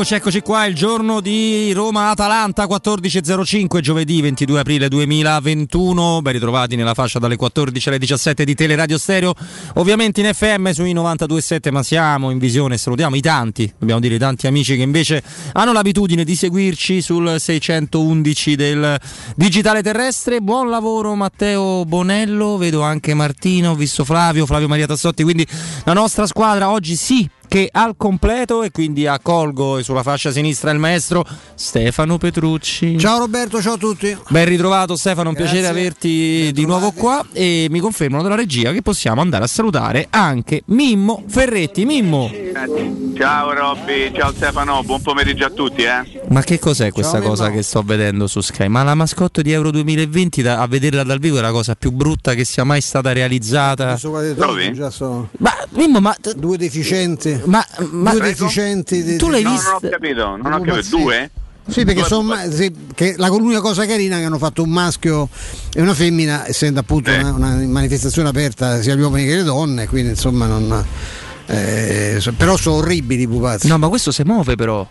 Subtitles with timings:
[0.00, 6.22] Eccoci, eccoci qua, il giorno di Roma-Atalanta 14.05, giovedì 22 aprile 2021.
[6.22, 9.34] Ben ritrovati nella fascia dalle 14 alle 17 di Teleradio Stereo.
[9.74, 12.78] Ovviamente in FM sui 92.7, ma siamo in visione.
[12.78, 15.22] Salutiamo i tanti, dobbiamo dire i tanti amici che invece
[15.52, 18.98] hanno l'abitudine di seguirci sul 611 del
[19.36, 20.40] digitale terrestre.
[20.40, 25.46] Buon lavoro Matteo Bonello, vedo anche Martino, ho visto Flavio, Flavio Maria Tassotti, quindi
[25.84, 30.78] la nostra squadra oggi sì che al completo e quindi accolgo sulla fascia sinistra il
[30.78, 32.96] maestro Stefano Petrucci.
[32.96, 34.16] Ciao Roberto, ciao a tutti.
[34.28, 35.54] Ben ritrovato Stefano, un Grazie.
[35.54, 39.46] piacere averti ben di nuovo qua e mi confermano dalla regia che possiamo andare a
[39.48, 41.84] salutare anche Mimmo Ferretti.
[41.84, 42.30] Mimmo.
[43.16, 45.82] Ciao Robby, ciao Stefano, buon pomeriggio a tutti.
[45.82, 46.20] Eh.
[46.28, 47.56] Ma che cos'è questa ciao, cosa Mimmo.
[47.56, 48.68] che sto vedendo su Sky?
[48.68, 51.90] Ma la mascotte di Euro 2020 da, a vederla dal vivo è la cosa più
[51.90, 53.96] brutta che sia mai stata realizzata.
[53.96, 55.28] Già sono...
[55.38, 56.14] Ma Mimmo, ma...
[56.36, 59.02] Due deficienti ma, ma due deficienti.
[59.02, 59.68] Di, tu l'hai no, visto?
[59.68, 60.96] Non ho capito, non ho capito.
[60.96, 61.30] Due?
[61.68, 65.28] Sì, perché sono, sì, che la, l'unica cosa carina è che hanno fatto un maschio
[65.72, 69.86] e una femmina, essendo appunto una, una, manifestazione aperta sia agli uomini che alle donne,
[69.86, 70.84] quindi insomma non.
[71.46, 73.68] Eh, però sono orribili i pupazzi.
[73.68, 74.86] No, ma questo si muove però.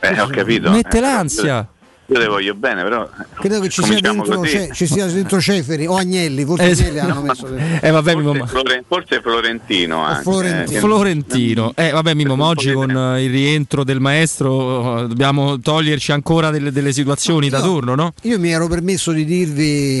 [0.00, 0.70] Eh, ho capito.
[0.70, 1.68] Mette eh, l'ansia.
[2.06, 3.08] Io le voglio bene, però.
[3.34, 6.98] Credo che ci sia, dentro, ce, ci sia dentro Ceferi o Agnelli, forse eh, Agnelli
[6.98, 7.46] hanno messo.
[7.46, 10.02] Eh, vabbè, forse, Mimo, Flore, forse Florentino.
[10.02, 10.76] Anche, Florentino.
[10.76, 11.72] Eh, Florentino.
[11.74, 16.92] Eh, vabbè, Mimo, ma oggi con il rientro del maestro dobbiamo toglierci ancora delle, delle
[16.92, 18.12] situazioni no, da turno, no?
[18.22, 19.98] Io mi ero permesso di dirvi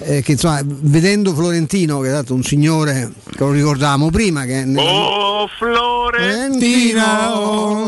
[0.00, 4.64] eh, che insomma, vedendo Florentino, che è stato un signore che lo ricordavamo prima, che
[4.64, 4.90] nella...
[4.90, 7.02] Oh, Florentino,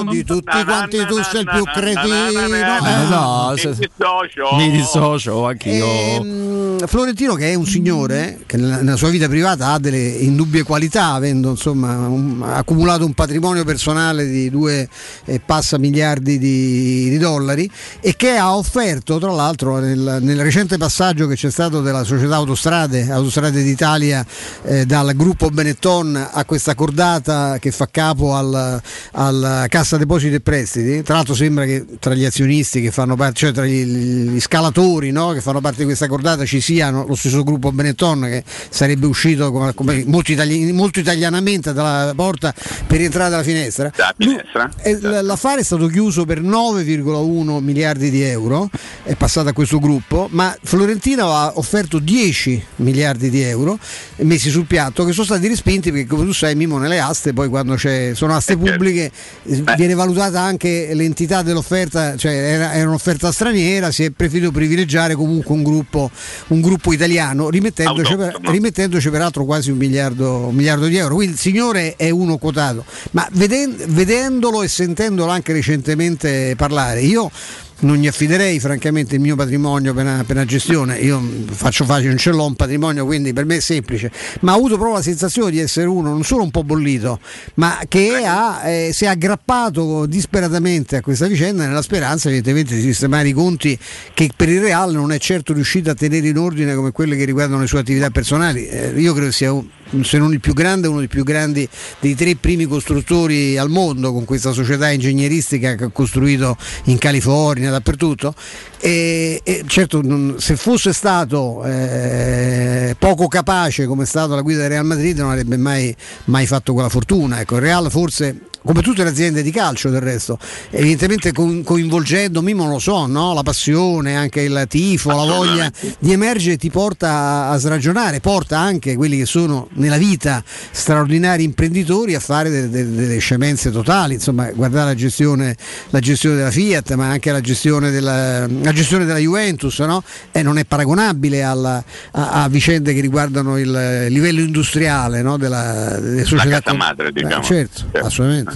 [0.08, 2.14] di tutti quanti tu sei il più cretino.
[2.14, 4.56] Eh, no mi dissocio.
[4.56, 5.84] Mi dissocio anch'io.
[5.84, 11.12] Ehm, Florentino che è un signore che nella sua vita privata ha delle indubbie qualità,
[11.12, 14.88] avendo insomma un, accumulato un patrimonio personale di due
[15.24, 20.78] e passa miliardi di, di dollari e che ha offerto tra l'altro nel, nel, recente
[20.78, 24.24] passaggio che c'è stato della società Autostrade, Autostrade d'Italia
[24.64, 28.80] eh, dal gruppo Benetton a questa cordata che fa capo al,
[29.12, 33.34] al Cassa Depositi e Prestiti, tra l'altro sembra che tra gli azionisti che fanno parte
[33.34, 37.14] cioè tra gli, gli scalatori no, che fanno parte di questa cordata ci siano lo
[37.14, 42.54] stesso gruppo Benetton che sarebbe uscito come, come molto, itali- molto, italianamente dalla porta
[42.86, 43.90] per entrare dalla finestra.
[43.94, 44.64] Da finestra.
[44.64, 45.22] Lui, esatto.
[45.22, 48.68] L'affare è stato chiuso per 9,1 miliardi di euro,
[49.02, 53.78] è passato a questo gruppo, ma Florentino ha offerto 10 miliardi di euro
[54.18, 57.48] messi sul piatto che sono stati respinti perché come tu sai Mimo nelle aste, poi
[57.48, 58.70] quando sono aste eh, certo.
[58.70, 59.10] pubbliche
[59.42, 59.74] Beh.
[59.76, 65.14] viene valutata anche l'entità dell'offerta, cioè era, era un'offerta offerta straniera si è preferito privilegiare
[65.14, 66.10] comunque un gruppo,
[66.48, 71.34] un gruppo italiano rimettendoci, per, rimettendoci, peraltro quasi un miliardo, un miliardo, di euro quindi
[71.34, 77.30] il signore è uno quotato ma vedendolo e sentendolo anche recentemente parlare io
[77.80, 82.08] non gli affiderei francamente il mio patrimonio per una, per una, gestione, io faccio facile,
[82.08, 84.10] non ce l'ho un patrimonio, quindi per me è semplice,
[84.40, 87.20] ma ho avuto proprio la sensazione di essere uno non solo un po' bollito,
[87.54, 92.82] ma che ha, eh, si è aggrappato disperatamente a questa vicenda nella speranza evidentemente di
[92.82, 93.78] sistemare i conti
[94.14, 97.24] che per il Real non è certo riuscito a tenere in ordine come quelle che
[97.24, 98.66] riguardano le sue attività personali.
[98.66, 99.66] Eh, io credo sia un
[100.02, 104.12] se non il più grande, uno dei più grandi dei tre primi costruttori al mondo
[104.12, 108.34] con questa società ingegneristica che ha costruito in California, dappertutto.
[108.80, 114.60] E, e certo, non, se fosse stato eh, poco capace come è stato la guida
[114.60, 115.94] del Real Madrid, non avrebbe mai,
[116.24, 117.40] mai fatto quella fortuna.
[117.40, 120.38] Ecco, il Real forse come tutte le aziende di calcio del resto,
[120.70, 123.32] evidentemente coinvolgendo, Mimo lo so, no?
[123.32, 128.96] la passione, anche il tifo, la voglia di emergere ti porta a, sragionare, porta anche
[128.96, 134.50] quelli che sono nella vita straordinari imprenditori a fare delle, delle, delle scemenze totali, insomma
[134.52, 135.56] guardare la gestione,
[135.90, 140.02] la gestione, della Fiat ma anche la gestione della, la gestione della Juventus no?
[140.32, 141.82] eh, non è paragonabile alla,
[142.12, 145.36] a, a, vicende che riguardano il livello industriale no?
[145.36, 146.44] della, delle società.
[146.44, 147.42] La casa madre, diciamo.
[147.42, 148.49] Eh, certo, certo, assolutamente.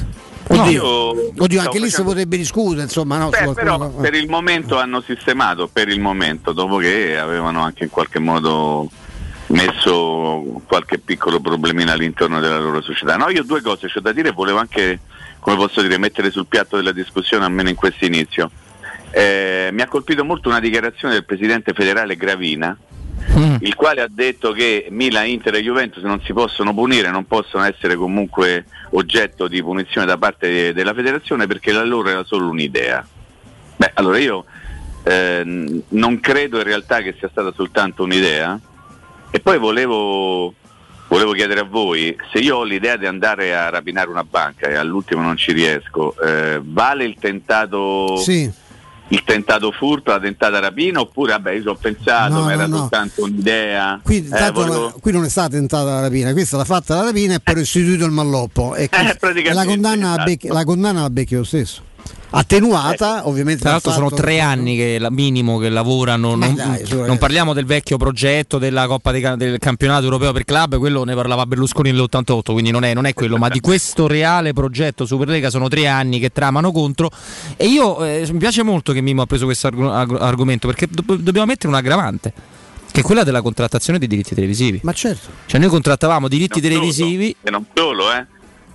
[0.46, 4.78] Oddio, no, oddio anche lì si potrebbe discutere, insomma, no, Beh, però per il momento
[4.78, 8.90] hanno sistemato, per il momento, dopo che avevano anche in qualche modo
[9.46, 13.16] messo qualche piccolo problemino all'interno della loro società.
[13.16, 15.00] No, io due cose c'ho da dire, volevo anche,
[15.40, 18.50] come posso dire, mettere sul piatto della discussione almeno in questo inizio.
[19.10, 22.76] Eh, mi ha colpito molto una dichiarazione del presidente federale Gravina,
[23.38, 23.56] mm.
[23.60, 27.64] il quale ha detto che Milan, Inter e Juventus non si possono punire, non possono
[27.64, 33.06] essere comunque oggetto di punizione da parte della federazione perché la loro era solo un'idea.
[33.76, 34.44] Beh, allora io
[35.02, 38.58] eh, non credo in realtà che sia stata soltanto un'idea
[39.30, 40.54] e poi volevo,
[41.08, 44.76] volevo chiedere a voi, se io ho l'idea di andare a rapinare una banca e
[44.76, 48.16] all'ultimo non ci riesco, eh, vale il tentato...
[48.16, 48.62] Sì
[49.08, 52.66] il tentato furto, la tentata rapina oppure vabbè io ci ho pensato, no, ma era
[52.66, 54.00] no, soltanto un'idea.
[54.02, 54.94] Qui, eh, volevo...
[55.00, 58.04] qui, non è stata tentata la rapina, questa l'ha fatta la rapina e poi restituito
[58.04, 58.74] il malloppo.
[58.74, 60.24] E, eh, la condanna, esatto.
[60.24, 61.92] becchi, la condanna la becchi lo stesso
[62.36, 66.84] attenuata eh, ovviamente tra l'altro sono tre anni che la, minimo che lavorano non, dai,
[66.90, 71.14] non, parliamo del vecchio progetto della Coppa dei, del campionato europeo per club quello ne
[71.14, 75.48] parlava Berlusconi nell'88 quindi non è, non è quello ma di questo reale progetto Superlega
[75.48, 77.10] sono tre anni che tramano contro
[77.56, 81.16] e io eh, mi piace molto che Mimo ha preso questo arg- argomento perché do-
[81.16, 82.32] dobbiamo mettere un aggravante
[82.90, 84.78] che è quella della contrattazione dei diritti televisivi.
[84.84, 85.28] Ma certo.
[85.46, 87.34] Cioè noi contrattavamo diritti non televisivi.
[87.34, 88.33] Solo, e non solo, eh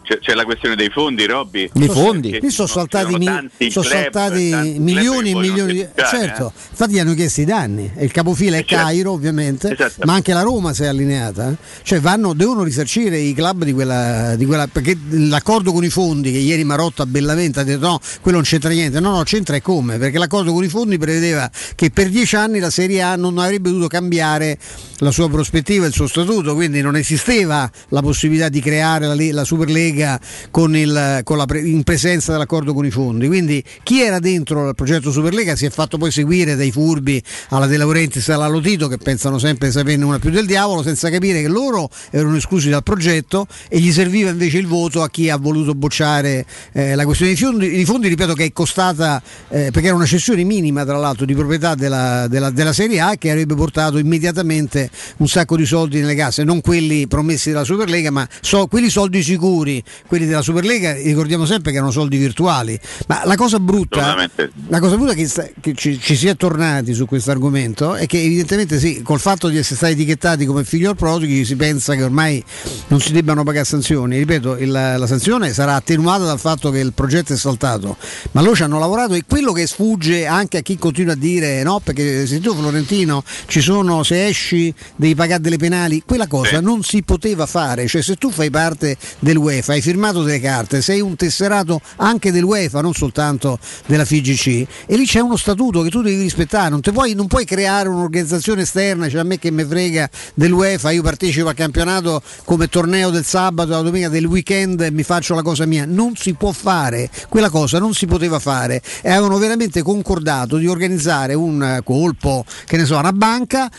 [0.09, 1.69] c'è, c'è, la questione dei fondi, Robby.
[1.71, 2.39] I fondi?
[2.39, 3.25] Qui sono saltati, mi,
[3.69, 5.88] sono club, saltati milioni e milioni di...
[5.95, 6.69] Certo, eh?
[6.71, 7.91] infatti gli hanno chiesto i danni.
[8.00, 8.85] Il capofila è certo.
[8.85, 10.01] Cairo ovviamente, esatto.
[10.06, 11.56] ma anche la Roma si è allineata.
[11.83, 14.65] Cioè vanno, devono risarcire i club di quella, di quella...
[14.65, 18.71] Perché l'accordo con i fondi, che ieri Marotta bellamente ha detto no, quello non c'entra
[18.71, 19.00] niente.
[19.00, 20.00] No, no, c'entra e come?
[20.00, 23.69] Perché l'accordo con i fondi prevedeva che per dieci anni la Serie A non avrebbe
[23.69, 24.57] dovuto cambiare
[24.97, 29.44] la sua prospettiva, il suo statuto, quindi non esisteva la possibilità di creare la, la
[29.44, 30.19] Superlega Lega
[30.49, 33.27] con il, con la, in presenza dell'accordo con i fondi.
[33.27, 37.67] Quindi chi era dentro il progetto Superlega si è fatto poi seguire dai furbi alla
[37.67, 41.09] De Laurentiis e alla Lotito che pensano sempre di saperne una più del diavolo senza
[41.09, 45.29] capire che loro erano esclusi dal progetto e gli serviva invece il voto a chi
[45.29, 49.69] ha voluto bocciare eh, la questione dei fondi, di fondi, ripeto che è costata eh,
[49.71, 53.31] perché era una cessione minima tra l'altro di proprietà della, della, della Serie A che
[53.31, 58.27] avrebbe portato immediatamente un sacco di soldi nelle casse, non quelli promessi dalla Superlega ma
[58.41, 63.35] so, quelli soldi sicuri quelli della Superlega ricordiamo sempre che erano soldi virtuali, ma la
[63.35, 64.29] cosa brutta,
[64.67, 65.29] la cosa brutta che,
[65.59, 69.47] che ci, ci, si è tornati su questo argomento è che evidentemente sì, col fatto
[69.47, 72.43] di essere stati etichettati come figlio al prodighi si pensa che ormai
[72.87, 76.93] non si debbano pagare sanzioni, ripeto, il, la sanzione sarà attenuata dal fatto che il
[76.93, 77.97] progetto è saltato,
[78.31, 81.63] ma loro ci hanno lavorato e quello che sfugge anche a chi continua a dire
[81.63, 86.59] no, perché se tu Florentino ci sono, se esci devi pagare delle penali, quella cosa
[86.59, 91.02] non si poteva fare, cioè se tu fai parte dell'UEFA hai firmato delle carte, sei
[91.02, 96.02] un tesserato anche dell'UEFA, non soltanto della FIGC, e lì c'è uno statuto che tu
[96.02, 100.09] devi rispettare, non, puoi, non puoi, creare un'organizzazione esterna, cioè a me che mi frega
[100.33, 105.04] dell'UEFA, io partecipo al campionato come torneo del sabato, la domenica del weekend e mi
[105.04, 108.81] faccio la cosa mia, non si può fare, quella cosa non si poteva fare.
[109.02, 113.69] E avevano veramente concordato di organizzare un colpo, che ne so, una banca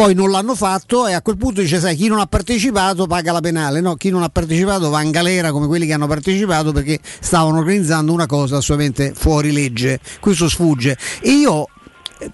[0.00, 3.32] poi non l'hanno fatto e a quel punto dice sai chi non ha partecipato paga
[3.32, 3.82] la penale.
[3.82, 7.58] No chi non ha partecipato va in galera come quelli che hanno partecipato perché stavano
[7.58, 10.00] organizzando una cosa assolutamente fuori legge.
[10.18, 10.96] Questo sfugge.
[11.20, 11.68] E io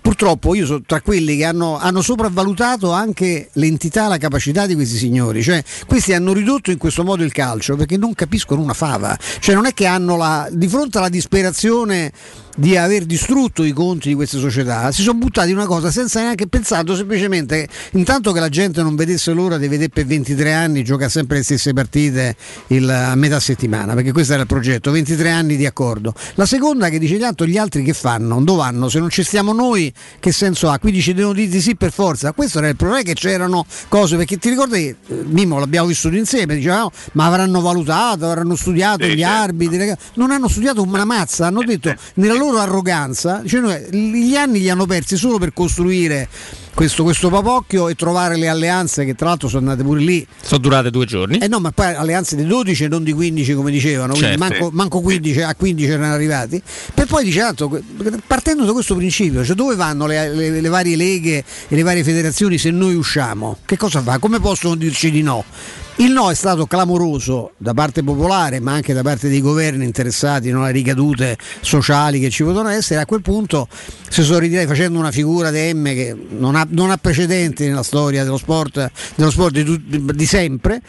[0.01, 4.97] purtroppo io sono tra quelli che hanno, hanno, sopravvalutato anche l'entità, la capacità di questi
[4.97, 9.17] signori, cioè questi hanno ridotto in questo modo il calcio perché non capiscono una fava,
[9.41, 12.13] cioè non è che hanno la, di fronte alla disperazione
[12.57, 16.23] di aver distrutto i conti di queste società, si sono buttati in una cosa senza
[16.23, 20.83] neanche pensato, semplicemente intanto che la gente non vedesse l'ora di vedere per 23 anni
[20.83, 22.35] gioca sempre le stesse partite
[22.69, 26.15] il, a metà settimana, perché questo era il progetto, 23 anni di accordo.
[26.35, 28.89] La seconda che dice tanto gli altri che fanno, dove vanno?
[28.89, 30.79] Se non ci stiamo noi che senso ha?
[30.79, 32.33] Quindi ci devono dire di sì per forza.
[32.33, 34.97] Questo era il problema che c'erano cose, perché ti ricordi, eh,
[35.27, 39.43] Mimo l'abbiamo vissuto insieme, dicevamo, ma avranno valutato, avranno studiato gli certo.
[39.43, 44.61] arbitri, non hanno studiato una mazza, hanno detto nella loro loro arroganza, cioè, gli anni
[44.61, 46.29] li hanno persi solo per costruire
[46.75, 50.27] questo, questo papocchio e trovare le alleanze che tra l'altro sono andate pure lì.
[50.43, 51.39] Sono durate due giorni.
[51.39, 54.39] Eh no, ma poi alleanze di 12 e non di 15 come dicevano, certo.
[54.39, 56.63] manco, manco 15, a 15 erano arrivati.
[56.95, 57.83] Per poi dice tanto,
[58.27, 62.05] partendo da questo principio, cioè dove vanno le, le, le varie leghe e le varie
[62.05, 63.59] federazioni se noi usciamo?
[63.65, 64.19] Che cosa fa?
[64.19, 65.45] Come possono dirci di no?
[65.99, 70.51] Il no è stato clamoroso da parte popolare, ma anche da parte dei governi interessati
[70.51, 73.01] no, alle ricadute sociali che ci potevano essere.
[73.01, 73.67] A quel punto
[74.11, 77.83] si sono ritirati facendo una figura di M che non ha, non ha precedenti nella
[77.83, 80.83] storia dello sport, dello sport di, di sempre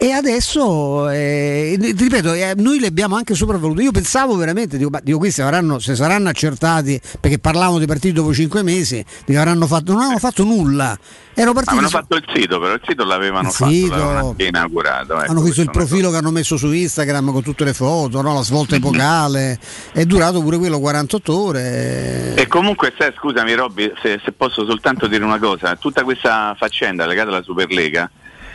[0.00, 5.18] e adesso eh, ripeto eh, noi li abbiamo anche sopravvalutati io pensavo veramente dico, dico
[5.18, 10.18] questi avranno, se saranno accertati perché parlavano di partiti dopo cinque mesi fatto, non hanno
[10.18, 10.96] fatto nulla
[11.34, 15.20] erano partiti avevano fatto il sito però il sito l'avevano il fatto sito, l'avevano inaugurato
[15.20, 16.12] ecco, hanno visto il profilo cosa.
[16.12, 18.32] che hanno messo su Instagram con tutte le foto no?
[18.32, 19.58] la svolta epocale
[19.92, 25.08] è durato pure quello 48 ore e comunque se, scusami Robby se, se posso soltanto
[25.08, 28.08] dire una cosa tutta questa faccenda legata alla Superlega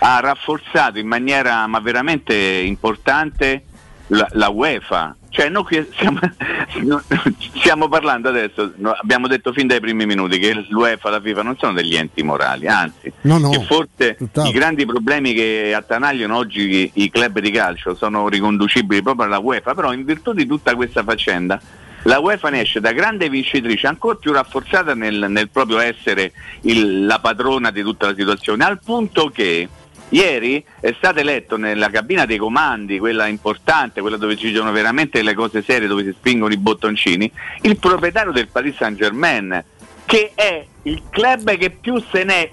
[0.06, 3.64] ha rafforzato in maniera ma veramente importante
[4.08, 5.16] la, la UEFA.
[5.30, 5.64] Cioè noi
[5.96, 6.20] siamo,
[7.56, 11.58] stiamo parlando adesso, abbiamo detto fin dai primi minuti che l'UEFA e la FIFA non
[11.58, 14.52] sono degli enti morali, anzi, No, no, che forse tutt'altro.
[14.52, 19.40] i grandi problemi che attanagliano oggi i, i club di calcio sono riconducibili proprio alla
[19.40, 21.60] UEFA, però in virtù di tutta questa faccenda
[22.04, 26.34] la UEFA ne esce da grande vincitrice ancora più rafforzata nel, nel proprio essere
[26.64, 29.68] il- la padrona di tutta la situazione, al punto che
[30.10, 35.22] ieri è stato eletto nella cabina dei comandi, quella importante, quella dove ci sono veramente
[35.22, 37.32] le cose serie, dove si spingono i bottoncini,
[37.62, 39.64] il proprietario del Paris Saint Germain,
[40.06, 42.52] che è il club che più se n'è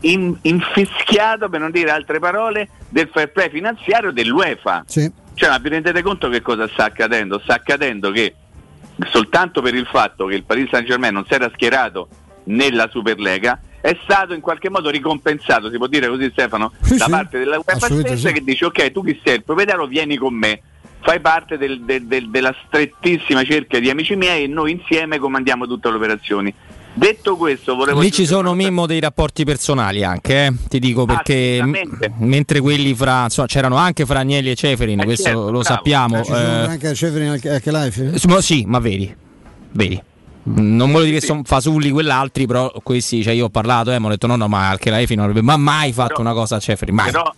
[0.00, 4.84] in- infischiato, per non dire altre parole, del fair play finanziario dell'UEFA.
[4.86, 5.10] Sì.
[5.34, 7.38] Cioè, ma vi rendete conto che cosa sta accadendo?
[7.38, 8.34] Sta accadendo che
[9.10, 12.08] soltanto per il fatto che il Paris Saint Germain non si era schierato
[12.44, 17.04] nella Superlega è stato in qualche modo ricompensato, si può dire così Stefano, Sì, da
[17.04, 18.34] sì, parte della UEFA stessa sì.
[18.34, 20.60] che dice ok tu chi sei il proprietario vieni con me,
[21.00, 25.66] fai parte del- del- del- della strettissima cerchia di amici miei e noi insieme comandiamo
[25.66, 26.52] tutte le operazioni.
[26.94, 31.62] Detto questo volevo Lì ci sono Mimmo dei rapporti personali anche, eh, ti dico perché
[31.62, 31.76] m-
[32.18, 35.62] mentre quelli fra insomma, c'erano anche fra Agnelli e Ceferin, Eh, questo certo, lo bravo.
[35.62, 36.24] sappiamo.
[36.24, 38.18] Ci sono eh, anche Ceferin live?
[38.18, 39.14] s- ma sì, ma veri,
[39.72, 40.02] veri.
[40.54, 44.06] Non voglio dire che sono fasulli quell'altri, però questi, cioè io ho parlato, eh, mi
[44.06, 46.32] ho detto no, no, ma anche la Efi non avrebbe ma mai fatto Però- una
[46.32, 47.10] cosa a Ceferin, mai.
[47.10, 47.34] Però,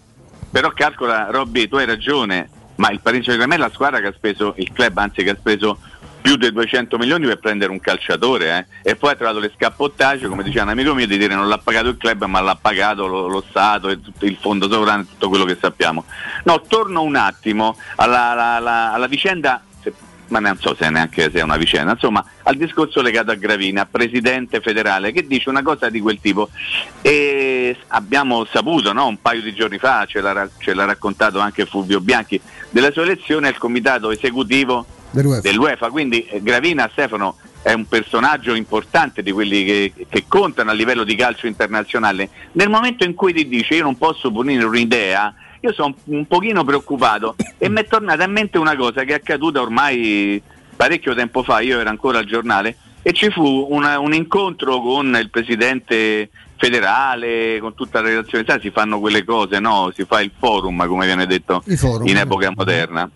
[0.51, 4.07] però calcola, Robby, tu hai ragione, ma il Paris Saint Germain è la squadra che
[4.09, 5.79] ha speso, il club anzi che ha speso
[6.21, 8.91] più di 200 milioni per prendere un calciatore eh.
[8.91, 11.57] e poi ha trovato le scappottage, come diceva un amico mio, di dire non l'ha
[11.57, 15.31] pagato il club ma l'ha pagato lo, lo Stato e tutto il fondo sovrano, tutto
[15.31, 16.05] quello che sappiamo.
[16.45, 19.63] No, torno un attimo alla, alla- alla- alla vicenda,
[20.31, 23.87] ma non so se neanche se è una vicenda, insomma al discorso legato a Gravina,
[23.87, 26.49] presidente federale, che dice una cosa di quel tipo
[27.03, 31.67] e abbiamo saputo no, un paio di giorni fa, ce l'ha, ce l'ha raccontato anche
[31.67, 35.41] Fulvio Bianchi, della sua elezione al comitato esecutivo Dell'UEFA.
[35.41, 40.73] dell'UEFA, quindi eh, Gravina Stefano è un personaggio importante di quelli che, che contano a
[40.73, 42.29] livello di calcio internazionale.
[42.53, 46.65] Nel momento in cui ti dice io non posso punire un'idea, io sono un pochino
[46.65, 50.43] preoccupato e mi è tornata in mente una cosa che è accaduta ormai
[50.75, 55.17] parecchio tempo fa, io ero ancora al giornale e ci fu una- un incontro con
[55.21, 59.91] il presidente federale, con tutta la relazione, sai, si fanno quelle cose, no?
[59.95, 62.07] Si fa il forum, come viene detto forum.
[62.07, 63.09] in epoca moderna.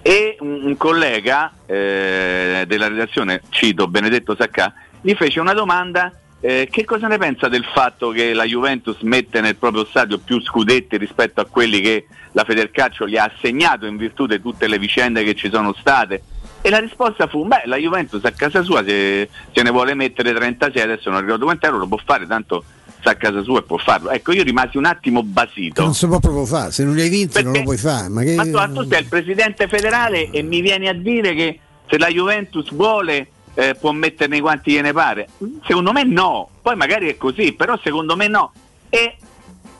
[0.00, 6.10] E un, un collega eh, della redazione, cito Benedetto Saccà, gli fece una domanda.
[6.40, 10.40] Eh, che cosa ne pensa del fatto che la Juventus mette nel proprio stadio più
[10.40, 14.78] scudetti rispetto a quelli che la Federcalcio gli ha assegnato in virtù di tutte le
[14.78, 16.22] vicende che ci sono state?
[16.60, 20.32] E la risposta fu: Beh, la Juventus a casa sua se, se ne vuole mettere
[20.32, 22.64] 36, adesso non ricordo quant'ero, lo può fare, tanto
[23.00, 24.10] sta a casa sua e può farlo.
[24.10, 25.82] Ecco, io rimasi un attimo basito.
[25.82, 28.08] non si può proprio fare, se non li hai vinti non Perché- lo puoi fare.
[28.08, 28.34] Ma, che...
[28.34, 32.08] Ma tu, tu sei il presidente federale e mi vieni a dire che se la
[32.08, 33.28] Juventus vuole
[33.58, 35.30] eh, può metterne quanti gliene pare?
[35.66, 38.52] Secondo me no, poi magari è così, però secondo me no.
[38.88, 39.16] E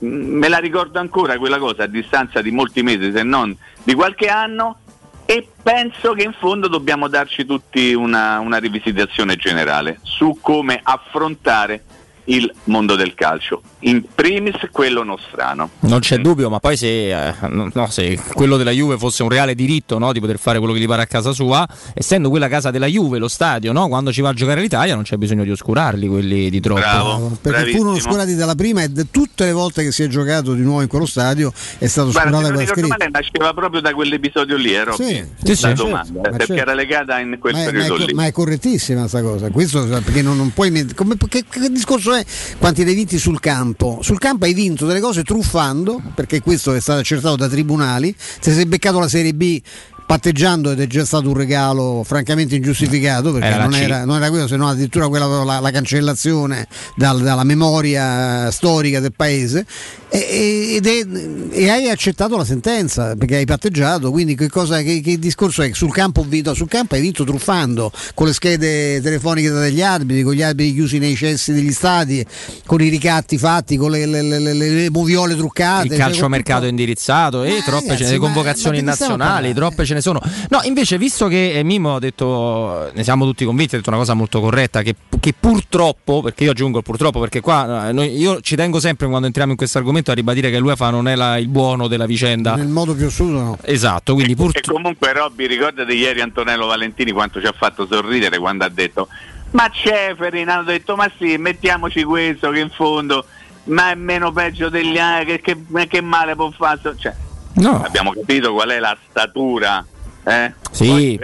[0.04, 3.94] mm, me la ricordo ancora quella cosa a distanza di molti mesi, se non di
[3.94, 4.78] qualche anno,
[5.26, 11.84] e penso che in fondo dobbiamo darci tutti una, una rivisitazione generale su come affrontare
[12.24, 15.70] il mondo del calcio, in primis quello nostrano.
[15.80, 19.54] Non c'è dubbio, ma poi se, eh, no, se quello della Juve fosse un reale
[19.54, 22.70] diritto no, di poter fare quello che gli pare a casa sua, essendo quella casa
[22.70, 25.50] della Juve, lo stadio, no, quando ci va a giocare l'Italia non c'è bisogno di
[25.50, 26.80] oscurarli quelli di troppo.
[26.80, 27.28] Bravo.
[27.28, 27.78] Perché bravissimo.
[27.78, 30.88] furono oscurati dalla prima e tutte le volte che si è giocato di nuovo in
[30.88, 32.88] quello stadio è stato Guarda, se non quella scritta.
[32.88, 35.72] male nasceva proprio da quell'episodio lì, ero Sì, Sì, la sì.
[35.74, 36.62] domanda, certo, ma perché certo.
[36.62, 38.12] era legata in quel Ma è, ma, periodo è, lì.
[38.14, 39.50] ma è correttissima questa cosa.
[39.50, 40.86] Questo perché non, non puoi.
[40.94, 42.24] come- che, che discorso è?
[42.58, 43.66] Quanti hai vinti sul campo?
[44.00, 48.14] Sul campo hai vinto delle cose truffando, perché questo è stato accertato da tribunali.
[48.16, 49.60] Se sei beccato la Serie B
[50.08, 54.30] patteggiando ed è già stato un regalo francamente ingiustificato perché Era non era, non era
[54.30, 59.66] quello se no addirittura quella la, la cancellazione dal- dalla memoria storica del paese.
[60.10, 61.06] E, ed è-
[61.50, 65.70] e hai accettato la sentenza perché hai patteggiato quindi che, cosa, che, che discorso è?
[65.74, 70.32] Sul campo, vinto, sul campo hai vinto truffando con le schede telefoniche degli arbitri con
[70.32, 72.24] gli arbitri chiusi nei cessi degli stadi
[72.64, 76.24] con i ricatti fatti con le, le, le, le- le moviole truccate il cioè, calcio
[76.24, 79.92] a mercato tutto- indirizzato e Ma troppe ragazzi, ce ne, le convocazioni nazionali, troppe ce
[79.92, 80.20] ne sono.
[80.50, 83.98] No, invece, visto che eh, Mimo ha detto, ne siamo tutti convinti, ha detto una
[83.98, 88.40] cosa molto corretta, che, che purtroppo, perché io aggiungo purtroppo, perché qua eh, noi- io
[88.40, 91.36] ci tengo sempre quando entriamo in questo argomento a ribadire che l'UEFA non è la-
[91.38, 92.54] il buono della vicenda.
[92.56, 94.72] nel modo più assoluto no Esatto, quindi E purtroppo...
[94.72, 99.08] comunque Robby, ricordati ieri Antonello Valentini quanto ci ha fatto sorridere quando ha detto
[99.50, 103.24] ma Ceferin hanno detto ma sì, mettiamoci questo che in fondo
[103.64, 106.80] ma è meno peggio degli altri, che, che, che male può fare?
[106.96, 107.14] Cioè,
[107.58, 107.82] No.
[107.84, 109.84] abbiamo capito qual è la statura
[110.28, 110.52] eh?
[110.70, 111.18] Sì.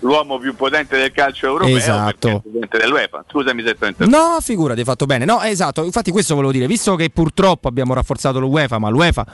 [0.00, 2.42] l'uomo più potente del calcio europeo esatto.
[2.44, 3.24] dell'UEFA.
[3.28, 5.24] Scusami se ti No, figurati, hai fatto bene.
[5.24, 9.26] No, esatto, infatti questo volevo dire, visto che purtroppo abbiamo rafforzato l'UEFA, ma l'UEFA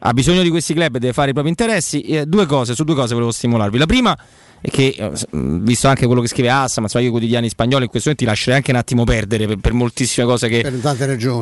[0.00, 2.84] ha bisogno di questi club e deve fare i propri interessi, eh, due cose, su
[2.84, 3.78] due cose volevo stimolarvi.
[3.78, 4.16] La prima
[4.62, 7.90] che eh, visto anche quello che scrive Assa, ma so, io i quotidiani spagnoli in
[7.90, 10.62] questo momento ti lascerei anche un attimo perdere per, per moltissime cose che,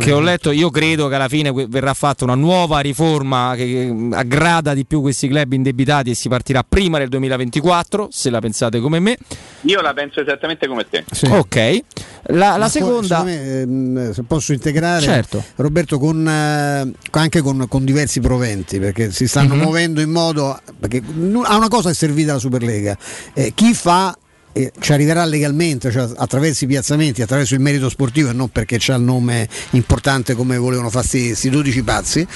[0.01, 0.51] che, ho letto.
[0.51, 5.01] Io credo che alla fine verrà fatta una nuova riforma che, che aggrada di più
[5.01, 9.17] questi club indebitati e si partirà prima del 2024, se la pensate come me.
[9.63, 11.05] Io la penso esattamente come te.
[11.11, 11.27] Sì.
[11.27, 11.83] Ok.
[12.31, 15.43] La, la seconda, me, ehm, se posso integrare, certo.
[15.57, 19.63] Roberto, con, eh, anche con, con, diversi proventi, perché si stanno mm-hmm.
[19.63, 20.61] muovendo in modo.
[20.79, 21.03] Perché
[21.45, 22.97] a una cosa è servita la Superlega,
[23.35, 24.17] eh, chi fa
[24.59, 28.77] eh, ci arriverà legalmente, cioè attraverso i piazzamenti, attraverso il merito sportivo e non perché
[28.81, 32.27] c'ha il nome importante come volevano fare questi 12 pazzi,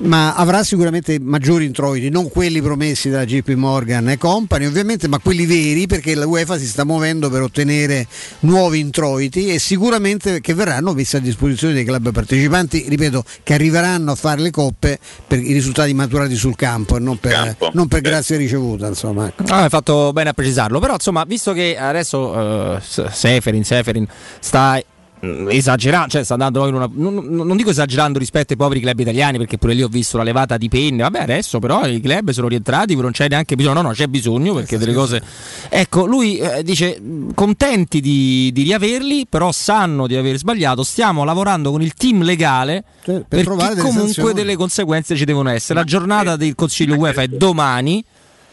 [0.00, 5.18] ma avrà sicuramente maggiori introiti, non quelli promessi da JP Morgan e company ovviamente, ma
[5.20, 8.06] quelli veri perché la UEFA si sta muovendo per ottenere
[8.40, 14.12] nuovi introiti e sicuramente che verranno messi a disposizione dei club partecipanti, ripeto, che arriveranno
[14.12, 17.70] a fare le coppe per i risultati maturati sul campo e non per, campo.
[17.72, 18.86] Non per grazia ricevuta.
[18.86, 19.28] Insomma.
[19.28, 19.44] Ecco.
[19.48, 24.06] Ah, hai fatto bene a precisarlo, però insomma, visto che adesso uh, Seferin, Seferin
[24.38, 24.82] sta
[25.24, 28.98] mm, esagerando, cioè sta andando in una, non, non, dico esagerando rispetto ai poveri club
[28.98, 32.30] italiani perché pure lì ho visto la levata di penne, vabbè adesso però i club
[32.30, 35.22] sono rientrati, non c'è neanche bisogno, no no c'è bisogno perché delle cose,
[35.68, 37.00] ecco lui eh, dice
[37.34, 42.84] contenti di, di, riaverli però sanno di aver sbagliato, stiamo lavorando con il team legale
[43.04, 44.34] cioè, per perché comunque sanzioni.
[44.34, 48.04] delle conseguenze ci devono essere, la giornata del Consiglio UEFA è domani.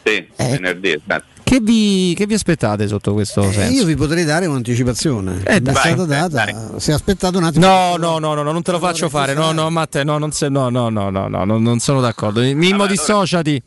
[0.04, 1.37] Sì, eh, venerdì, esatto.
[1.48, 3.72] Che vi, che vi, aspettate sotto questo eh, senso?
[3.72, 5.40] Io vi potrei dare un'anticipazione.
[5.46, 6.44] Eh, è stata data.
[6.44, 6.54] Dai.
[6.76, 7.64] Se aspettate un attimo.
[7.64, 9.32] No, no, no, no, non te lo faccio fare.
[9.32, 12.40] No, no, Matteo, no, non, se, no, no, no, no, no, non sono d'accordo.
[12.40, 13.62] Mimmo, allora, dissociati.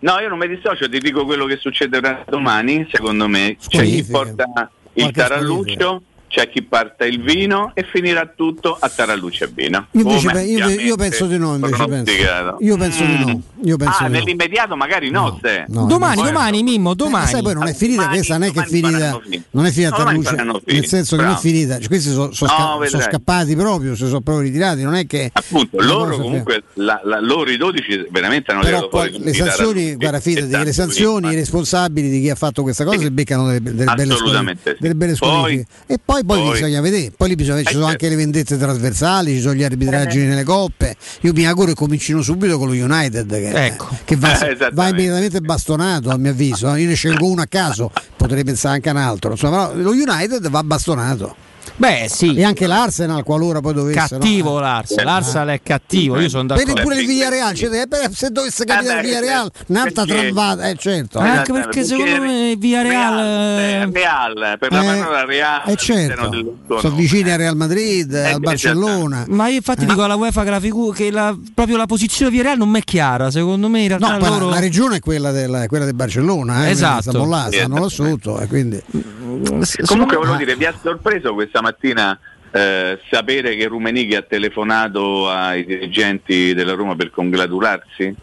[0.00, 3.56] No, io non mi dissocio, ti dico quello che succederà domani, secondo me.
[3.66, 9.44] C'è chi porta il taralluccio c'è chi parte il vino e finirà tutto a Taralluce
[9.44, 9.88] e vino.
[9.90, 12.56] Io, invece, io, io, penso di no, invece penso.
[12.60, 13.16] Io penso mm.
[13.16, 13.42] di no.
[13.64, 17.26] Io penso ah, di nell'immediato magari no, no, no domani, domani, Mimmo, domani.
[17.26, 19.70] Eh, sai, poi non è finita domani, questa, non è che è finita, non è
[19.70, 21.34] finita no, Taralluce, nel senso Bravo.
[21.34, 21.78] che non è finita.
[21.78, 25.30] Cioè, questi sono, no, sca- sono, scappati proprio, si sono proprio ritirati, non è che...
[25.34, 30.18] Appunto, loro comunque, la, la, loro i 12 veramente hanno Però poi le sanzioni, guarda,
[30.18, 33.84] fidati che le sanzioni, i responsabili di chi ha fatto questa cosa si beccano delle
[34.94, 35.66] belle squalifiche.
[35.86, 39.54] E poi bisogna vedere poi lì bisogna, ci sono anche le vendette trasversali, ci sono
[39.54, 40.24] gli arbitraggi eh.
[40.24, 40.96] nelle coppe.
[41.20, 43.88] Io mi auguro che comincino subito con lo United che, ecco.
[44.04, 44.38] che va,
[44.72, 46.74] va, immediatamente bastonato a mio avviso.
[46.74, 49.32] Io ne scelgo uno a caso, potrei pensare anche a un altro.
[49.32, 51.50] Insomma, lo United va bastonato.
[51.82, 52.36] Beh, sì.
[52.36, 53.98] E anche l'Arsenal, qualora poi dovesse.
[53.98, 54.60] Cattivo no?
[54.60, 55.04] l'Arsenal.
[55.04, 56.20] L'Arsenal è cattivo.
[56.20, 56.74] Io sono d'accordo.
[56.74, 57.54] Per pure il Villarreal.
[57.56, 61.18] Cioè, se dovesse capitare il Villarreal, un'altra tramvata, eh, certo.
[61.18, 63.16] Eh, anche perché secondo me il Villarreal.
[63.16, 65.62] Real, Real, per la parola Real.
[65.66, 66.58] Eh, certo.
[66.78, 69.24] Sono vicini al Real Madrid, al Barcellona.
[69.26, 72.36] Ma io infatti dico alla UEFA che, la figu- che la, proprio la posizione di
[72.36, 73.32] Villarreal non mi è chiara.
[73.32, 74.48] Secondo me in realtà no, loro...
[74.50, 76.68] la regione è quella del, quella del Barcellona.
[76.68, 77.10] Eh, esatto.
[77.10, 78.38] Stanno là, stanno là sotto.
[78.38, 78.80] E quindi...
[79.86, 82.18] Comunque volevo dire, vi ha sorpreso questa mattina
[82.50, 88.14] eh, sapere che Rumenighi ha telefonato ai dirigenti della Roma per congratularsi?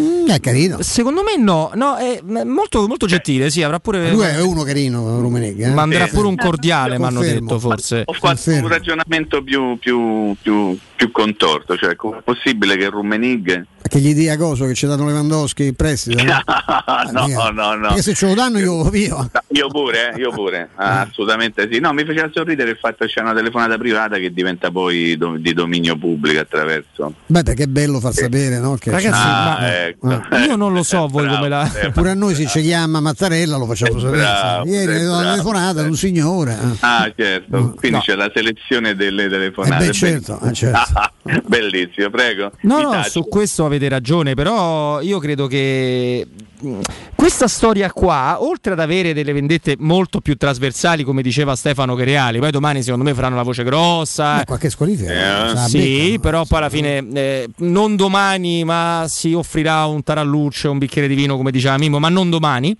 [0.00, 0.82] Mm, è carino.
[0.82, 4.10] Secondo me no, no è molto, molto gentile, sì, avrà pure...
[4.10, 5.68] Lui è uno carino, Rumenegga.
[5.68, 5.70] Eh?
[5.70, 8.02] Manderà pure un cordiale, mi hanno detto forse.
[8.04, 8.66] Ho fatto Confermo.
[8.66, 14.14] un ragionamento più, più, più, più contorto, cioè come è possibile che Rumenig che gli
[14.14, 16.22] dia coso che ci danno Lewandowski in prestito?
[16.24, 16.40] no,
[17.12, 17.88] no, no, no.
[17.88, 19.30] Perché se ce lo danno io via.
[19.48, 21.80] Io pure, eh, io pure, ah, assolutamente sì.
[21.80, 25.36] No, mi faceva sorridere il fatto che c'è una telefonata privata che diventa poi do,
[25.36, 27.14] di dominio pubblico attraverso.
[27.26, 28.74] Beh, perché è bello far sapere, no?
[28.76, 30.08] Che Ragazzi, ah, ma, ecco.
[30.08, 30.38] ah.
[30.44, 31.70] io non lo so voi bravo, come la.
[31.92, 34.22] Pure a noi se ci chiama Mattarella lo facciamo sapere.
[34.22, 36.58] Bravo, Ieri è una telefonata un signore.
[36.80, 37.74] Ah, certo.
[37.76, 38.02] Quindi no.
[38.02, 39.84] c'è la selezione delle telefonate.
[39.84, 40.83] Eh beh, certo, eh, certo.
[41.46, 42.52] Bellissimo, prego.
[42.62, 46.26] No, no, su questo avete ragione, però io credo che
[46.64, 46.80] mm,
[47.14, 52.04] questa storia qua, oltre ad avere delle vendette molto più trasversali, come diceva Stefano che
[52.04, 54.34] reali, poi domani secondo me faranno la voce grossa.
[54.36, 55.52] Ma qualche squalifica.
[55.52, 60.70] Eh, sì, becca, però poi alla fine, eh, non domani, ma si offrirà un taralluccio,
[60.70, 62.76] un bicchiere di vino, come diceva Mimo, ma non domani.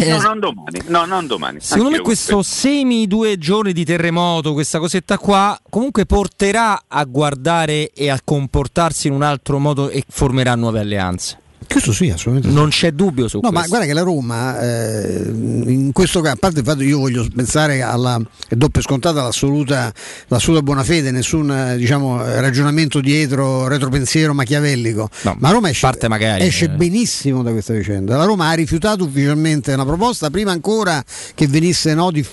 [0.00, 0.82] Eh, no, non domani.
[0.86, 1.58] No, non domani.
[1.60, 7.90] Secondo me questo semi due giorni di terremoto, questa cosetta qua, comunque porterà a guardare
[7.92, 11.40] e a comportarsi in un altro modo e formerà nuove alleanze.
[11.66, 12.48] Questo sì, assolutamente.
[12.56, 13.58] Non c'è dubbio su no, questo.
[13.60, 16.98] ma guarda che la Roma, eh, in questo caso, a parte il fatto che io
[16.98, 19.92] voglio pensare alla, e do per scontata l'assoluta,
[20.28, 25.10] l'assoluta buona fede, nessun diciamo, ragionamento dietro, retropensiero machiavellico.
[25.22, 26.68] No, ma Roma esce, parte magari, esce eh.
[26.70, 28.16] benissimo da questa vicenda.
[28.16, 32.24] La Roma ha rifiutato ufficialmente una proposta prima ancora che venisse no, di,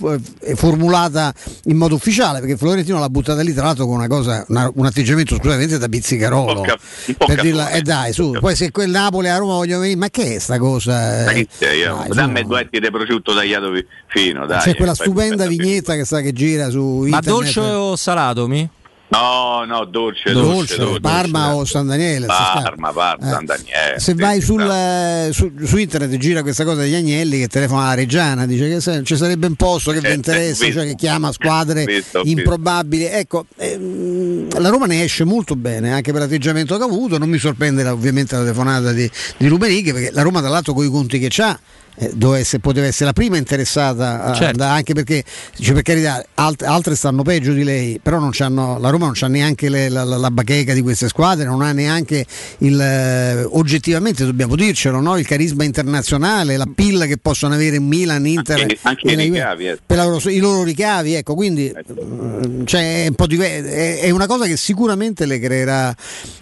[0.41, 1.33] eh, formulata
[1.65, 4.85] in modo ufficiale, perché Florentino l'ha buttata lì, tra l'altro con una cosa, una, un
[4.85, 6.51] atteggiamento scusate da pizzicarolo.
[6.51, 9.37] Un po' cap- un po' per dirla, eh dai, su, poi se quel Napoli a
[9.37, 10.91] Roma voglio venire, ma che è sta cosa?
[11.25, 11.95] Ma Eh, che sei, io?
[11.97, 12.47] dai, Dammi su.
[12.47, 14.59] due etti di prosciutto tagliato fi- fino, dai.
[14.61, 17.25] C'è quella stupenda vignetta che sa che gira su Ma internet.
[17.25, 18.67] dolce o salato, mi?
[19.15, 20.99] No, no, dolce, Dolce, dolce, dolce.
[20.99, 21.59] Parma dolce.
[21.61, 22.25] o San Daniele.
[22.25, 23.99] Parma, Parma, Eh, San Daniele.
[23.99, 24.73] Se vai sul, bravo.
[24.73, 28.81] eh, su, su internet gira questa cosa degli Agnelli che telefona alla Reggiana, dice che
[28.81, 30.79] se- ci sarebbe un posto che vi Eh, interessa, visto.
[30.81, 32.39] cioè che chiama squadre Visto, visto.
[32.39, 33.05] improbabili.
[33.05, 37.17] Ecco, ehm, la Roma ne esce molto bene anche per l'atteggiamento che ha avuto.
[37.17, 40.73] Non mi sorprende la- ovviamente la telefonata di, di Rubenighi perché la Roma, tra l'altro,
[40.73, 41.57] con i conti che ha.
[41.97, 44.57] Eh, doveva essere- poteva essere la prima interessata a- Certo.
[44.57, 45.23] da- anche perché
[45.55, 49.13] dice per carità alt- altre stanno peggio di lei però non c'hanno, la Roma non
[49.15, 52.25] c'ha neanche le- la, la- la bacheca di queste squadre non ha neanche
[52.59, 55.17] il eh, oggettivamente dobbiamo dircelo no?
[55.17, 59.79] il carisma internazionale la pilla che possono avere Milan, Inter Anche- anche i ricavi, eh.
[59.85, 64.09] per loro- i loro ricavi ecco quindi mm, cioè, è, un po' diver- è, è
[64.09, 65.95] una cosa che sicuramente le creerà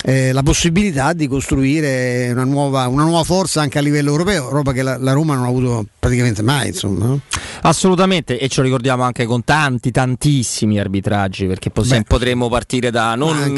[0.04, 4.72] eh, la possibilità di costruire una nuova, una nuova forza anche a livello europeo roba
[4.74, 7.18] che la, la Roma non ha avuto praticamente mai insomma?
[7.62, 12.04] Assolutamente, e ce lo ricordiamo anche con tanti, tantissimi arbitraggi, perché Beh.
[12.08, 13.16] potremmo partire da...
[13.16, 13.54] Non, non-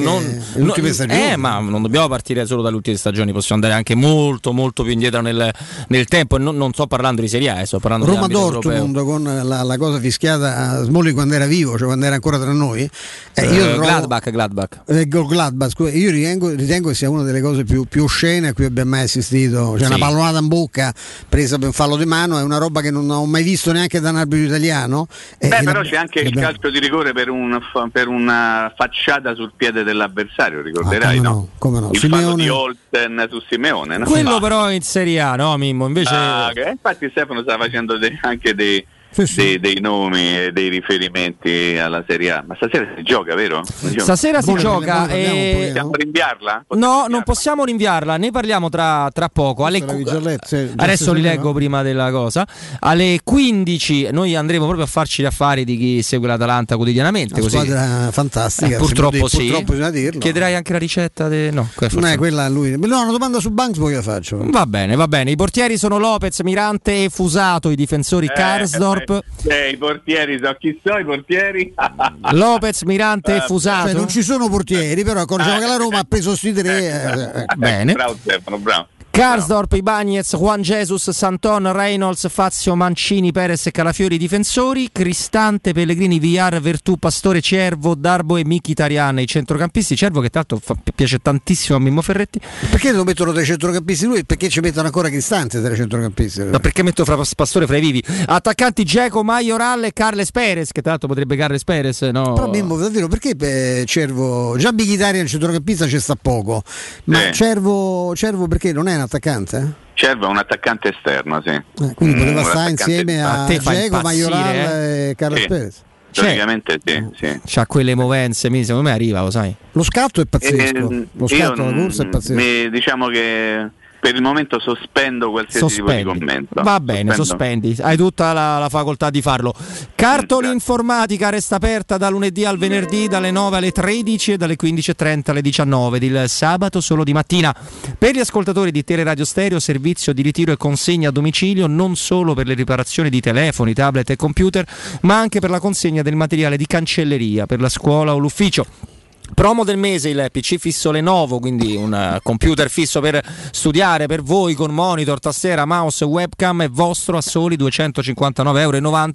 [0.55, 1.07] non-.
[1.09, 4.91] Eh, ma non dobbiamo partire solo dalle ultime stagioni, possiamo andare anche molto, molto più
[4.91, 5.51] indietro nel,
[5.87, 6.37] nel tempo.
[6.37, 8.71] Non, non sto parlando di Serie A, eh, sto parlando di Roma europeo.
[8.71, 12.37] Dortmund con la, la cosa fischiata a Smolli quando era vivo, cioè quando era ancora
[12.39, 12.87] tra noi.
[13.33, 14.81] Eh, io Eh, trovo- Gladbach, Gladbach.
[14.87, 18.53] eh, Gladbach, scusa, io ritengo, ritengo che sia una delle cose più, più oscene a
[18.53, 19.71] cui abbia mai assistito.
[19.77, 19.93] Cioè Sì.
[19.93, 20.93] una pallonata in bocca
[21.27, 24.09] presa per fallo di mano è una roba che non ho mai visto neanche da
[24.11, 25.07] un arbitro italiano.
[25.37, 27.61] Eh, Beh, e però c'è anche il l'abbiamo- calcio di rigore per, un-
[27.91, 31.33] per una facciata sul piede dell'avversario, ricorderai, Ah, come no?
[31.33, 31.89] no, come no.
[31.91, 34.05] Il Simeone- fallo di Olsen su Simeone, no?
[34.05, 35.85] Quello Ma- però in Serie A, no Mimmo?
[35.85, 36.13] Invece...
[36.15, 36.65] Ah, ok.
[36.71, 38.85] Infatti Stefano sta facendo de- anche dei,
[39.15, 39.35] Sì, sì.
[39.35, 42.43] dei- dei nomi e dei riferimenti alla Serie A.
[42.45, 43.61] Ma stasera si gioca, vero?
[43.65, 45.23] Stasera si Buone, gioca e...
[45.25, 45.65] pochino.
[45.65, 46.63] Possiamo rinviarla?
[46.67, 47.23] Possiamo No, non rinviarla?
[47.23, 49.65] possiamo rinviarla, ne parliamo tra, tra poco.
[49.65, 51.53] Alle sì, Adesso li stasera, leggo no?
[51.53, 52.45] prima della cosa.
[52.79, 57.33] Alle 15 noi andremo proprio a farci gli affari di chi segue l'Atalanta quotidianamente.
[57.39, 57.57] Una Così.
[57.57, 58.75] squadra fantastica.
[58.75, 59.37] Eh, purtroppo sì.
[59.45, 60.19] Purtroppo bisogna dirlo.
[60.19, 61.27] Chiederai anche la ricetta?
[61.27, 61.49] De...
[61.51, 62.17] No, Non forse è no.
[62.17, 62.77] quella a lui.
[62.77, 64.39] No, una domanda su Banks poi la faccio.
[64.43, 65.31] Va bene, va bene.
[65.31, 69.04] I portieri sono Lopez, Mirante e Fusato, i difensori Eh, Karsdorp.
[69.13, 71.73] Eh, eh, I portieri, so chi sono i portieri?
[72.31, 73.87] Lopez, Mirante e Eh, Fusato.
[73.89, 76.77] Cioè, non ci sono portieri, però ecco, diciamo che la Roma ha preso sti tre.
[76.79, 77.93] eh, eh, Bene.
[77.93, 78.87] Bravo Stefano, bravo.
[79.15, 86.59] Karsdorp, Ibagnez, Juan Jesus, Santon, Reynolds, Fazio, Mancini, Perez e Calafiori difensori, Cristante, Pellegrini, Villar,
[86.59, 89.95] Vertù, Pastore, Cervo, Darbo e Mkhitaryan i centrocampisti.
[89.95, 92.41] Cervo che tanto fa- piace tantissimo a Mimmo Ferretti.
[92.69, 94.25] Perché non mettono tre centrocampisti lui?
[94.25, 96.43] Perché ci mettono ancora Cristante tra i centrocampisti?
[96.43, 98.03] Ma perché metto fra Pastore fra i vivi?
[98.25, 102.33] Attaccanti Geco, Majoral e Carles Perez, che tra l'altro potrebbe Carles Perez, no?
[102.33, 106.63] Però Mimmo, davvero, perché eh, Cervo, già Bighitaria il centrocampista ci sta poco,
[107.05, 107.31] ma Sì.
[107.31, 109.73] Cervo, Cervo perché non è un attaccante?
[109.93, 111.49] Cervo è un attaccante esterno, sì.
[111.49, 115.13] Eh, quindi Mm, poteva un stare insieme a A te fa Diego, impazzire, Majoral e
[115.17, 115.47] Carlos Sì.
[115.47, 115.83] Perez.
[116.11, 117.41] Teoricamente sì, sì.
[117.45, 119.53] C'ha quelle movenze, mi- secondo me arriva, lo sai.
[119.73, 122.33] Lo scatto è pazzesco, Eh, lo scatto alla corsa è mm, pazzesco.
[122.41, 123.69] mi- diciamo che
[124.05, 126.19] per il momento sospendo qualsiasi tipo di Sospendi.
[126.19, 126.61] commento.
[126.61, 127.23] Va bene, Sospendo.
[127.23, 129.51] sospendi, hai tutta la, la facoltà di farlo.
[129.95, 135.31] Cartoli informatica resta aperta da lunedì al venerdì dalle 9 alle 13 e dalle 15.30
[135.31, 137.55] alle 19 il sabato solo di mattina.
[137.97, 142.35] Per gli ascoltatori di Teleradio Stereo servizio di ritiro e consegna a domicilio non solo
[142.35, 144.67] per le riparazioni di telefoni, tablet e computer,
[145.01, 148.94] ma anche per la consegna del materiale di cancelleria per la scuola o l'ufficio.
[149.33, 154.21] Promo del mese il PC fisso Lenovo, quindi un eh, computer fisso per studiare per
[154.21, 159.11] voi con monitor, tastiera, mouse, webcam è vostro a soli 259,90 euro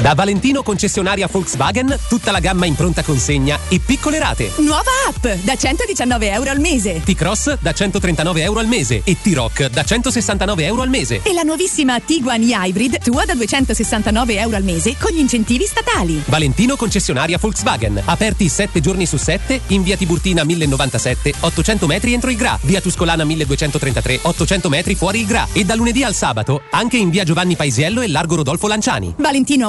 [0.00, 4.50] Da Valentino concessionaria Volkswagen, tutta la gamma in pronta consegna e piccole rate.
[4.56, 7.00] Nuova app da 119 euro al mese.
[7.02, 11.20] T-Cross da 139 euro al mese e T-Rock da 169 euro al mese.
[11.22, 16.22] E la nuovissima Tiguan Hybrid tua da 269 euro al mese con gli incentivi statali.
[16.26, 18.02] Valentino concessionaria Volkswagen.
[18.04, 22.58] Aperti 7 giorni su 7 in via Tiburtina 1097, 800 metri entro il Gra.
[22.62, 25.46] Via Tuscolana 1233, 800 metri fuori il Gra.
[25.52, 29.14] E da lunedì al sabato anche in via Giovanni Paisiello e largo Rodolfo Lanciani.
[29.16, 29.68] Valentino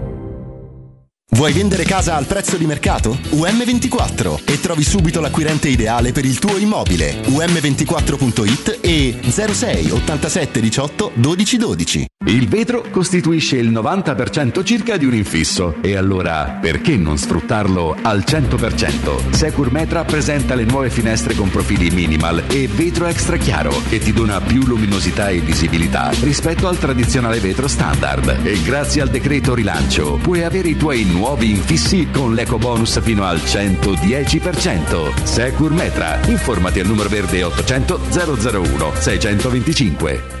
[1.33, 3.17] Vuoi vendere casa al prezzo di mercato?
[3.29, 7.21] UM24 e trovi subito l'acquirente ideale per il tuo immobile.
[7.21, 12.05] UM24.it e 06 87 18 12 12.
[12.25, 18.23] Il vetro costituisce il 90% circa di un infisso e allora perché non sfruttarlo al
[18.27, 19.31] 100%?
[19.31, 24.11] Secur Metra presenta le nuove finestre con profili minimal e vetro extra chiaro che ti
[24.11, 30.19] dona più luminosità e visibilità rispetto al tradizionale vetro standard e grazie al decreto rilancio
[30.21, 35.23] puoi avere i tuoi nuovi infissi con l'eco bonus fino al 110%.
[35.23, 40.40] Secur Metra, informati al numero verde 800 001 625.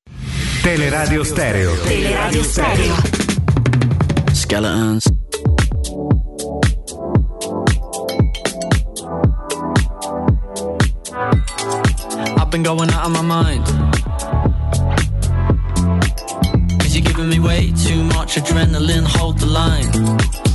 [0.61, 1.75] Teleradio Stereo.
[1.75, 2.95] Teleradio Stereo.
[4.31, 5.07] Skeletons.
[12.37, 13.65] I've been going out of my mind.
[16.79, 19.89] Cause you're giving me way too much adrenaline, hold the line.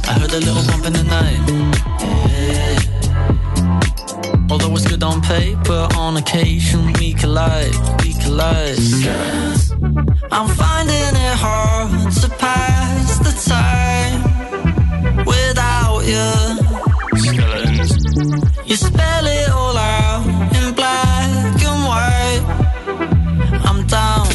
[0.09, 1.41] I heard a little bump in the night.
[2.01, 2.77] Yeah.
[4.51, 9.46] Although it's good on paper, on occasion we collide, we collide.
[10.31, 14.19] I'm finding it hard to pass the time
[15.25, 16.33] without you.
[18.65, 22.45] You spell it all out in black and white.
[23.65, 24.29] I'm down.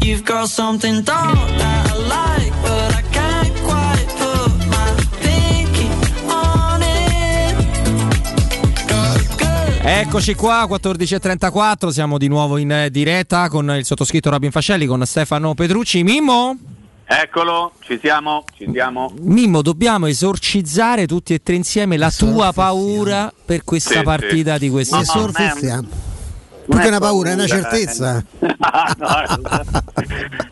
[0.00, 2.43] You've got something dark that I like.
[9.86, 15.04] Eccoci qua, 14.34, siamo di nuovo in eh, diretta con il sottoscritto Robin Fascelli, con
[15.04, 16.02] Stefano Petrucci.
[16.02, 16.56] Mimmo?
[17.04, 19.12] Eccolo, ci siamo, ci siamo.
[19.20, 24.60] Mimmo, dobbiamo esorcizzare tutti e tre insieme la tua paura per questa Sì, partita sì.
[24.60, 25.88] di questa Esorcizziamo.
[26.66, 28.24] Più che una paura, è una certezza.
[28.66, 29.06] Ah, no,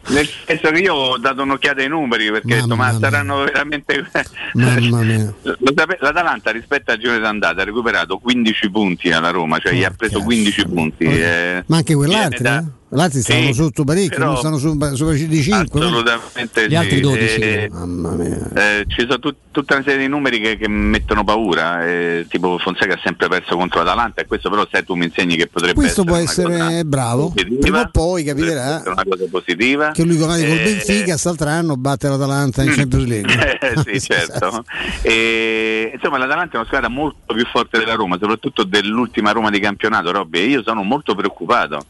[0.09, 4.07] nel senso che io ho dato un'occhiata ai numeri perché ho detto, ma saranno veramente
[4.53, 5.33] Mamma mia.
[5.99, 10.21] L'Atalanta rispetto al girone d'andata ha recuperato 15 punti alla Roma cioè gli ha preso
[10.21, 12.65] 15 punti eh, Ma anche quell'altro,
[12.97, 15.81] stavano Sì, sotto parecchio, però- non stanno su, sopra di 5.
[15.81, 16.77] assolutamente Gli sì.
[16.77, 17.41] altri 12.
[17.41, 18.49] Eh, Mamma mia.
[18.55, 22.59] eh, ci sono tut- tutta una serie di numeri che, che mettono paura eh, tipo
[22.59, 25.75] Fonseca ha sempre perso contro l'Atalanta e questo però se tu mi insegni che potrebbe
[25.75, 27.29] Questo può essere una essere bravo.
[27.31, 31.49] positiva, Prima o poi capirà una cosa positiva che lui come col Eh, Benfica quest'altro
[31.49, 33.31] anno batte l'Atalanta in Champions League.
[33.63, 34.65] Eh, sì, certo.
[35.03, 39.61] E, insomma, l'Atalanta è una squadra molto più forte della Roma, soprattutto dell'ultima Roma di
[39.61, 40.41] campionato, Robby.
[40.41, 41.85] E io sono molto preoccupato.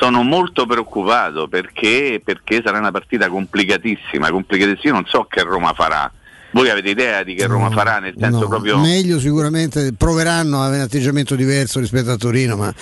[0.00, 4.94] Sono molto preoccupato perché, perché sarà una partita complicatissima, complicatissima.
[4.94, 6.10] Io non so che Roma farà.
[6.52, 7.98] Voi avete idea di che Roma farà?
[8.00, 8.78] Nel senso No, proprio.
[8.78, 12.72] Meglio sicuramente proveranno a avere un atteggiamento diverso rispetto a Torino, ma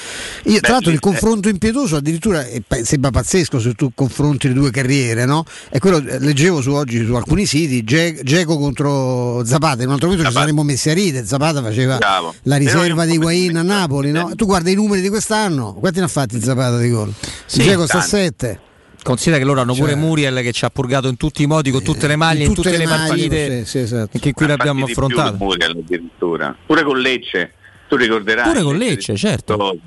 [0.44, 4.54] io, tra l'altro il confronto impietoso addirittura è pa- sembra pazzesco se tu confronti le
[4.54, 5.44] due carriere, no?
[5.70, 9.94] E quello eh, leggevo su oggi su alcuni siti, Ge- Geco contro Zapata, in un
[9.94, 12.34] altro momento ci saremmo messi a ridere, Zapata faceva Bravo.
[12.44, 14.32] la riserva di Higuain a Napoli, no?
[14.34, 17.12] Tu guarda i numeri di quest'anno, quanti ne ha fatti Zapata di gol?
[17.44, 18.16] Sì, Geco sta a tanti.
[18.16, 18.60] 7.
[19.02, 21.70] Considera che loro hanno pure Cioè- Muriel che ci ha purgato in tutti i modi,
[21.70, 24.18] con tutte le maglie, in tutte, le, maglie, partite sì, sì, esatto.
[24.18, 25.36] che qui l'abbiamo affrontato.
[25.38, 26.54] Muriel addirittura.
[26.66, 27.54] Pure con Lecce,
[27.88, 28.48] tu ricorderai.
[28.50, 29.78] Pure con Lecce, certo.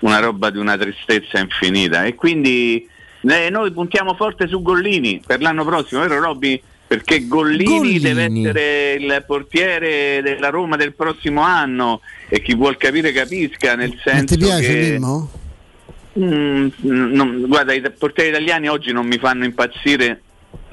[0.00, 2.04] Una roba di una tristezza infinita.
[2.04, 2.88] E quindi
[3.20, 6.60] eh, noi puntiamo forte su Gollini per l'anno prossimo, vero Robby?
[6.86, 7.98] Perché Gollini, Gollini.
[7.98, 13.92] deve essere il portiere della Roma del prossimo anno e chi vuol capire capisca, nel
[14.04, 14.90] Ma senso ti piace che...
[14.92, 15.30] Mimmo?
[16.18, 20.22] Mm, non- guarda, i portieri italiani oggi non mi fanno impazzire.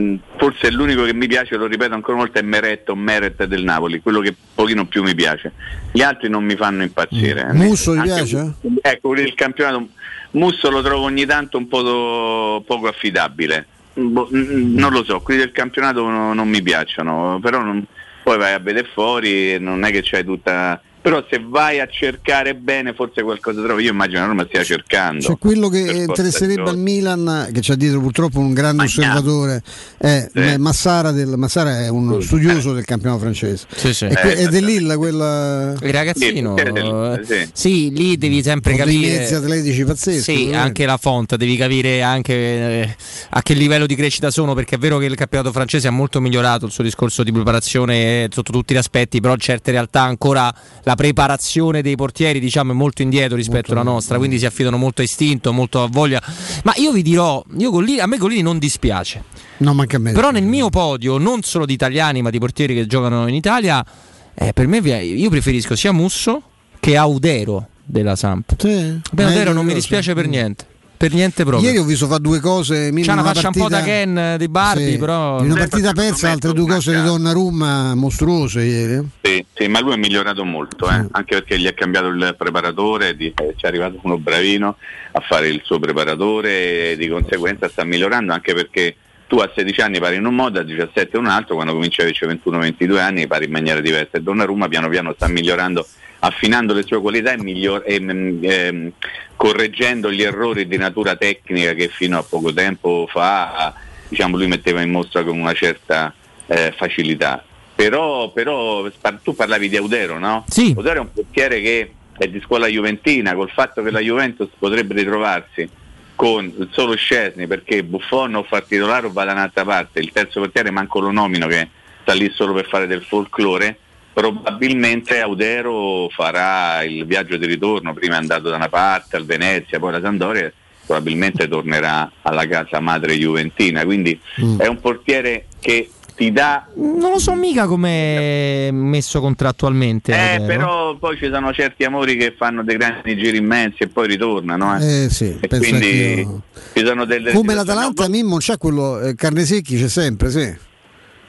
[0.02, 3.44] Mm, Forse l'unico che mi piace, lo ripeto ancora una volta, è Meret o Meret
[3.46, 5.54] del Napoli, quello che un pochino più mi piace.
[5.92, 7.52] Gli altri non mi fanno impazzire.
[7.54, 8.54] Musso ti Anche- piace?
[8.82, 9.88] Ecco, il campionato
[10.32, 13.68] Musso lo trovo ogni tanto un po' poco affidabile.
[14.00, 17.86] Mm, boh, mm, non lo so, quelli del campionato no- non mi piacciono, però non-
[18.24, 20.82] poi vai a vedere fuori e non è che c'hai tutta...
[21.06, 25.28] Però se vai a cercare bene forse qualcosa trovi, io immagino la Roma stia cercando.
[25.28, 29.62] C'è quello che forza interesserebbe al Milan, che c'ha dietro purtroppo un grande osservatore,
[30.00, 30.56] è Sì.
[30.58, 33.68] Massara, del, Massara è uno studioso del campionato francese.
[33.76, 34.06] Sì, sì.
[34.06, 35.74] E que- Eh, è dell'Illa quella...
[35.80, 39.18] Il ragazzino, Sì, del- eh, sì, lì devi sempre Con dei capire.
[39.20, 40.22] mezzi atletici pazzeschi.
[40.24, 40.56] Sì, eh.
[40.56, 42.96] anche la font, devi capire anche eh,
[43.30, 46.20] a che livello di crescita sono, perché è vero che il campionato francese ha molto
[46.20, 50.52] migliorato il suo discorso di preparazione eh, sotto tutti gli aspetti, però certe realtà ancora
[50.82, 55.02] la preparazione dei portieri diciamo, è molto indietro rispetto alla nostra, quindi si affidano molto
[55.02, 56.22] a istinto, molto a voglia.
[56.64, 59.24] Ma io vi dirò, io Gollini- a me Golini non dispiace.
[59.58, 60.12] No, manca a me.
[60.12, 63.86] Però nel mio podio, non solo di italiani, ma di portieri che giocano in Italia,
[64.34, 66.42] eh, per me io preferisco sia Musso
[66.80, 68.56] che Audero della Samp.
[68.58, 69.00] Sì.
[69.12, 70.74] Beh, Audero non mi dispiace per niente.
[70.98, 71.68] Per niente proprio.
[71.68, 72.92] Ieri ho visto fare due cose.
[72.94, 74.98] C'ha una faccia un po' da Ken eh, di Barbie, Sì.
[74.98, 75.40] però.
[75.44, 79.08] In una partita persa, altre due cose di Donnarumma mostruose ieri.
[79.22, 83.16] Sì, sì, ma lui è migliorato molto, eh, anche perché gli ha cambiato il preparatore,
[83.16, 84.78] di- eh, ci è arrivato uno bravino
[85.12, 88.96] a fare il suo preparatore e di conseguenza sta migliorando anche perché
[89.28, 92.04] tu a 16 anni pari in un modo, a 17 un altro, quando cominci a
[92.04, 95.86] averci 21-22 anni pari in maniera diversa e Donnarumma piano piano sta migliorando,
[96.26, 98.92] affinando le sue qualità e, miglior- e, mm, ehm,
[99.36, 103.74] correggendo gli errori di natura tecnica che fino a poco tempo fa
[104.08, 106.14] diciamo, lui metteva in mostra con una certa
[106.48, 107.44] eh, facilità.
[107.76, 108.90] Però, però
[109.22, 110.46] tu parlavi di Audero, no?
[110.48, 110.74] Sì.
[110.76, 114.94] Audero è un portiere che è di scuola juventina, col fatto che la Juventus potrebbe
[114.94, 115.70] ritrovarsi
[116.16, 120.40] con solo Scesni perché Buffon o fa titolare o va da un'altra parte, il terzo
[120.40, 121.68] portiere manco lo nomino che
[122.02, 123.80] sta lì solo per fare del folklore,
[124.16, 129.78] probabilmente Audero farà il viaggio di ritorno, prima è andato da una parte al Venezia,
[129.78, 130.52] poi alla Sampdoria,
[130.86, 134.60] probabilmente tornerà alla casa madre juventina, quindi Mm.
[134.62, 140.14] è un portiere che ti dà Non lo so mica come è messo contrattualmente.
[140.14, 140.46] eh, Audero.
[140.46, 144.80] però poi ci sono certi amori che fanno dei grandi giri immensi e poi ritornano.
[144.80, 145.04] Eh.
[145.04, 146.26] Eh sì, E quindi
[146.74, 150.56] ci sono delle Come l'Atalanta, Mimmo, c'ha quello eh, carne secchi, c'è sempre, sì.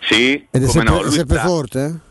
[0.09, 2.05] Sì, Ed è come sempre, no, è sempre sta- forte, eh?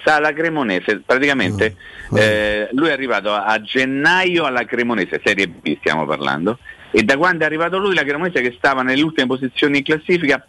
[0.00, 1.76] Sta alla Cremonese, praticamente
[2.14, 6.58] eh, lui è arrivato a gennaio alla Cremonese, Serie B stiamo parlando,
[6.90, 10.44] E da quando è arrivato lui la Cremonese che stava nelle ultime posizioni in classifica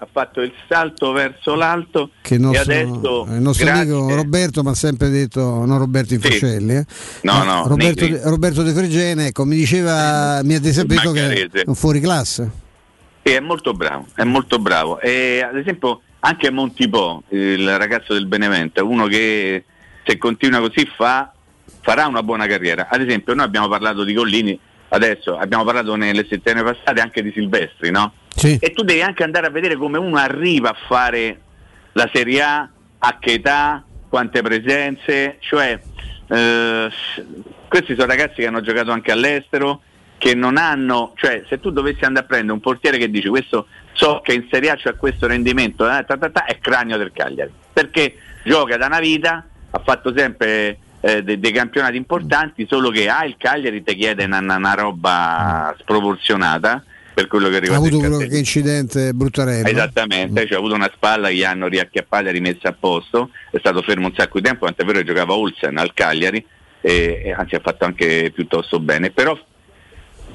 [0.00, 4.62] ha fatto il salto verso l'alto che il e adesso il nostro grazie- amico Roberto
[4.62, 6.86] mi ha sempre detto, non Roberto Infascelli, eh,
[7.22, 8.06] No, no, Roberto.
[8.06, 12.48] De, Roberto De Fregene, ecco, mi diceva, mi ha desappreso che è un fuori classe.
[13.24, 15.00] Sì, è molto bravo, è molto bravo.
[15.00, 19.64] E ad esempio anche Montipò, il ragazzo del Benevento, uno che
[20.04, 21.32] se continua così fa,
[21.80, 22.88] farà una buona carriera.
[22.90, 24.58] Ad esempio noi abbiamo parlato di Collini,
[24.88, 28.12] adesso abbiamo parlato nelle settimane passate anche di Silvestri, no?
[28.60, 31.40] E tu devi anche andare a vedere come uno arriva a fare
[31.92, 35.78] la Serie A, a che età, quante presenze, cioè
[36.28, 36.90] eh,
[37.68, 39.82] questi sono ragazzi che hanno giocato anche all'estero,
[40.18, 43.66] che non hanno, cioè se tu dovessi andare a prendere un portiere che dice questo
[43.98, 47.10] so che in Serie A c'ha questo rendimento, eh, ta, ta, ta, è cranio del
[47.12, 52.90] Cagliari, perché gioca da una vita, ha fatto sempre eh, de- dei campionati importanti, solo
[52.90, 56.82] che ah, il Cagliari ti chiede una, una- roba sproporzionata
[57.12, 58.16] per quello che Ha riguarda il avuto cartello.
[58.24, 59.66] qualche incidente bruttarello.
[59.68, 63.82] Esattamente, cioè, ha avuto una spalla, gli hanno riacchiappata e rimessa a posto, è stato
[63.82, 66.44] fermo un sacco di tempo, tant'è vero che giocava Olsen al Cagliari,
[66.80, 69.36] e, e anzi ha fatto anche piuttosto bene, però,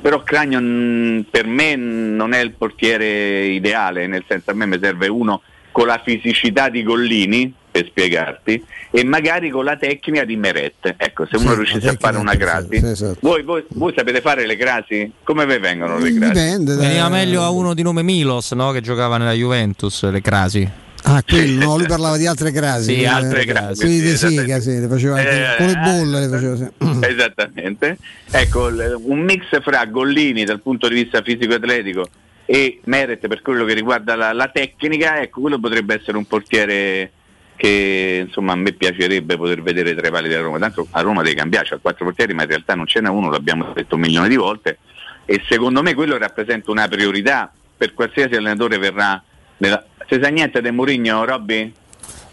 [0.04, 4.78] però Cragno mh, per me non è il portiere ideale, nel senso a me mi
[4.82, 5.42] serve uno
[5.72, 10.94] con la fisicità di Gollini, per spiegarti, e magari con la tecnica di Meret.
[10.98, 13.18] Ecco, se uno Sì, riuscisse a fare una crasi, sì, esatto.
[13.22, 15.12] voi, voi- voi sapete fare le crasi?
[15.24, 16.34] Come vi vengono le crasi?
[16.34, 16.76] Dipende.
[16.76, 18.70] da- Veniva meglio a uno di nome Milos, no?
[18.72, 20.70] Che giocava nella Juventus, le crasi.
[21.06, 22.96] Ah, quello, no, lui parlava di altre crasi.
[22.96, 24.38] Sì, eh, altre crasi, Quelli sì, di.
[24.38, 26.68] Siga, sì, le faceva anche- Eh, con le bolle le faceva sì.
[27.12, 27.98] Esattamente.
[28.32, 28.68] Ecco,
[29.04, 32.08] un mix fra Gollini dal punto di vista fisico-atletico
[32.46, 37.12] e Meret per quello che riguarda la, la tecnica, ecco, quello potrebbe essere un portiere
[37.56, 40.58] che insomma a me piacerebbe poter vedere tra i pali della Roma.
[40.58, 43.30] Tanto a Roma deve cambiare, c'ha quattro portieri, ma in realtà non ce n'è uno,
[43.30, 44.78] l'abbiamo detto un milione di volte.
[45.26, 49.22] E secondo me quello rappresenta una priorità per qualsiasi allenatore verrà.
[49.58, 49.84] Nella...
[50.08, 51.74] Se sa niente di Mourinho, Robby?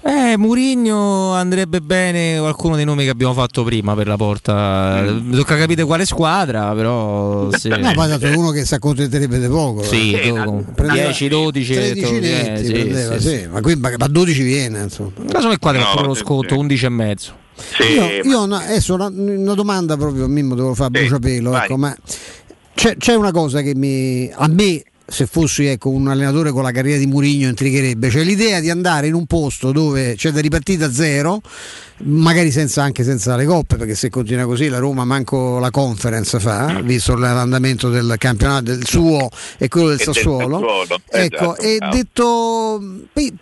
[0.03, 5.03] Eh, Murigno andrebbe bene qualcuno dei nomi che abbiamo fatto prima per la porta.
[5.03, 5.35] Mm.
[5.35, 7.69] Tocca capire quale squadra, però sì.
[7.69, 9.83] No, poi è uno che si accontenterebbe di poco.
[9.83, 10.33] Sì, eh.
[10.33, 13.47] do- Prendeva 10, 12, 13 to- netti eh, sì, prendeva, sì, sì, sì.
[13.49, 15.11] Ma, qui, ma ma 12 viene, insomma.
[15.31, 17.33] Casomai qua devo No, fare lo sì, sconto, 11 e mezzo.
[17.95, 21.77] io, io una, adesso una, una domanda proprio a Mimmo devo fare a bruciapelo, ecco,
[21.77, 21.95] ma
[22.75, 26.71] c'è, c'è una cosa che mi, a me se fossi ecco, un allenatore con la
[26.71, 30.79] carriera di Murigno intrigherebbe, cioè l'idea di andare in un posto dove c'è da ripartire
[30.79, 31.43] da zero,
[32.05, 36.39] magari senza, anche senza le coppe, perché se continua così la Roma manco la conference
[36.39, 40.59] fa, visto l'andamento del campionato del suo e quello del E del Sassuolo.
[40.61, 42.83] Sassuolo, Ecco, esatto, e detto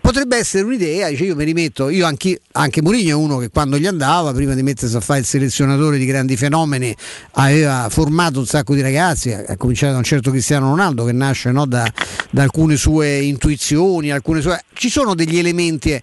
[0.01, 3.79] potrebbe essere un'idea, dice io mi rimetto, io anche, anche Mourinho è uno che quando
[3.79, 6.97] gli andava, prima di mettersi a fare il selezionatore di grandi fenomeni,
[7.33, 11.51] aveva formato un sacco di ragazzi, a cominciare da un certo Cristiano Ronaldo che nasce
[11.59, 11.91] no, da,
[12.31, 14.63] da alcune sue intuizioni, alcune sue...
[14.75, 16.01] ci sono degli elementi...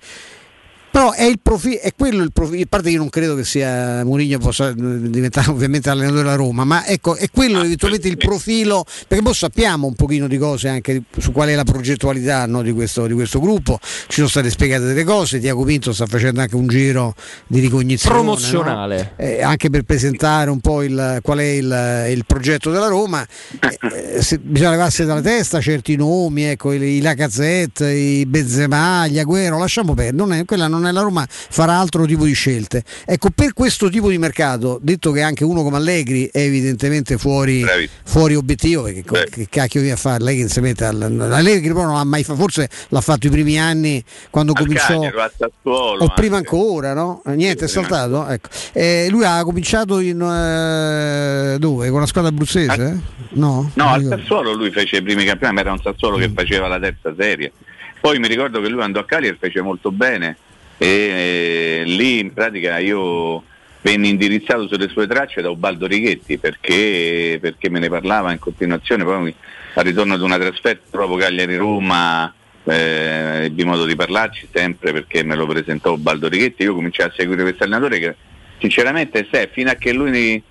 [0.95, 4.05] però è il profilo, è quello il profilo, a parte io non credo che sia
[4.05, 8.85] Mourinho possa eh, diventare ovviamente allenatore della Roma, ma ecco, è quello eventualmente il profilo,
[9.05, 12.71] perché poi sappiamo un pochino di cose anche su qual è la progettualità no, di,
[12.71, 16.55] questo, di questo gruppo, ci sono state spiegate delle cose, Tiago Pinto sta facendo anche
[16.55, 17.13] un giro
[17.45, 18.15] di ricognizione.
[18.15, 19.15] Promozionale.
[19.17, 19.25] no?
[19.25, 23.27] Eh, anche per presentare un po' il, qual è il, il progetto della Roma,
[23.59, 29.19] Eh, se- bisogna levarsi dalla testa certi nomi, ecco, i, i Lacazette, i Benzema, gli
[29.19, 32.83] Agüero, lasciamo perdere, non è- quella non è la Roma, farà altro tipo di scelte.
[33.05, 37.63] Ecco, per questo tipo di mercato, detto che anche uno come Allegri è evidentemente fuori,
[38.03, 40.23] fuori obiettivo, perché co- che cacchio viene a fare?
[40.23, 43.29] Lei che si mette al, Allegri però non l'ha mai fatto, forse l'ha fatto i
[43.29, 46.49] primi anni quando Al cominciò al Sassuolo, o prima anche.
[46.49, 47.21] ancora, no?
[47.25, 47.87] Niente, è prima.
[47.87, 48.27] saltato?
[48.27, 48.49] Ecco.
[48.73, 51.89] Eh, lui ha cominciato in eh, dove?
[51.89, 52.99] Con la squadra abruzzese?
[53.31, 53.69] No?
[53.73, 54.05] No, Non al.
[54.19, 56.21] Sassuolo lui fece i primi campionati, ma era un Sassuolo Mm.
[56.21, 57.51] che faceva la terza serie.
[57.99, 60.37] Poi mi ricordo che lui andò a Cagliari e fece molto bene
[60.77, 63.43] e eh, lì in pratica io
[63.81, 69.03] venni indirizzato sulle sue tracce da Ubaldo Righetti perché, perché me ne parlava in continuazione,
[69.03, 69.33] poi
[69.75, 75.35] al ritorno di una trasferta proprio Cagliari-Roma eh, ebbi modo di parlarci sempre perché me
[75.35, 78.15] lo presentò Ubaldo Righetti, io cominciai a seguire questo allenatore che
[78.59, 80.41] sinceramente se fino a che lui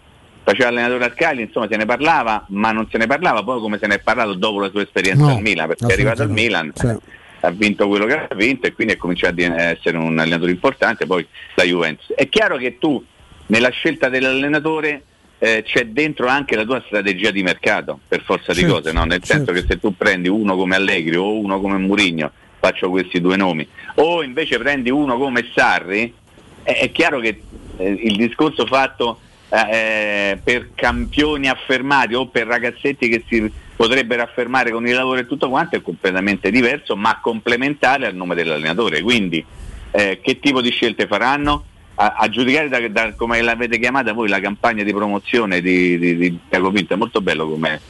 [0.45, 3.43] faceva allenatore al Cagliari, insomma se ne parlava, ma non se ne parlava.
[3.43, 5.93] Poi come se ne è parlato dopo la sua esperienza No, al Milan, perché è
[5.93, 7.14] arrivato al Milan, assolutamente.
[7.45, 10.51] Ha vinto quello che ha vinto e quindi è cominciato a di- essere un allenatore
[10.51, 12.13] importante, poi la Juventus.
[12.15, 13.03] È chiaro che tu
[13.47, 15.03] nella scelta dell'allenatore
[15.39, 19.05] eh, c'è dentro anche la tua strategia di mercato, per forza di Certo, cose, no?
[19.05, 23.21] nel senso che se tu prendi uno come Allegri o uno come Murigno, faccio questi
[23.21, 23.67] due nomi,
[23.97, 26.13] o invece prendi uno come Sarri,
[26.63, 27.43] è, è chiaro che
[27.77, 29.21] eh, il discorso fatto
[29.51, 35.27] eh, per campioni affermati o per ragazzetti che si potrebbero affermare con il lavoro e
[35.27, 39.03] tutto quanto è completamente diverso, ma complementare al nome dell'allenatore.
[39.03, 39.45] Quindi
[39.91, 41.65] eh, che tipo di scelte faranno?
[41.97, 46.17] A, a giudicare da, da come l'avete chiamata voi la campagna di promozione di, di,
[46.17, 47.81] di Pinto, è molto bello come,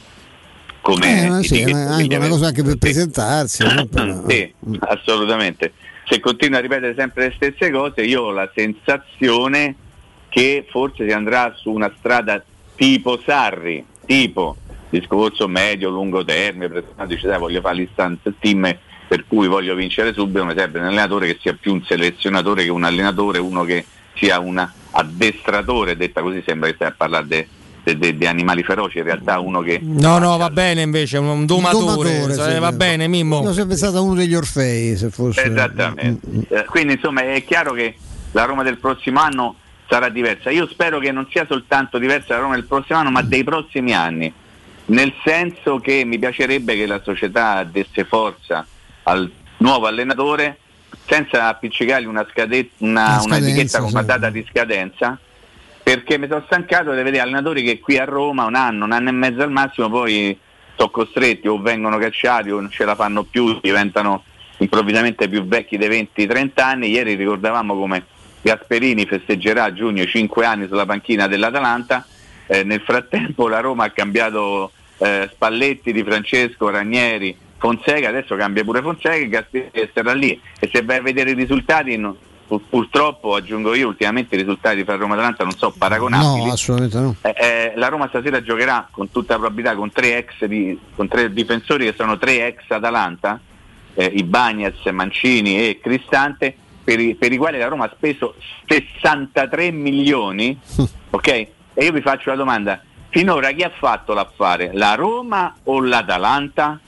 [0.81, 3.63] come Eh, sì, è anche una cosa anche per presentarsi.
[3.63, 3.87] no?
[4.27, 5.73] Sì, assolutamente.
[6.07, 9.73] Se continua a ripetere sempre le stesse cose, io ho la sensazione
[10.29, 12.43] che forse si andrà su una strada
[12.75, 14.55] tipo Sarri, tipo
[14.89, 18.77] discorso medio, lungo termine, dice dai voglio fare l'istanza team
[19.07, 22.69] per cui voglio vincere subito, mi serve un allenatore che sia più un selezionatore che
[22.69, 27.47] un allenatore, uno che sia un addestratore, detta così sembra che stai a parlare
[27.83, 32.19] di animali feroci, in realtà uno che No, no, va bene invece, un, domatore.
[32.19, 32.75] domatore, sì, va sì.
[32.75, 33.43] bene, Mimmo.
[33.43, 35.43] Io sempre stato uno degli Orfei, se fosse.
[35.43, 36.47] Esattamente.
[36.49, 37.95] Eh, quindi insomma è chiaro che
[38.31, 39.55] la Roma del prossimo anno
[39.87, 40.49] sarà diversa.
[40.49, 43.93] Io spero che non sia soltanto diversa la Roma del prossimo anno, ma dei prossimi
[43.93, 44.33] anni.
[44.87, 48.65] Nel senso che mi piacerebbe che la società desse forza
[49.03, 50.59] al nuovo allenatore
[51.07, 54.05] senza appiccicargli una, scade- una, Una etichetta con una sì.
[54.05, 55.17] data di scadenza
[55.81, 59.09] perché mi sono stancato di vedere allenatori che qui a Roma un anno, un anno
[59.09, 60.37] e mezzo al massimo poi
[60.75, 64.23] sono costretti o vengono cacciati o non ce la fanno più, diventano
[64.57, 66.89] improvvisamente più vecchi dei 20-30 anni.
[66.89, 68.05] Ieri ricordavamo come
[68.41, 72.05] Gasperini festeggerà a giugno 5 anni sulla panchina dell'Atalanta,
[72.47, 78.63] Eh, nel frattempo la Roma ha cambiato eh, Spalletti, Di Francesco, Ranieri, Fonseca, adesso cambia
[78.63, 82.15] pure Fonseca e Gasperini sarà lì e se vai a vedere i risultati no-
[82.47, 86.51] pur- purtroppo aggiungo io ultimamente i risultati fra Roma e Atalanta non sono paragonabili No,
[86.51, 87.15] assolutamente no.
[87.21, 91.31] eh, eh, la Roma stasera giocherà con tutta probabilità con tre ex di- con tre
[91.33, 93.39] difensori che sono tre ex Atalanta,
[93.95, 98.35] eh, Ibagnez, Mancini e Cristante, per i, per i quali la Roma ha speso
[98.67, 100.59] 63 milioni,
[101.09, 101.27] ok?
[101.27, 102.81] E io vi faccio la domanda,
[103.15, 104.71] finora chi ha fatto l'affare?
[104.73, 106.79] La Roma o l'Atalanta?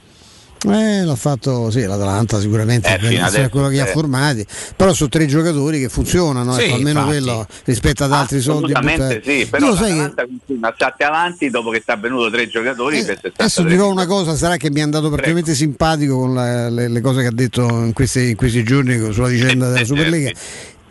[0.66, 3.92] Eh, l'ha fatto sì, l'Atalanta sicuramente, Eh, fino essere adesso, quello che ha eh.
[3.92, 4.44] formati,
[4.76, 7.08] però sono tre giocatori che funzionano, Sì, ecco, almeno infatti.
[7.22, 8.72] quello rispetto ad altri soldi.
[8.72, 12.48] Assolutamente sì, però sai che l'Atalanta continua a stare avanti dopo che sta venuto tre
[12.48, 16.18] giocatori per 63 Eh, Adesso dirò una cosa, sarà che mi è andato particolarmente simpatico
[16.18, 19.70] con la- le, le cose che ha detto in questi, in questi giorni sulla vicenda
[19.70, 20.32] della Superlega.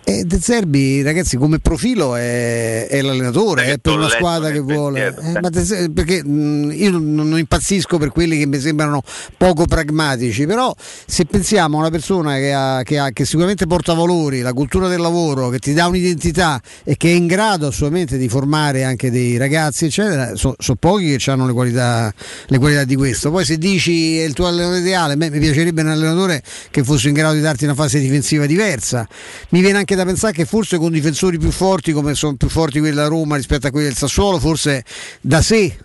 [0.10, 5.08] E De Zerbi, ragazzi, come profilo è, è l'allenatore, è per una squadra che vuole.
[5.08, 9.03] Eh, Zerbi- perché mh, io non, non impazzisco per quelli che mi sembrano
[9.36, 10.74] poco pragmatici, però
[11.05, 14.88] se pensiamo a una persona che, ha- che ha- che sicuramente porta valori, la cultura
[14.88, 19.12] del lavoro, che ti dà un'identità e che è in grado assolutamente di formare anche
[19.12, 22.14] dei ragazzi, eccetera, sono pochi che hanno le qualità,
[22.45, 23.30] le qualità di questo.
[23.30, 26.41] Poi se dici è il tuo allenatore ideale, me mi piacerebbe un allenatore
[26.72, 29.05] che fosse in grado di darti una fase difensiva diversa.
[29.49, 32.80] Mi viene anche da pensare che forse con difensori più forti, come sono più forti
[32.80, 34.84] quelli della Roma rispetto a quelli del Sassuolo, forse
[35.22, 35.76] da sé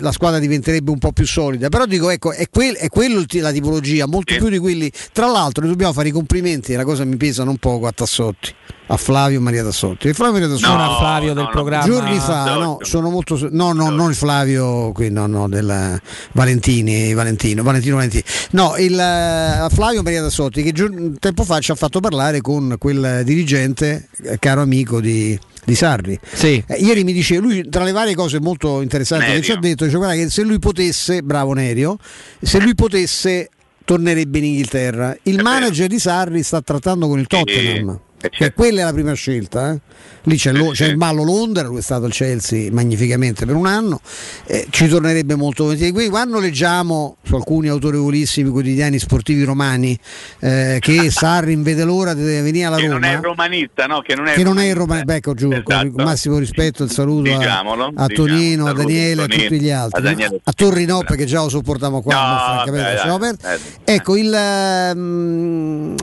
[0.00, 1.68] la squadra diventerebbe un po' più solida.
[1.68, 4.90] Però dico, ecco, è, quel- è quello la tipologia, molto più di quelli.
[5.12, 8.54] Tra l'altro, dobbiamo fare i complimenti, la cosa mi pesa un poco a Tassotti.
[8.92, 10.08] A Flavio Maria Tassotti.
[10.08, 11.86] E Flavio Maria Tassotti Non a Flavio del programma.
[11.86, 13.38] Giorni fa, no, sono molto.
[13.50, 15.98] No, no, non il Flavio, qui, no, no, del
[16.32, 18.22] Valentini, Valentino, Valentino Valentini.
[18.50, 22.76] No, il eh, Flavio Maria Tassotti che gior- tempo fa ci ha fatto parlare con
[22.78, 26.20] quel dirigente, eh, caro amico di, di Sarri.
[26.66, 29.86] Eh, ieri mi diceva, lui tra le varie cose molto interessanti che ci ha detto,
[29.86, 31.96] dice, guarda che se lui potesse, bravo Nerio,
[32.42, 33.48] se lui potesse
[33.86, 35.16] tornerebbe in Inghilterra.
[35.22, 37.98] Il manager di Sarri sta trattando con il Tottenham.
[38.30, 39.72] Cioè, quella è la prima scelta.
[39.72, 39.80] eh.
[40.24, 43.66] Lì c'è, lo- c'è il ballo Londra, lui è stato al Chelsea magnificamente per un
[43.66, 44.00] anno,
[44.46, 45.92] eh, ci tornerebbe molto volentieri.
[45.92, 49.98] Quindi quando leggiamo su alcuni autorevolissimi quotidiani sportivi romani
[50.40, 54.00] eh, che Sarri non vede l'ora di venire alla Che Roma, non è romanista, no?
[54.00, 54.80] Che non è che non è il romanista.
[54.82, 55.86] Roma, beh, ecco, giù, con Esatto.
[55.86, 57.64] il massimo rispetto e il saluto a,
[57.94, 60.02] a Tonino, a Daniele e a tutti gli a altri.
[60.02, 60.40] Daniele.
[60.44, 63.60] A Torri no, perché già lo sopportiamo qua, No, ma francamente vabbè, lasciamo dai, perdere.
[63.84, 64.32] eh, Ecco, il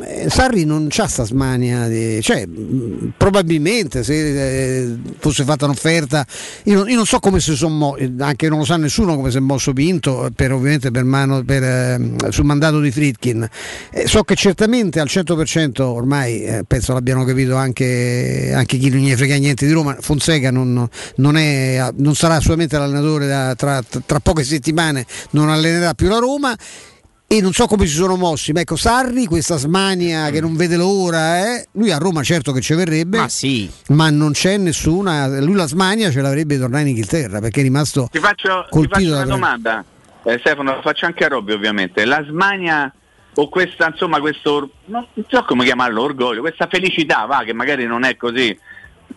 [0.06, 2.46] eh, Sarri non c'ha sta smania di, cioè,
[3.16, 6.26] probabilmente se eh, fosse fatta un'offerta,
[6.64, 9.16] io non, io non so come si sono mo- eh, anche non lo sa nessuno
[9.16, 12.90] come si è mosso Pinto, eh, per, ovviamente per mano, per, ehm, sul mandato di
[12.92, 13.48] Fritkin.
[13.92, 19.00] Eh, so che certamente al 100% ormai eh, penso l'abbiano capito anche, anche chi non
[19.02, 19.96] gli frega niente di Roma.
[20.00, 25.94] Fonseca non, non è- non sarà assolutamente l'allenatore da- tra, tra poche settimane, non allenerà
[25.94, 26.56] più la Roma.
[27.32, 30.78] E non so come si sono mossi, ma ecco Sarri, questa smania che non vede
[30.78, 33.24] l'ora, eh, lui a Roma certo che ci verrebbe,
[33.90, 37.64] ma, non c'è nessuna, lui la smania ce l'avrebbe di tornare in Inghilterra perché è
[37.64, 39.86] rimasto Ti faccio, ti colpito faccio da una domanda,
[40.24, 42.04] eh, Stefano, lo faccio anche a Robby ovviamente.
[42.04, 42.92] La smania
[43.36, 48.06] o questa, insomma, questo, non so come chiamarlo, orgoglio, questa felicità, va, che magari non
[48.06, 48.58] è così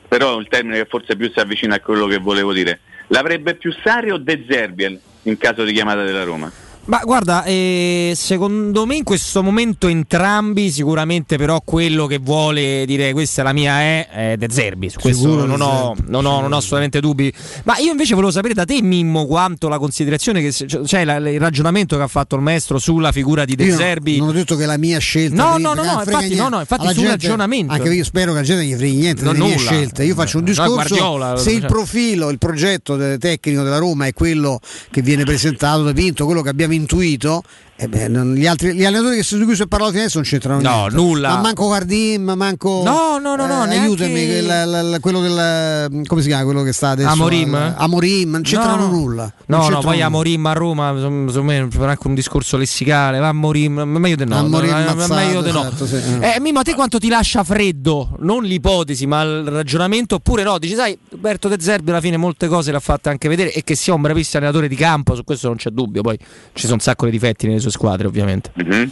[0.07, 2.81] però il termine che forse più si avvicina a quello che volevo dire.
[3.07, 6.53] L'avrebbe più Sari o De Zerbi in caso di chiamata della Roma?
[6.85, 13.13] Ma guarda, eh, secondo me in questo momento entrambi, sicuramente però quello che vuole dire
[13.13, 16.41] questa è la mia è, è De Zerbi, su questo Sicuro non ho, non, ho,
[16.41, 17.33] non ho assolutamente dubbi.
[17.65, 21.39] Ma io invece volevo sapere da te Mimmo quanto la considerazione, che cioè la- il
[21.39, 24.19] ragionamento che ha fatto il maestro sulla figura di De Io Zerbi.
[24.19, 26.85] non ho detto che la mia scelta No, no, no, no, infatti, no, no, infatti
[26.87, 27.73] sul gente- ragionamento.
[27.75, 30.03] Anche io spero che la gente non gli freghi niente No, delle mie scelte.
[30.05, 30.73] Io faccio un No, discorso.
[30.75, 31.69] Guardiola, se il cioè.
[31.69, 34.59] profilo, il progetto tecnico della Roma è quello
[34.91, 37.45] che viene presentato da Vinto, quello che abbiamo intuito.
[37.83, 40.27] Eh beh, non- gli, altri, gli allenatori che, su cui si è parlato adesso non
[40.27, 40.95] c'entrano No, niente.
[40.95, 41.29] nulla.
[41.35, 42.83] Ma manco Guardim, ma manco.
[42.85, 46.03] No, no, no, no, eh, aiutami, che la- la- quello del.
[46.07, 47.09] come si chiama quello che sta adesso?
[47.09, 47.55] Amorim?
[47.55, 48.97] al- Amorim, non c'entrano No, no.
[48.97, 49.33] nulla.
[49.47, 50.07] No, no, poi nulla.
[50.07, 54.37] Amorim a Roma, secondo me anche un discorso lessicale, va a Morim, meglio di no.
[54.39, 55.63] Amorim mazzato, meglio di no.
[55.63, 56.35] certo, sì, eh.
[56.37, 58.17] Eh, Mimmo, a te quanto ti lascia freddo?
[58.21, 62.47] Non l'ipotesi, ma il ragionamento, oppure no, dici, sai, Roberto De Zerbi alla fine molte
[62.47, 65.25] cose le ha fatte anche vedere e che sia un bravissimo allenatore di campo, su
[65.25, 66.17] questo non c'è dubbio, poi
[66.53, 68.51] ci sono un sacco di difetti nelle sue squadre, ovviamente.
[68.55, 68.91] Mhm.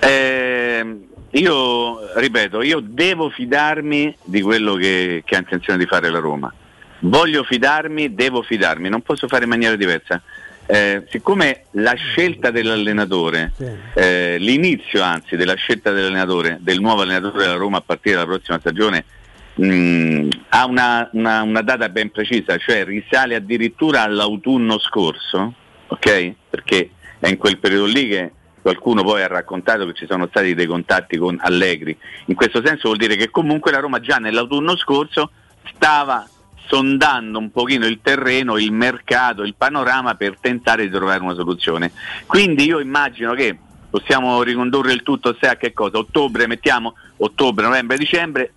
[0.00, 0.96] Eh,
[1.30, 6.52] io ripeto, io devo fidarmi di quello che, che ha intenzione di fare la Roma.
[7.00, 10.20] Voglio fidarmi, devo fidarmi, non posso fare in maniera diversa.
[10.66, 13.52] Eh, siccome la scelta dell'allenatore,
[13.94, 18.58] eh, l'inizio anzi della scelta dell'allenatore, del nuovo allenatore della Roma a partire dalla prossima
[18.60, 19.04] stagione,
[19.54, 25.52] mh, ha una, una- una data ben precisa, cioè risale addirittura all'autunno scorso,
[25.88, 26.34] ok?
[26.48, 26.90] Perché
[27.22, 30.66] è in quel periodo lì che qualcuno poi ha raccontato che ci sono stati dei
[30.66, 31.96] contatti con Allegri.
[32.26, 35.30] In questo senso vuol dire che comunque la Roma già nell'autunno scorso
[35.72, 36.28] stava
[36.66, 41.92] sondando un pochino il terreno, il mercato, il panorama per tentare di trovare una soluzione.
[42.26, 43.56] Quindi io immagino che
[43.88, 45.98] possiamo ricondurre il tutto se a che cosa?
[45.98, 48.52] Ottobre, mettiamo ottobre, novembre, dicembre,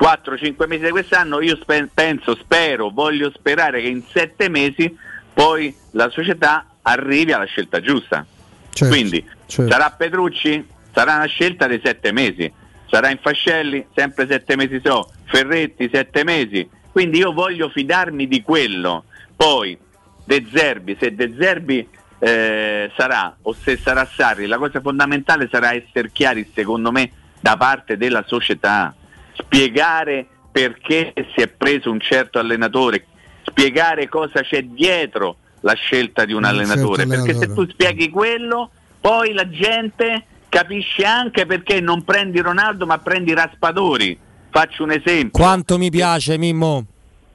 [0.00, 4.96] 4-5 mesi di quest'anno, io spe- penso, spero, voglio sperare che in 7 mesi
[5.32, 8.24] poi la società arrivi alla scelta giusta.
[8.70, 9.70] Certo, Quindi certo.
[9.70, 10.66] sarà Petrucci?
[10.92, 12.50] Sarà una scelta dei 7 mesi.
[12.88, 13.86] Sarà in Fascelli?
[13.94, 15.10] Sempre 7 mesi so.
[15.24, 16.68] Ferretti 7 mesi.
[16.90, 19.04] Quindi io voglio fidarmi di quello.
[19.34, 19.76] Poi
[20.24, 21.86] De Zerbi, se De Zerbi
[22.18, 27.56] eh, sarà o se sarà Sarri, la cosa fondamentale sarà essere chiari, secondo me, da
[27.56, 28.94] parte della società,
[29.34, 33.04] spiegare perché si è preso un certo allenatore,
[33.44, 35.36] spiegare cosa c'è dietro
[35.66, 37.66] la scelta di un Un allenatore, certo perché se allenatore.
[37.66, 44.16] tu spieghi quello, poi la gente capisce anche perché non prendi Ronaldo ma prendi Raspadori.
[44.48, 45.30] Faccio un esempio.
[45.38, 46.86] Quanto mi piace, Mimmo?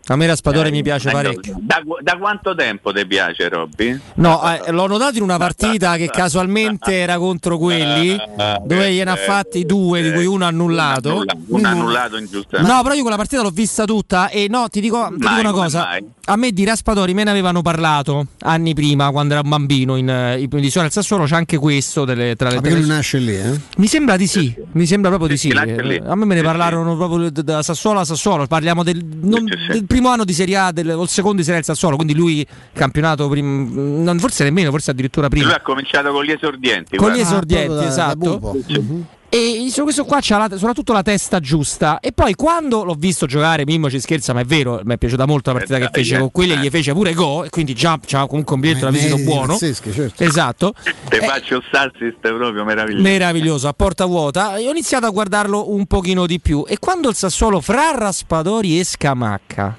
[0.07, 1.55] A me Raspadore mi piace Eh, parecchio.
[1.61, 3.97] Da, da quanto tempo ti piace, Robby?
[4.15, 8.17] No, eh, l'ho notato in una partita che casualmente era contro quelli,
[8.65, 11.23] dove gliene ha fatti due, di cui uno annullato.
[11.47, 12.73] Un annullato ingiustamente.
[12.73, 15.39] No, però io quella partita l'ho vista tutta e no, ti dico, ti dico Mai,
[15.39, 15.79] una come cosa.
[15.85, 16.05] mai?
[16.25, 20.09] A me di Raspadori me ne avevano parlato anni prima, quando era un bambino in,
[20.09, 23.17] eh, in edizione al Sassuolo, c'è anche questo delle, tra le Ah, perché lui nasce
[23.19, 23.59] lì, eh?
[23.77, 25.51] Mi sembra di sì, mi sembra proprio di sì.
[25.51, 30.09] A me me ne parlarono proprio da Sassuolo a Sassuolo, parliamo del, non- del primo
[30.09, 32.45] anno di Serie A del- o il secondo di Serie A del Sassuolo, quindi lui
[32.73, 33.73] campionato prim-
[34.03, 35.45] non, forse nemmeno, forse addirittura prima.
[35.45, 36.95] Lui ha cominciato con gli esordienti.
[36.97, 37.29] Con gli guarda.
[37.29, 38.39] esordienti, proprio da- da esatto.
[38.39, 39.09] buco.
[39.33, 42.01] E su questo qua c'ha la- soprattutto la testa giusta.
[42.01, 45.25] E poi quando l'ho visto giocare, Mimmo ci scherza, ma è vero, mi è piaciuta
[45.25, 46.19] molto la partita Eh, che dai, fece eh.
[46.19, 47.45] con quelli e gli fece pure go.
[47.45, 49.57] E quindi già c'ha comunque un biglietto da visita buono.
[49.57, 50.21] certo.
[50.21, 50.73] Esatto.
[51.07, 53.03] Te faccio assist proprio meraviglioso.
[53.03, 54.57] Meraviglioso, a porta vuota.
[54.57, 56.65] E ho iniziato a guardarlo un pochino di più.
[56.67, 59.77] E quando il Sassuolo fra Raspadori e Scamacca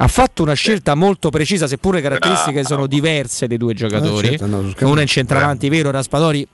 [0.00, 4.28] ha fatto una scelta molto precisa, seppure le caratteristiche sono diverse dei due giocatori.
[4.28, 4.72] Eh, certo, no.
[4.90, 5.90] Uno è in centravanti, vero?
[5.90, 6.46] Raspadori.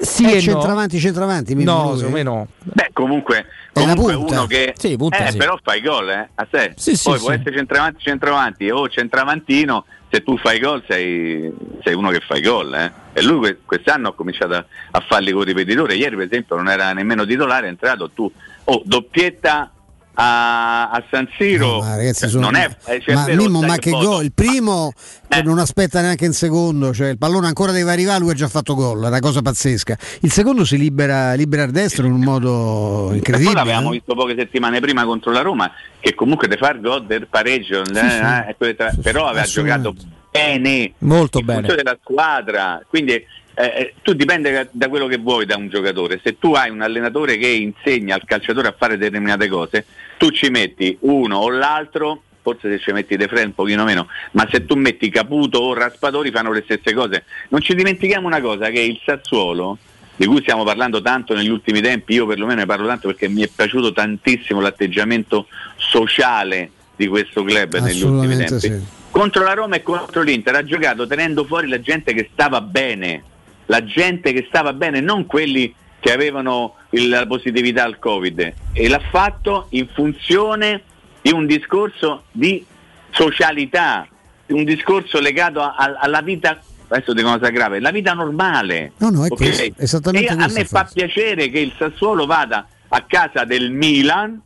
[0.00, 0.40] Sì Eh, e no.
[0.40, 1.54] centravanti, centravanti.
[1.56, 2.46] Mimmo, No, secondo me no.
[2.62, 4.34] Beh, comunque, È comunque punta.
[4.38, 5.38] uno che Sì, punta, eh, sì.
[5.38, 6.72] però fai gol, eh, a sé.
[6.76, 11.52] Sì, sì, Poi può essere centravanti, centravanti o centravantino, se tu fai gol sei,
[11.82, 12.92] sei uno che fai gol, eh.
[13.12, 15.94] E lui que- quest'anno ha cominciato a, a farli con ripetitore.
[15.96, 18.30] Ieri, per esempio, non era nemmeno titolare, è entrato tu.
[18.64, 19.72] Oh, doppietta
[20.20, 21.78] a, a San Siro.
[21.78, 24.24] Ma ragazzi, sono- non è, eh, cioè, è ma vero, Mimmo, ma che gol?
[24.24, 24.92] Il primo
[25.28, 25.42] Eh.
[25.42, 28.74] non aspetta neanche un secondo, cioè il pallone ancora deve arrivare, lui ha già fatto
[28.74, 29.96] gol, è una cosa pazzesca.
[30.22, 33.54] Il secondo si libera, libera il destro in un modo incredibile.
[33.54, 33.92] l'avevamo eh.
[33.92, 38.48] visto poche settimane prima contro la Roma, che comunque di far gol del pareggio, eh,
[38.48, 39.94] eh, quelle tra- però aveva giocato
[40.32, 41.62] bene, Molto bene.
[41.74, 42.82] della squadra.
[42.88, 46.20] Quindi eh, eh, tu dipende da quello che vuoi da un giocatore.
[46.22, 49.84] Se tu hai un allenatore che insegna al calciatore a fare determinate cose,
[50.18, 52.22] tu ci metti uno o l'altro.
[52.40, 55.74] Forse se ci metti De Frey un pochino meno, ma se tu metti Caputo o
[55.74, 57.24] Raspadori fanno le stesse cose.
[57.48, 59.76] Non ci dimentichiamo una cosa, che il Sassuolo
[60.18, 63.42] di cui stiamo parlando tanto negli ultimi tempi, io perlomeno ne parlo tanto perché mi
[63.42, 65.46] è piaciuto tantissimo l'atteggiamento
[65.76, 68.58] sociale di questo club negli ultimi tempi.
[68.58, 68.82] sì.
[69.12, 73.22] Contro la Roma e contro l'Inter ha giocato tenendo fuori la gente che stava bene,
[73.66, 78.88] la gente che stava bene, non quelli che avevano il- la positività al Covid e
[78.88, 80.82] l'ha fatto in funzione
[81.20, 82.64] di un discorso di
[83.10, 84.06] socialità,
[84.46, 88.12] di un discorso legato a- a- alla vita, adesso dico una cosa grave, la vita
[88.14, 88.92] normale.
[88.98, 89.36] No, no, è ok?
[89.36, 90.84] questo, esattamente E a me fa.
[90.84, 94.40] fa piacere che il Sassuolo vada a casa del Milan,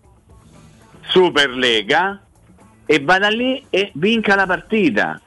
[1.09, 2.21] Superlega,
[2.87, 5.21] e vada lì e vinca la partita.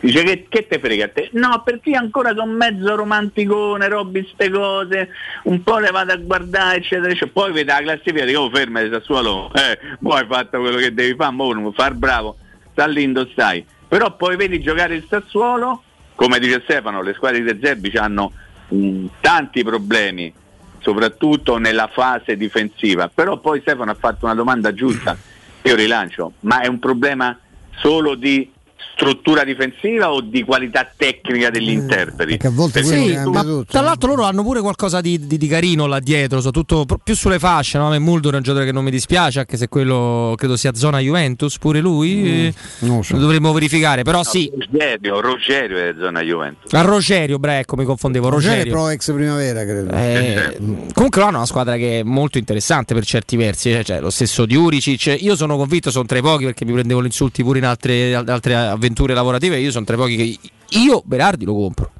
[0.00, 1.28] Dice che, che te frega a te?
[1.32, 5.08] No, perché io ancora sono mezzo romanticone, robbi ste cose,
[5.44, 7.32] un po' le vado a guardare, eccetera, eccetera.
[7.32, 11.16] Poi vede la classifica dico, oh, fermati Sassuolo, eh, mo hai fatto quello che devi
[11.16, 12.36] fare, mo far bravo,
[12.70, 13.66] sta lì indossai.
[13.88, 15.82] Però poi vedi giocare il Sassuolo,
[16.14, 18.32] come dice Stefano, le squadre di Zerbi hanno
[18.72, 20.32] mm, tanti problemi,
[20.78, 23.10] soprattutto nella fase difensiva.
[23.12, 25.16] Però poi Stefano ha fatto una domanda giusta,
[25.62, 27.36] io rilancio, ma è un problema
[27.78, 28.52] solo di
[28.98, 32.36] struttura difensiva o di qualità tecnica degli interpreti?
[32.36, 35.86] perché a volte Sì, ma tra l'altro loro hanno pure qualcosa di, di- di carino
[35.86, 37.78] là dietro, soprattutto più sulle fasce.
[37.78, 37.86] No?
[37.86, 40.74] A me Mulder è un giocatore che non mi dispiace, anche se quello credo sia
[40.74, 42.46] zona Juventus, pure lui.
[42.46, 44.50] eh, lo dovremmo verificare, però sì.
[44.52, 46.72] Rogerio, Rogerio è zona Juventus.
[46.72, 48.28] A Rogerio, bre, ecco, mi confondevo.
[48.28, 48.72] Rogerio è Rogerio.
[48.72, 49.92] pro ex primavera, credo.
[49.94, 50.56] Eh,
[50.92, 54.10] comunque loro hanno una squadra che è molto interessante per certi versi, eh, cioè, lo
[54.10, 57.58] stesso Diuricic, io sono convinto, sono tra i pochi perché mi prendevo gli insulti pure
[57.58, 60.38] in altre, altre avventure lavorative, io sono tra i pochi che
[60.78, 61.92] io Berardi lo compro.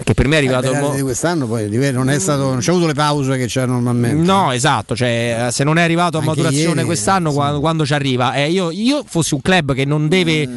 [0.00, 2.60] Perché per me è arrivato il Berardi mo- di quest'anno poi non è stato non
[2.60, 4.22] c'è avuto le pause che c'è normalmente.
[4.24, 7.92] No, esatto, cioè, se non è arrivato a Anche maturazione ieri, quest'anno, quando, quando ci
[7.92, 10.48] arriva, eh, io, io fossi un club che non deve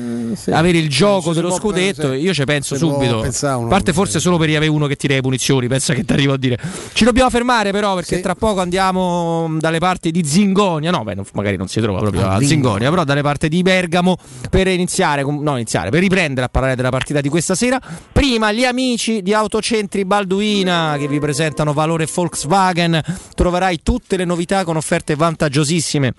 [0.52, 3.22] avere il gioco Mm, dello scudetto, pensare- io ci penso subito.
[3.22, 6.34] A parte forse solo per avere uno che tira le punizioni, pensa che ti arrivo
[6.34, 6.58] a dire.
[6.94, 11.16] Ci dobbiamo fermare però perché tra poco andiamo mm, dalle parti di Zingonia, no, beh,
[11.16, 12.90] non- magari non si trova proprio Ah, a Zingonia.
[12.90, 14.16] Però dalle parti di Bergamo
[14.50, 17.78] per iniziare, no, iniziare, per riprendere a parlare della partita di questa sera.
[18.12, 23.02] Prima gli amici di Autocentri Balduina che vi presentano Valore Volkswagen,
[23.36, 26.14] troverai tutte le novità con offerte vantaggiosissime.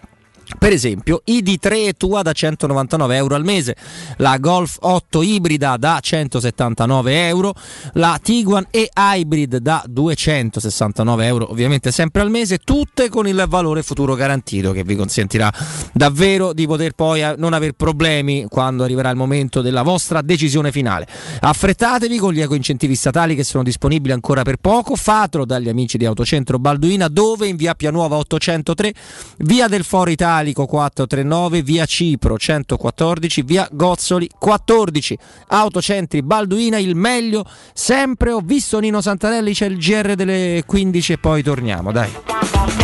[0.58, 3.76] Per esempio, ID3 e tua da 199 euro al mese,
[4.18, 7.54] la Golf 8 ibrida da 179 euro,
[7.94, 13.82] la Tiguan e Hybrid da 269 euro, ovviamente sempre al mese, tutte con il valore
[13.82, 15.52] futuro garantito che vi consentirà
[15.92, 20.70] davvero di poter poi eh, non avere problemi quando arriverà il momento della vostra decisione
[20.72, 21.06] finale.
[21.40, 26.04] Affrettatevi con gli ecoincentivi statali che sono disponibili ancora per poco, fatelo dagli amici di
[26.04, 28.94] Autocentro Balduina dove in via Pianuova 803,
[29.38, 35.16] via del Foro Italico 439, via Cipro 114, via Gozzoli 14.
[35.48, 38.32] Autocentri Balduina, il meglio sempre.
[38.32, 42.83] Ho visto Nino Santarelli, c'è il GR delle 15 e poi torniamo, dai.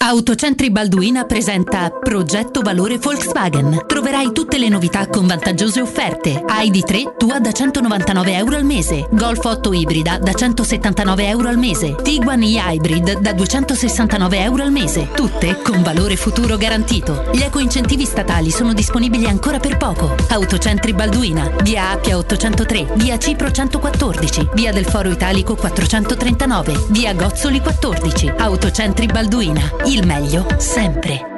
[0.00, 3.82] Autocentri Balduina presenta Progetto Valore Volkswagen.
[3.84, 6.44] Troverai tutte le novità con vantaggiose offerte.
[6.46, 9.08] ID3 tua da 199 euro al mese.
[9.10, 11.96] Golf 8 ibrida da 179 euro al mese.
[12.00, 15.08] Tiguan e-Hybrid da 269 euro al mese.
[15.14, 17.28] Tutte con valore futuro garantito.
[17.32, 20.14] Gli eco-incentivi statali sono disponibili ancora per poco.
[20.28, 21.50] Autocentri Balduina.
[21.62, 22.92] Via Appia 803.
[22.94, 24.50] Via Cipro 114.
[24.54, 26.86] Via del Foro Italico 439.
[26.90, 28.32] Via Gozzoli 14.
[28.38, 29.86] Autocentri Balduina.
[29.90, 31.37] Il meglio sempre.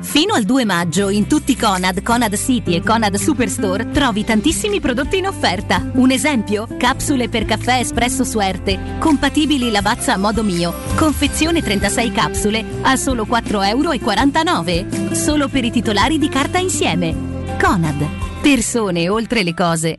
[0.00, 5.18] Fino al 2 maggio in tutti Conad, Conad City e Conad Superstore trovi tantissimi prodotti
[5.18, 5.90] in offerta.
[5.94, 6.66] Un esempio?
[6.78, 10.72] Capsule per caffè espresso Suerte, compatibili Lavazza a modo mio.
[10.96, 15.14] Confezione 36 capsule a solo 4,49 euro.
[15.14, 17.14] Solo per i titolari di carta insieme.
[17.60, 18.06] Conad.
[18.40, 19.98] Persone oltre le cose.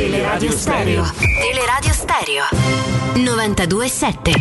[0.00, 1.04] Teleradio Stereo.
[1.18, 2.44] Teleradio Stereo.
[3.16, 4.32] 92.7.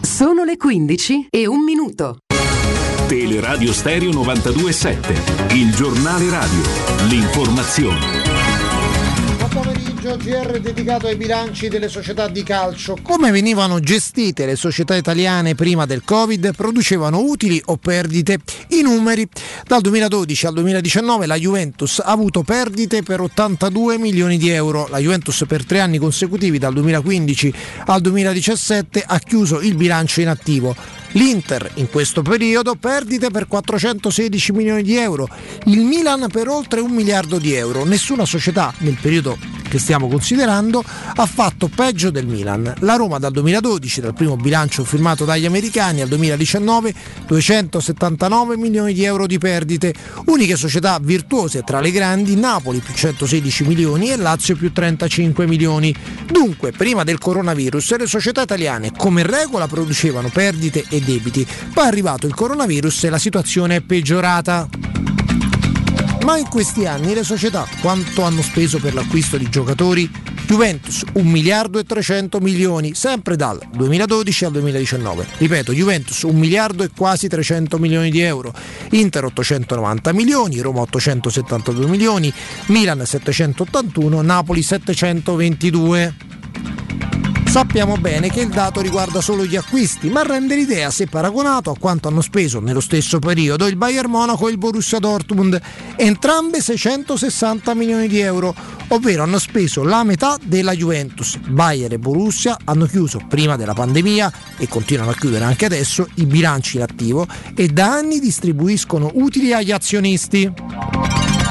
[0.00, 2.20] Sono le 15 e un minuto.
[3.06, 5.52] Teleradio Stereo 92.7.
[5.56, 6.62] Il giornale radio.
[7.06, 8.23] L'informazione.
[10.14, 12.96] Pomeriggio GR dedicato ai bilanci delle società di calcio.
[13.02, 16.54] Come venivano gestite le società italiane prima del Covid?
[16.54, 18.38] Producevano utili o perdite?
[18.68, 19.28] I numeri.
[19.66, 24.86] Dal 2012 al 2019 la Juventus ha avuto perdite per 82 milioni di euro.
[24.88, 27.54] La Juventus per tre anni consecutivi, dal 2015
[27.86, 31.02] al 2017, ha chiuso il bilancio in attivo.
[31.14, 35.28] L'Inter in questo periodo perdite per 416 milioni di euro,
[35.66, 37.84] il Milan per oltre un miliardo di euro.
[37.84, 39.38] Nessuna società nel periodo
[39.74, 40.84] che stiamo considerando
[41.16, 42.74] ha fatto peggio del Milan.
[42.80, 46.94] La Roma dal 2012, dal primo bilancio firmato dagli americani al 2019,
[47.26, 49.92] 279 milioni di euro di perdite.
[50.26, 55.94] Uniche società virtuose tra le grandi, Napoli più 116 milioni e Lazio più 35 milioni.
[56.30, 61.46] Dunque, prima del coronavirus le società italiane come regola producevano perdite e debiti.
[61.72, 64.68] Poi è arrivato il coronavirus e la situazione è peggiorata.
[66.24, 70.10] Ma in questi anni le società quanto hanno speso per l'acquisto di giocatori?
[70.46, 75.26] Juventus 1 miliardo e 300 milioni, sempre dal 2012 al 2019.
[75.38, 78.54] Ripeto, Juventus 1 miliardo e quasi 300 milioni di euro,
[78.90, 82.32] Inter 890 milioni, Roma 872 milioni,
[82.66, 86.14] Milan 781, Napoli 722.
[87.54, 91.76] Sappiamo bene che il dato riguarda solo gli acquisti, ma rende l'idea se paragonato a
[91.78, 95.60] quanto hanno speso nello stesso periodo il Bayern Monaco e il Borussia Dortmund,
[95.94, 98.52] entrambe 660 milioni di euro,
[98.88, 101.36] ovvero hanno speso la metà della Juventus.
[101.36, 106.26] Bayern e Borussia hanno chiuso prima della pandemia e continuano a chiudere anche adesso i
[106.26, 107.24] bilanci in attivo
[107.54, 111.43] e da anni distribuiscono utili agli azionisti.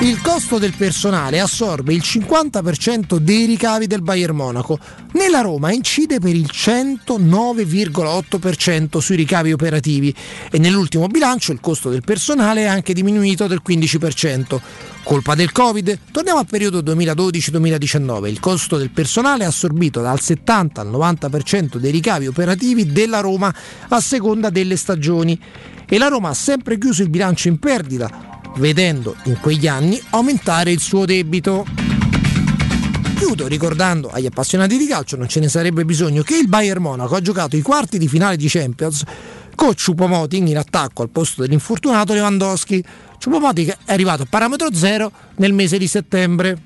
[0.00, 4.78] Il costo del personale assorbe il 50% dei ricavi del Bayern Monaco.
[5.14, 10.14] Nella Roma incide per il 109,8% sui ricavi operativi
[10.52, 14.60] e nell'ultimo bilancio il costo del personale è anche diminuito del 15%.
[15.02, 15.98] Colpa del Covid?
[16.12, 18.28] Torniamo al periodo 2012-2019.
[18.28, 23.52] Il costo del personale è assorbito dal 70 al 90% dei ricavi operativi della Roma
[23.88, 25.36] a seconda delle stagioni.
[25.88, 30.70] E la Roma ha sempre chiuso il bilancio in perdita, vedendo in quegli anni aumentare
[30.70, 31.64] il suo debito.
[33.16, 37.16] Chiudo ricordando agli appassionati di calcio, non ce ne sarebbe bisogno, che il Bayern Monaco
[37.16, 39.02] ha giocato i quarti di finale di Champions
[39.54, 42.82] con Choupo-Moting in attacco al posto dell'infortunato Lewandowski.
[43.22, 46.62] Choupo-Moting è arrivato a parametro zero nel mese di settembre.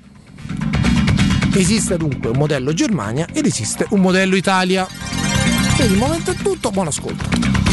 [1.55, 4.87] Esiste dunque un modello Germania ed esiste un modello Italia.
[5.75, 7.72] Per il momento è tutto, buon ascolto.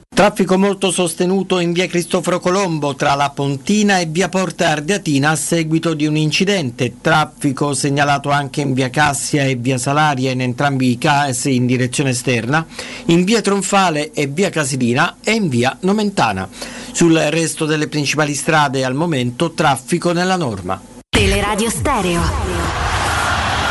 [0.21, 5.35] Traffico molto sostenuto in via Cristoforo Colombo tra la Pontina e via Porta Ardeatina a
[5.35, 6.97] seguito di un incidente.
[7.01, 12.11] Traffico segnalato anche in via Cassia e via Salaria in entrambi i casi in direzione
[12.11, 12.63] esterna,
[13.05, 16.47] in via Tronfale e via Casilina e in via Nomentana.
[16.91, 20.79] Sul resto delle principali strade al momento traffico nella norma.
[21.09, 22.21] Teleradio Stereo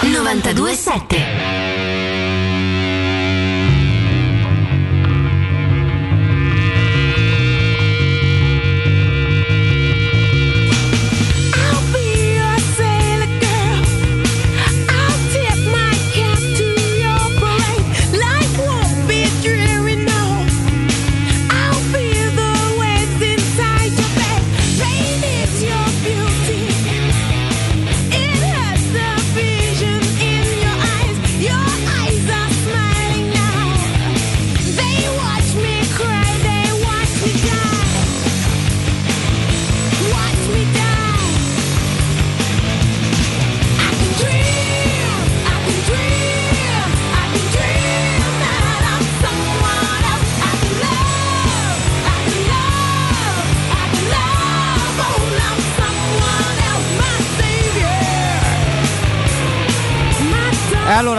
[0.00, 1.49] 927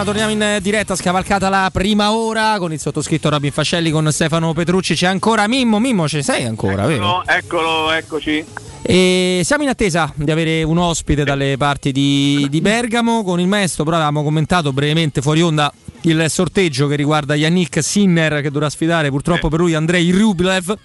[0.02, 4.52] allora torniamo in diretta, scavalcata la prima ora con il sottoscritto Robin Fascelli, con Stefano
[4.52, 4.95] Petrucci.
[4.95, 7.24] C'è ancora Mimmo, Mimmo ci sei ancora, vero?
[7.26, 8.45] Eccolo, eccolo, eccoci.
[8.82, 13.47] E siamo in attesa di avere un ospite dalle parti di, di Bergamo con il
[13.47, 15.72] maestro, però avevamo commentato brevemente fuori onda
[16.02, 20.76] il sorteggio che riguarda Yannick Sinner che dovrà sfidare purtroppo per lui Andrei Rublev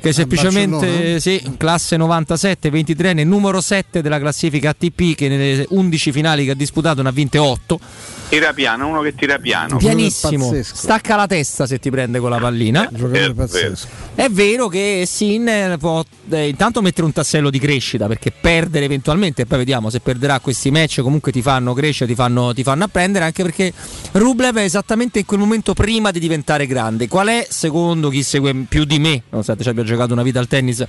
[0.00, 6.12] che semplicemente sì, classe 97, 23 nel numero 7 della classifica ATP che nelle 11
[6.12, 7.80] finali che ha disputato ne ha vinte 8
[8.28, 9.76] Tira piano, uno che tira piano.
[9.76, 13.86] pianissimo stacca la testa se ti prende con la pallina È pazzesco.
[14.16, 19.42] è vero che Sinner può eh, intanto mettere un tassello di crescita perché perdere eventualmente,
[19.42, 22.84] e poi vediamo se perderà questi match, comunque ti fanno crescere, ti fanno, ti fanno
[22.84, 23.72] apprendere, anche perché
[24.12, 27.06] Rublev è esattamente in quel momento prima di diventare grande.
[27.08, 30.48] Qual è, secondo chi segue più di me, nonostante ci abbia giocato una vita al
[30.48, 30.84] tennis,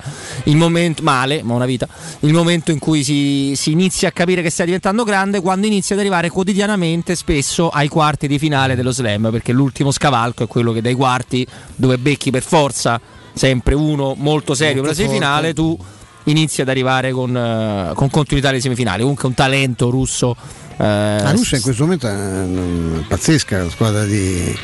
[0.46, 1.88] il momento, male, ma una vita,
[2.22, 5.96] il momento in cui si, si inizia a capire che stai diventando grande, quando inizia
[5.96, 10.72] ad arrivare quotidianamente spesso ai quarti di finale dello slam, perché l'ultimo scavalco è quello
[10.72, 13.00] che dai quarti dove becchi per forza
[13.34, 15.78] sempre uno molto serio Molto per la semifinale, tu
[16.24, 19.02] inizi ad arrivare con, eh, con continuità alle semifinali.
[19.02, 20.38] Comunque un talento russo.
[20.78, 24.58] eh, La Russia in questo momento è eh, pazzesca, la squadra di.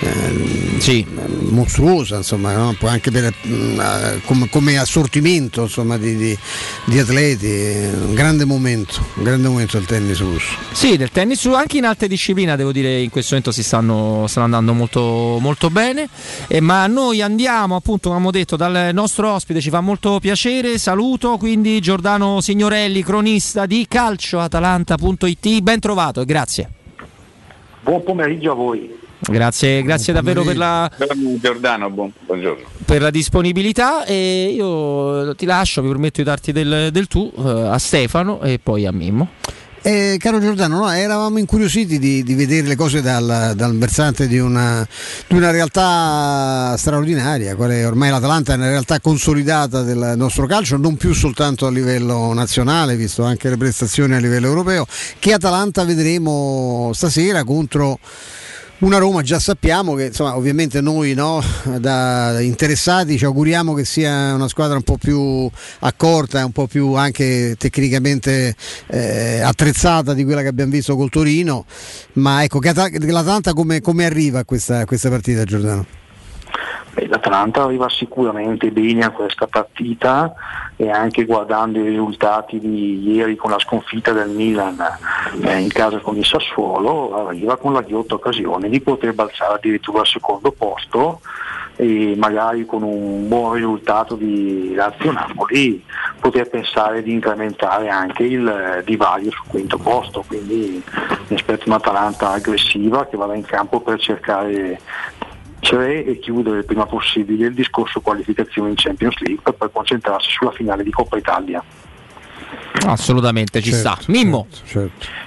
[0.00, 1.04] Eh,
[1.50, 2.74] mostruosa insomma no?
[2.78, 6.38] Poi anche per, mm, eh, come, come assortimento insomma, di, di-
[6.84, 11.78] di atleti un grande momento un grande momento del tennis russo Sì, del tennis anche
[11.78, 16.08] in altre discipline devo dire in questo momento si stanno, stanno andando molto, molto bene,
[16.48, 20.78] Eh, ma noi andiamo appunto come abbiamo detto dal nostro ospite, ci fa molto piacere,
[20.78, 26.70] saluto quindi Giordano Signorelli, cronista di calcioatalanta.it, ben trovato e grazie.
[27.80, 29.02] Buon pomeriggio a voi.
[29.26, 30.90] Grazie, grazie davvero per la,
[31.40, 32.64] Giordano, buon- buongiorno.
[32.84, 37.68] per la disponibilità e io ti lascio, mi permetto di darti del, del tu eh,
[37.68, 39.28] a Stefano e poi a Mimmo.
[39.86, 44.38] Eh, caro Giordano, no, eravamo incuriositi di, di vedere le cose dal, dal versante di
[44.38, 44.86] una,
[45.26, 50.78] di una realtà straordinaria, qual è ormai l'Atalanta è una realtà consolidata del nostro calcio,
[50.78, 54.86] non più soltanto a livello nazionale, visto anche le prestazioni a livello europeo.
[55.18, 57.98] Che Atalanta vedremo stasera contro
[58.84, 61.42] una Roma già sappiamo che insomma, ovviamente noi no,
[61.78, 66.92] da interessati ci auguriamo che sia una squadra un po' più accorta, un po' più
[66.92, 68.54] anche tecnicamente
[68.88, 71.64] eh, attrezzata di quella che abbiamo visto col Torino,
[72.14, 76.03] ma ecco l'Atalanta come, come arriva a questa, questa partita Giordano?
[76.94, 80.32] L'Atalanta arriva sicuramente bene a questa partita
[80.76, 84.76] e anche guardando i risultati di ieri con la sconfitta del Milan
[85.42, 90.00] eh, in casa con il Sassuolo arriva con la ghiotta occasione di poter balzare addirittura
[90.00, 91.20] al secondo posto
[91.76, 95.84] e magari con un buon risultato di Lazio-Napoli
[96.20, 100.24] poter pensare di incrementare anche il divario sul quinto posto.
[100.26, 100.82] Quindi
[101.28, 104.80] mi aspetto un'Atalanta aggressiva che vada in campo per cercare
[105.64, 110.30] vincere e chiudere il prima possibile il discorso qualificazione in Champions League per poi concentrarsi
[110.30, 111.62] sulla finale di Coppa Italia.
[112.86, 114.12] Assolutamente ci Certo, sta.
[114.12, 114.46] Mimmo,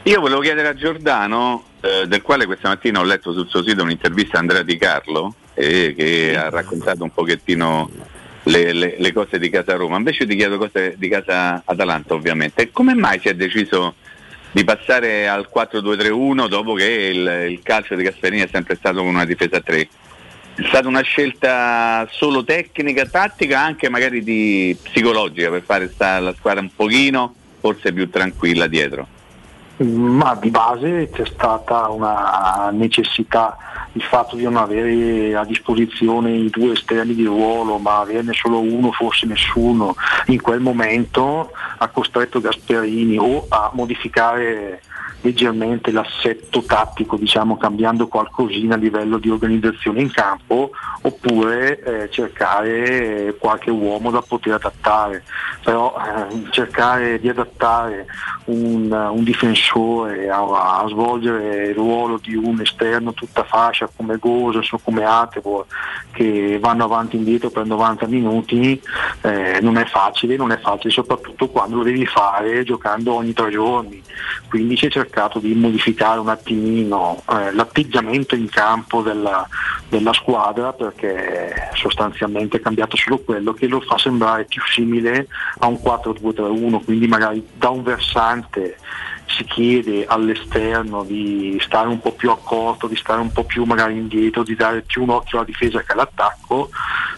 [0.03, 3.81] Io volevo chiedere a Giordano, eh, del quale questa mattina ho letto sul suo sito
[3.83, 7.89] un'intervista a Andrea Di Carlo, eh, che ha raccontato un pochettino
[8.43, 9.97] le, le- le cose di casa Roma.
[9.97, 12.69] Invece ti chiedo cose di casa Atalanta, ovviamente.
[12.71, 13.95] Come mai si è deciso
[14.51, 19.07] di passare al 4-2-3-1 dopo che il, il calcio di Gasperini è sempre stato con
[19.07, 19.87] una difesa a 3?
[20.57, 26.33] È stata una scelta solo tecnica, tattica, anche magari di psicologica per fare sta- la
[26.33, 29.07] squadra un pochino forse più tranquilla dietro.
[29.77, 33.55] Ma di base c'è stata una necessità,
[33.91, 38.59] il fatto di non avere a disposizione i due esterni di ruolo, ma averne solo
[38.59, 39.95] uno, forse nessuno,
[40.27, 44.81] in quel momento ha costretto Gasperini o a modificare
[45.21, 53.35] leggermente l'assetto tattico, diciamo cambiando qualcosina a livello di organizzazione in campo, oppure eh, cercare
[53.39, 55.23] qualche uomo da poter adattare.
[55.63, 58.05] Però eh, cercare di adattare
[58.45, 64.71] un, un difensore a, a svolgere il ruolo di un esterno tutta fascia come Gosens
[64.71, 65.65] o come Atebor
[66.11, 68.81] che vanno avanti e indietro per 90 minuti
[69.21, 73.51] eh, non è facile, non è facile soprattutto quando lo devi fare giocando ogni tre
[73.51, 74.01] giorni.
[74.49, 79.47] Quindi si è cercato di modificare un attimino eh, l'atteggiamento in campo della,
[79.87, 85.27] della squadra perché sostanzialmente è cambiato solo quello che lo fa sembrare più simile
[85.59, 88.77] a un 4-2-3-1, quindi magari da un versante
[89.27, 93.97] si chiede all'esterno di stare un po' più accorto, di stare un po' più magari
[93.97, 96.69] indietro, di dare più un occhio alla difesa che all'attacco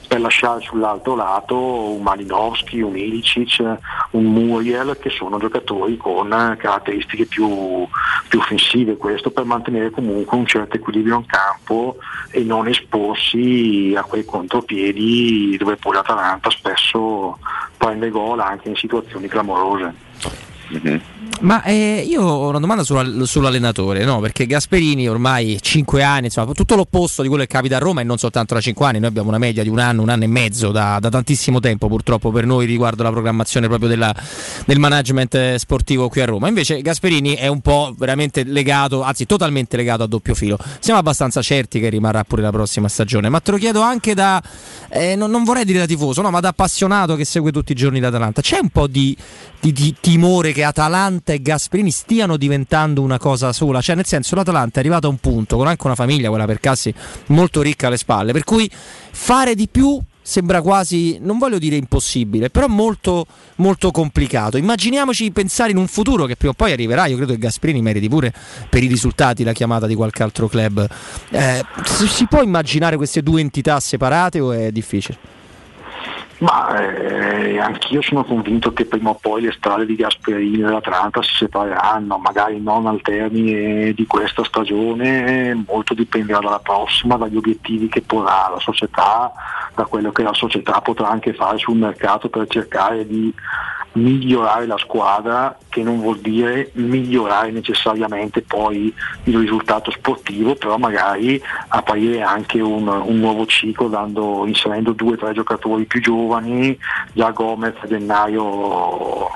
[0.09, 3.63] per lasciare sull'altro lato un Malinowski, un Ilicic,
[4.11, 7.87] un Muriel che sono giocatori con caratteristiche più,
[8.27, 11.97] più offensive, questo per mantenere comunque un certo equilibrio in campo
[12.31, 17.37] e non esporsi a quei contropiedi dove poi l'Atalanta spesso
[17.77, 20.48] prende gol anche in situazioni clamorose.
[21.41, 24.19] Ma eh, io ho una domanda sulla- sull'allenatore, no?
[24.19, 28.03] Perché Gasperini ormai 5 anni, insomma, tutto l'opposto di quello che capita a Roma e
[28.03, 30.27] non soltanto da 5 anni, noi abbiamo una media di un anno, un anno e
[30.27, 34.13] mezzo da, da tantissimo tempo purtroppo per noi riguardo la programmazione proprio della-
[34.65, 36.47] del management sportivo qui a Roma.
[36.47, 40.57] Invece Gasperini è un po' veramente legato, anzi totalmente legato a doppio filo.
[40.79, 44.41] Siamo abbastanza certi che rimarrà pure la prossima stagione, ma te lo chiedo anche da,
[44.89, 47.75] eh, non, non vorrei dire da tifoso, no, ma da appassionato che segue tutti i
[47.75, 48.41] giorni l'Atalanta.
[48.41, 49.15] C'è un po' di,
[49.59, 53.81] di- di timore che Atalanta e Gasperini stiano diventando una cosa sola?
[53.81, 56.59] Cioè nel senso l'Atalanta è arrivato a un punto, con anche una famiglia, quella per
[56.59, 56.93] Cassi,
[57.27, 58.69] molto ricca alle spalle, per cui
[59.11, 63.25] fare di più sembra quasi, non voglio dire impossibile, però molto,
[63.55, 64.57] molto complicato.
[64.57, 68.07] Immaginiamoci pensare in un futuro che prima o poi arriverà, io credo che Gasperini meriti
[68.07, 68.31] pure
[68.69, 70.87] per i risultati la chiamata di qualche altro club.
[71.31, 75.38] Eh, si può immaginare queste due entità separate o è difficile?
[76.39, 81.21] Ma eh, anch'io sono convinto che prima o poi le strade di Gasperini e dell'Atalanta
[81.21, 87.89] si separeranno, magari non al termine di questa stagione, molto dipenderà dalla prossima, dagli obiettivi
[87.89, 89.33] che porrà la società,
[89.75, 93.33] da quello che la società potrà anche fare sul mercato per cercare di
[93.93, 98.93] migliorare la squadra, che non vuol dire migliorare necessariamente poi
[99.23, 105.17] il risultato sportivo, però magari aprire anche un, un nuovo ciclo dando, inserendo due o
[105.17, 106.77] tre giocatori più giovani,
[107.13, 109.27] già Gomez a gennaio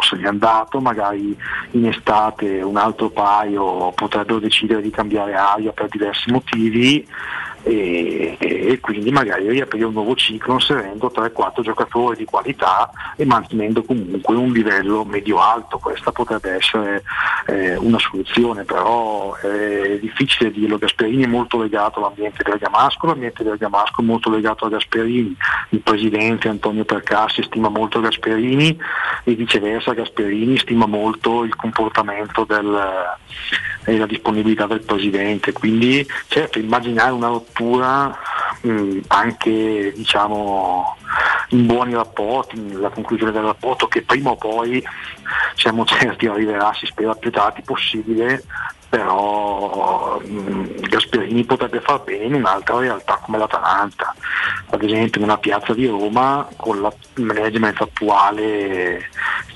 [0.00, 1.36] se n'è andato, magari
[1.72, 7.06] in estate un altro paio potrebbero decidere di cambiare aria per diversi motivi
[7.68, 13.82] e, e quindi magari riaprire un nuovo ciclo inserendo 3-4 giocatori di qualità e mantenendo
[13.82, 15.78] comunque un livello medio-alto.
[15.78, 17.02] Questa potrebbe essere
[17.46, 20.78] eh, una soluzione, però è difficile dirlo.
[20.78, 25.36] Gasperini è molto legato all'ambiente bergamasco, l'ambiente bergamasco è molto legato a Gasperini,
[25.70, 28.78] il presidente Antonio Percassi stima molto Gasperini
[29.24, 33.16] e viceversa Gasperini stima molto il comportamento del,
[33.84, 35.52] e la disponibilità del presidente.
[35.52, 40.96] Quindi certo immaginare una rottura mh, anche diciamo
[41.50, 44.82] in buoni rapporti, nella conclusione del rapporto che prima o poi
[45.54, 48.42] siamo certi arriverà, si spera più tardi possibile,
[48.88, 54.14] però mh, Gasperini potrebbe far bene in un'altra realtà come l'Atalanta,
[54.70, 59.08] ad esempio in una piazza di Roma con la- il management attuale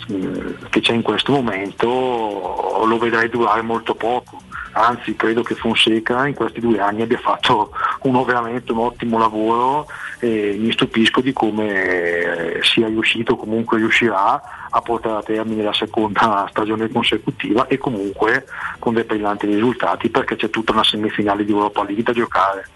[0.09, 4.41] mh, che c'è in questo momento lo vedrei durare molto poco.
[4.73, 7.73] Anzi, credo che Fonseca in questi due anni abbia fatto
[8.03, 9.87] uno, veramente un ottimo lavoro
[10.19, 14.41] e mi stupisco di come eh, sia riuscito, comunque riuscirà
[14.71, 18.47] a portare a termine la seconda stagione consecutiva e comunque
[18.79, 22.67] con dei brillanti risultati perché c'è tutta una semifinale di Europa League da giocare.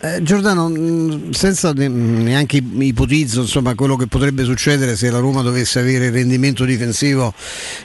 [0.00, 5.42] Eh, Giordano, mh, senza ne- neanche ipotizzo insomma, quello che potrebbe succedere se la Roma
[5.42, 7.34] dovesse avere il rendimento difensivo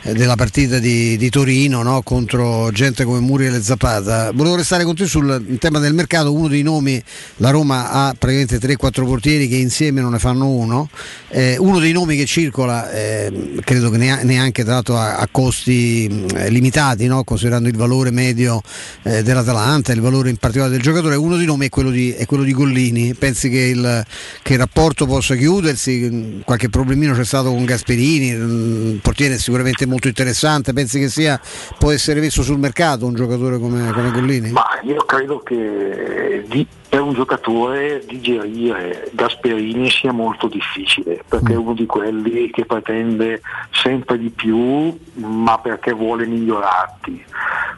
[0.03, 2.03] eh, della partita di, di Torino no?
[2.03, 6.31] contro gente come Muriel e Zapata, volevo restare con te sul tema del mercato.
[6.31, 7.02] Uno dei nomi,
[7.38, 10.90] la Roma ha praticamente 3-4 portieri che insieme non ne fanno uno.
[11.30, 16.07] Eh, uno dei nomi che circola, eh, credo che nea- neanche l'altro a, a costi
[16.11, 17.23] mh, limitati, no?
[17.23, 18.61] considerando il valore medio
[19.02, 22.26] eh, dell'Atalanta, il valore in particolare del giocatore, uno dei nomi è quello di, è
[22.26, 23.14] quello di Gollini.
[23.14, 24.06] Pensi che il,
[24.42, 26.42] che il rapporto possa chiudersi?
[26.44, 31.40] Qualche problemino c'è stato con Gasperini, il portiere è sicuramente molto interessante, pensi che sia,
[31.78, 34.52] può essere messo sul mercato un giocatore come, come Gollini?
[34.52, 41.56] Ma io credo che di- per un giocatore digerire Gasperini sia molto difficile perché è
[41.56, 43.41] uno di quelli che pretende
[43.72, 47.26] sempre di più ma perché vuole migliorarti.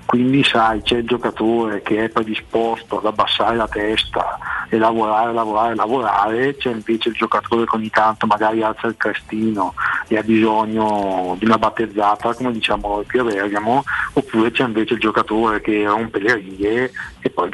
[0.06, 4.38] Quindi sai, c'è il giocatore che è predisposto ad abbassare la testa
[4.70, 9.74] e lavorare, lavorare, lavorare, c'è invece il giocatore che ogni tanto magari alza il crestino
[10.08, 13.84] e ha bisogno di una battezzata, come diciamo noi qui a Bergamo,
[14.14, 16.92] oppure c'è invece il giocatore che rompe le righe
[17.26, 17.50] e poi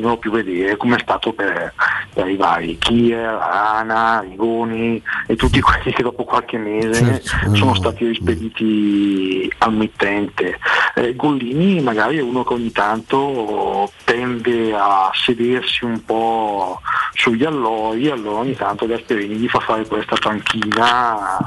[0.00, 1.72] lo più vedere come è stato per,
[2.12, 7.22] per i vari Kier, Arana, Rigoni e tutti quelli che dopo qualche mese
[7.52, 10.58] sono stati rispediti al mittente.
[10.96, 16.80] Eh, Gollini magari è uno che ogni tanto tende a sedersi un po'
[17.12, 21.38] sugli allori, allora ogni tanto Gasperini gli fa fare questa panchina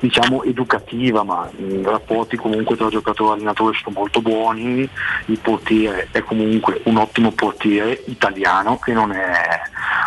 [0.00, 4.86] diciamo educativa, ma i rapporti comunque tra giocatore e allenatore sono molto buoni,
[5.26, 9.60] il portiere è comunque un ottimo portiere italiano che non è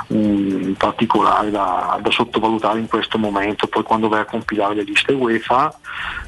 [0.07, 5.13] un particolare da, da sottovalutare in questo momento, poi quando vai a compilare le liste
[5.13, 5.73] UEFA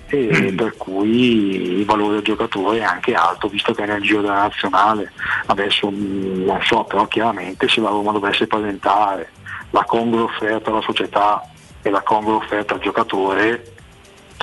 [0.08, 4.22] e per cui il valore del giocatore è anche alto visto che è nel giro
[4.22, 5.12] della nazionale.
[5.46, 9.32] Adesso mh, non so, però chiaramente se la Roma dovesse presentare
[9.72, 11.44] la congrua offerta alla società
[11.82, 13.74] e la congrua offerta al giocatore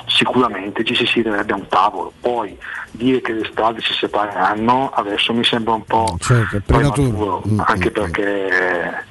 [0.07, 2.13] sicuramente ci si siederebbe a un tavolo.
[2.21, 2.57] Poi
[2.91, 7.65] dire che le strade si separeranno adesso mi sembra un po' Certo, prematuro, prematuro.
[7.67, 9.05] anche perché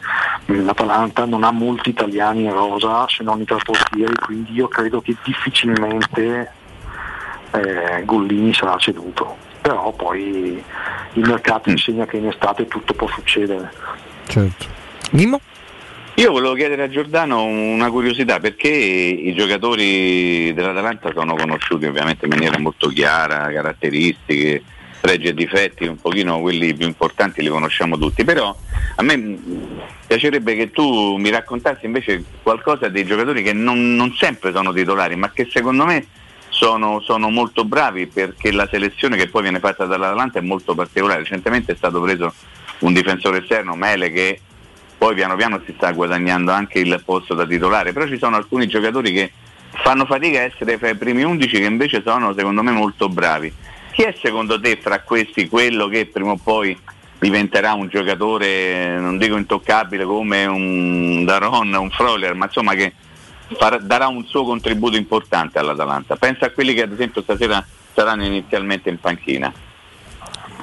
[0.45, 4.67] mh, l'Atalanta non ha molti italiani in rosa se non i tre portieri, quindi io
[4.67, 6.51] credo che difficilmente
[7.51, 9.37] eh, Gollini sarà ceduto.
[9.61, 10.63] Però poi
[11.13, 13.71] il mercato insegna che in estate tutto può succedere.
[14.27, 14.65] Certo.
[15.11, 15.39] Mimmo?
[16.17, 22.31] Io volevo chiedere a Giordano una curiosità, perché i giocatori dell'Atalanta sono conosciuti ovviamente in
[22.31, 24.63] maniera molto chiara, caratteristiche,
[25.01, 28.55] pregi e difetti, un pochino quelli più importanti li conosciamo tutti, però
[28.95, 29.37] a me
[30.07, 35.17] piacerebbe che tu mi raccontassi invece qualcosa dei giocatori che non, non sempre sono titolari,
[35.17, 36.07] ma che secondo me
[36.47, 41.19] sono, sono molto bravi perché la selezione che poi viene fatta dall'Atalanta è molto particolare.
[41.19, 42.33] Recentemente è stato preso
[42.79, 44.39] un difensore esterno, Mele, che
[45.05, 48.65] poi piano piano si sta guadagnando anche il posto da titolare, però ci sono alcuni
[48.65, 49.31] giocatori che
[49.69, 53.53] fanno fatica a essere fra i primi 11 che invece sono secondo me molto bravi.
[53.91, 56.75] Chi è secondo te fra questi quello che prima o poi
[57.19, 62.93] diventerà un giocatore, non dico intoccabile come un Daron, un Freuler, ma insomma che
[63.59, 66.15] farà- darà un suo contributo importante all'Atalanta?
[66.15, 67.63] Pensa a quelli che ad esempio stasera
[67.93, 69.53] saranno inizialmente in panchina.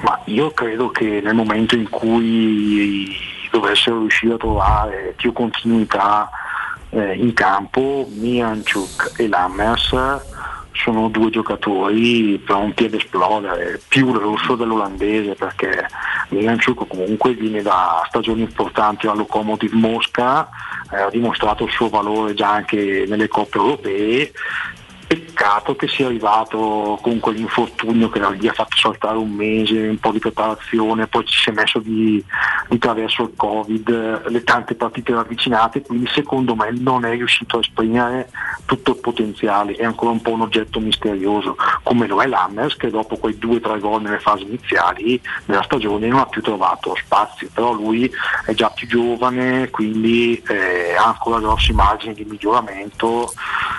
[0.01, 6.27] Ma io credo che nel momento in cui dovessero riuscire a trovare più continuità
[6.89, 9.95] eh, in campo, Miranchuk e Lammers
[10.71, 15.85] sono due giocatori pronti ad esplodere, più il russo dell'olandese perché
[16.29, 20.49] Miranchuk comunque viene da stagioni importanti alla Lokomotiv Mosca,
[20.91, 24.31] eh, ha dimostrato il suo valore già anche nelle coppe europee
[25.13, 30.09] Peccato che sia arrivato con quell'infortunio che gli ha fatto saltare un mese, un po'
[30.09, 32.23] di preparazione, poi ci si è messo di,
[32.67, 37.59] di traverso il Covid, le tante partite ravvicinate, quindi secondo me non è riuscito a
[37.59, 38.31] esprimere
[38.65, 42.89] tutto il potenziale, è ancora un po' un oggetto misterioso, come lo è Lammers che
[42.89, 46.95] dopo quei due o tre gol nelle fasi iniziali della stagione non ha più trovato
[46.95, 48.11] spazio, però lui
[48.47, 53.31] è già più giovane, quindi eh, ha ancora grossi margini di miglioramento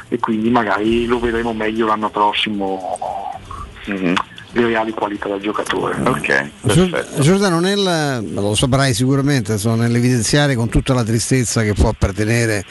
[0.09, 2.99] e quindi magari lo vedremo meglio l'anno prossimo
[3.87, 4.15] Mhm.
[4.55, 5.97] Le reali qualità del giocatore.
[6.05, 11.89] Ok, Gior- Giordano, nel, lo saprai sicuramente, sono nell'evidenziare con tutta la tristezza che può
[11.89, 12.65] appartenere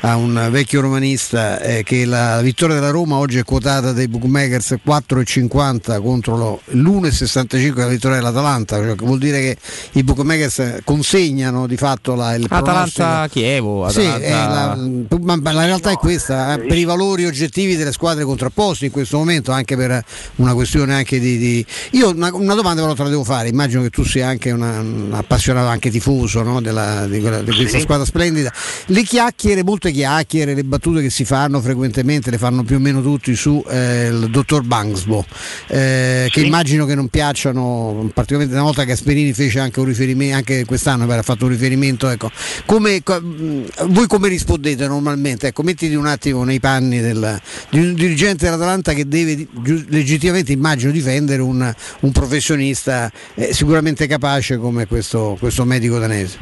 [0.00, 4.78] a un vecchio romanista eh, che la vittoria della Roma oggi è quotata dai bookmakers
[4.84, 9.56] 4,50 contro lo- l'1,65 della vittoria dell'Atalanta, cioè, che vuol dire che
[9.92, 13.02] i bookmakers consegnano di fatto la, il pronostico.
[13.02, 13.88] Atalanta-Chievo.
[13.90, 14.26] Sì, Atalanta...
[14.26, 18.86] è la, ma, la realtà è questa, eh, per i valori oggettivi delle squadre contrapposte
[18.86, 20.02] in questo momento, anche per
[20.36, 21.27] una questione anche di...
[21.36, 24.50] di- Io una, una domanda però te la devo fare, immagino che tu sia anche
[24.50, 27.82] una- un appassionato, anche tifoso no, della- di, quella- di questa Sì.
[27.82, 28.52] squadra splendida.
[28.86, 33.02] Le chiacchiere, molte chiacchiere, le battute che si fanno frequentemente, le fanno più o meno
[33.02, 35.24] tutti su eh, il dottor Bangsbo,
[35.66, 40.64] eh, che immagino che non piacciono, particolarmente una volta Gasperini fece anche un riferimento, anche
[40.64, 42.30] quest'anno aveva fatto un riferimento, ecco.
[42.64, 43.02] Come,
[43.88, 45.48] voi come rispondete normalmente?
[45.48, 47.40] Ecco, mettiti un attimo nei panni del-
[47.70, 49.48] di un dirigente dell'Atalanta che deve di-
[49.88, 56.38] legittimamente, immagino, difendere un, un professionista eh, sicuramente capace come questo, questo medico danese.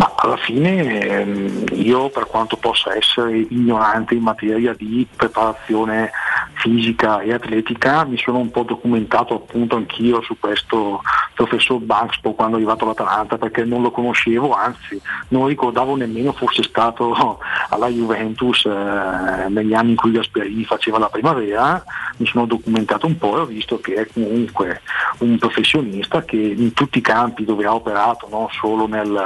[0.00, 6.10] Ma alla fine ehm, io per quanto possa essere ignorante in materia di preparazione
[6.54, 11.02] fisica e atletica mi sono un po' documentato appunto anch'io su questo
[11.34, 16.62] professor Bankspo quando è arrivato all'Atalanta perché non lo conoscevo, anzi non ricordavo nemmeno fosse
[16.62, 21.82] stato alla Juventus eh, negli anni in cui Gasperini faceva la primavera,
[22.16, 24.80] mi sono documentato un po' e ho visto che è comunque
[25.18, 29.18] un professionista che in tutti i campi dove ha operato, non solo nel,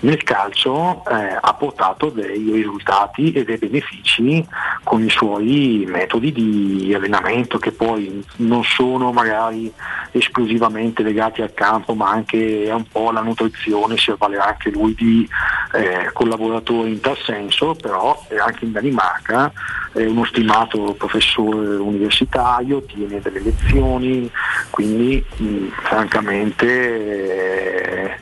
[0.00, 4.46] nel calcio, eh, ha portato dei risultati e dei benefici
[4.82, 9.72] con i suoi metodi di allenamento che poi non sono magari
[10.10, 15.28] esclusivamente legati al campo ma anche un po' alla nutrizione, si avvalerà anche lui di
[15.72, 19.52] eh, collaboratori in tal senso, però è anche in Danimarca
[19.94, 24.28] è uno stimato professore universitario, tiene delle lezioni,
[24.70, 28.18] quindi mh, francamente eh,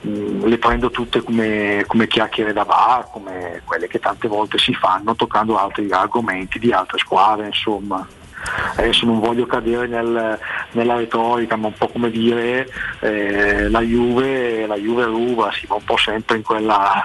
[0.00, 4.74] mh, le prendo tutte come, come chiacchiere da bar, come quelle che tante volte si
[4.74, 8.06] fanno toccando altri argomenti di altre squadre, insomma.
[8.76, 10.38] Adesso non voglio cadere nel-
[10.72, 12.68] nella retorica, ma un po' come dire
[13.00, 17.02] eh, la Juve, la Juve ruba, si va un po' sempre in quella,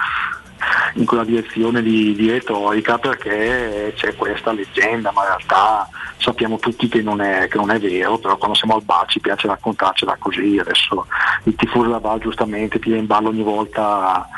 [0.94, 6.88] in quella direzione di, di retorica perché c'è questa leggenda, ma in realtà sappiamo tutti
[6.88, 10.16] che non, è, che non è vero, però quando siamo al bar ci piace raccontarcela
[10.18, 11.06] così, adesso
[11.44, 14.28] il tifoso da bar giustamente tira in ballo ogni volta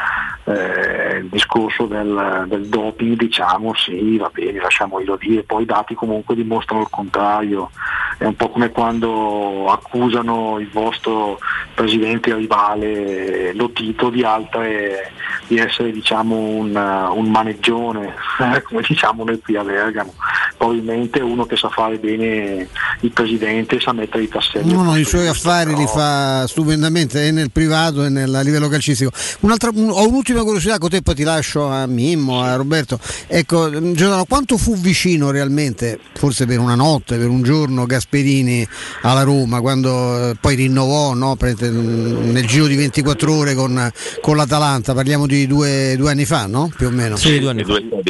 [0.45, 5.95] eh, il discorso del, del doping, diciamo sì, va bene, lasciamolo dire, poi i dati
[5.95, 7.71] comunque dimostrano il contrario,
[8.19, 11.39] è un po' come quando accusano il vostro
[11.75, 15.13] presidente rivale Lotito di altre
[15.47, 16.75] di essere diciamo un,
[17.15, 18.15] un maneggione,
[18.65, 20.13] come diciamo noi qui a Bergamo.
[20.57, 22.69] Probabilmente uno che sa fare bene
[23.01, 24.73] il presidente sa mettere i tasselli.
[24.73, 28.41] No, no, i suoi affari li però- fa stupendamente e nel privato e nel, a
[28.41, 29.11] livello calcistico.
[29.41, 32.99] Un'altra- un- ho un'ultima curiosità, con te poi ti lascio a Mimmo, a Roberto.
[33.27, 38.67] Ecco, mm, Giordano, quanto fu vicino realmente, forse per una notte, per un giorno, Gasperini
[39.03, 43.91] alla Roma, quando eh, poi rinnovò no, mm, nel giro di 24 ore con,
[44.23, 46.71] con l'Atalanta, parliamo di due, due anni fa, no?
[46.77, 47.17] Più o meno.
[47.17, 47.79] Sì, due anni fa.
[47.79, 48.03] Due.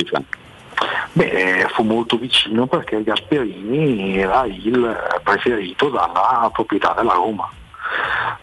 [1.12, 7.48] Beh, fu molto vicino perché Gasperini era il preferito dalla proprietà della Roma.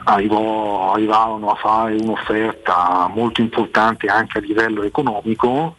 [0.05, 5.75] Arrivò- arrivarono a fare un'offerta molto importante anche a livello economico,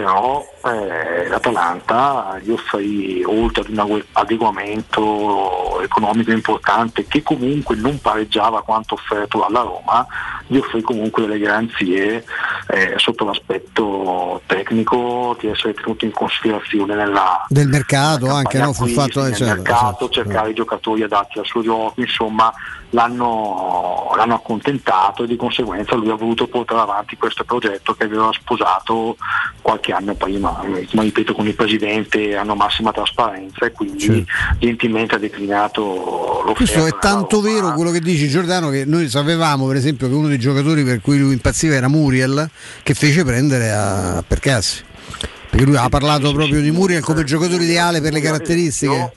[0.00, 8.62] però eh, l'Atalanta gli offrì, oltre ad un adeguamento economico importante che comunque non pareggiava
[8.62, 10.06] quanto offerto dalla Roma,
[10.46, 12.24] gli offrì comunque delle garanzie
[12.68, 18.72] eh, sotto l'aspetto tecnico di essere tenuto in considerazione nella, Del mercato anche, no?
[18.72, 20.30] Fu fatto eh, nel certo, mercato, certo.
[20.30, 22.50] cercare i giocatori adatti al suo gioco, insomma
[22.90, 28.30] l'hanno, l'hanno accontentato e di conseguenza lui ha voluto portare avanti questo progetto che aveva
[28.32, 29.16] sposato
[29.60, 34.24] qualche qualche anno prima, come ripeto con il Presidente hanno massima trasparenza e quindi
[34.58, 35.82] gentilmente ha declinato
[36.44, 36.52] l'offerta.
[36.52, 40.28] Questo è tanto vero quello che dici Giordano che noi sapevamo per esempio che uno
[40.28, 42.48] dei giocatori per cui lui impazziva era Muriel
[42.82, 44.84] che fece prendere a Percassi.
[45.50, 49.12] Perché lui ha parlato proprio di Muriel come giocatore ideale per le caratteristiche.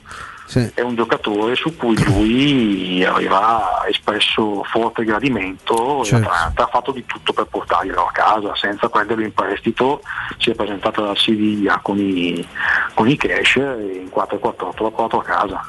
[0.46, 0.70] Sì.
[0.74, 6.28] È un giocatore su cui lui aveva espresso forte gradimento Certo.
[6.28, 10.02] ha fatto di tutto per portarglielo a casa senza prenderlo in prestito.
[10.38, 12.46] Si è presentato dal Siviglia con i,
[12.94, 15.66] con i cash e in 4-4-8 l'ha portato a casa.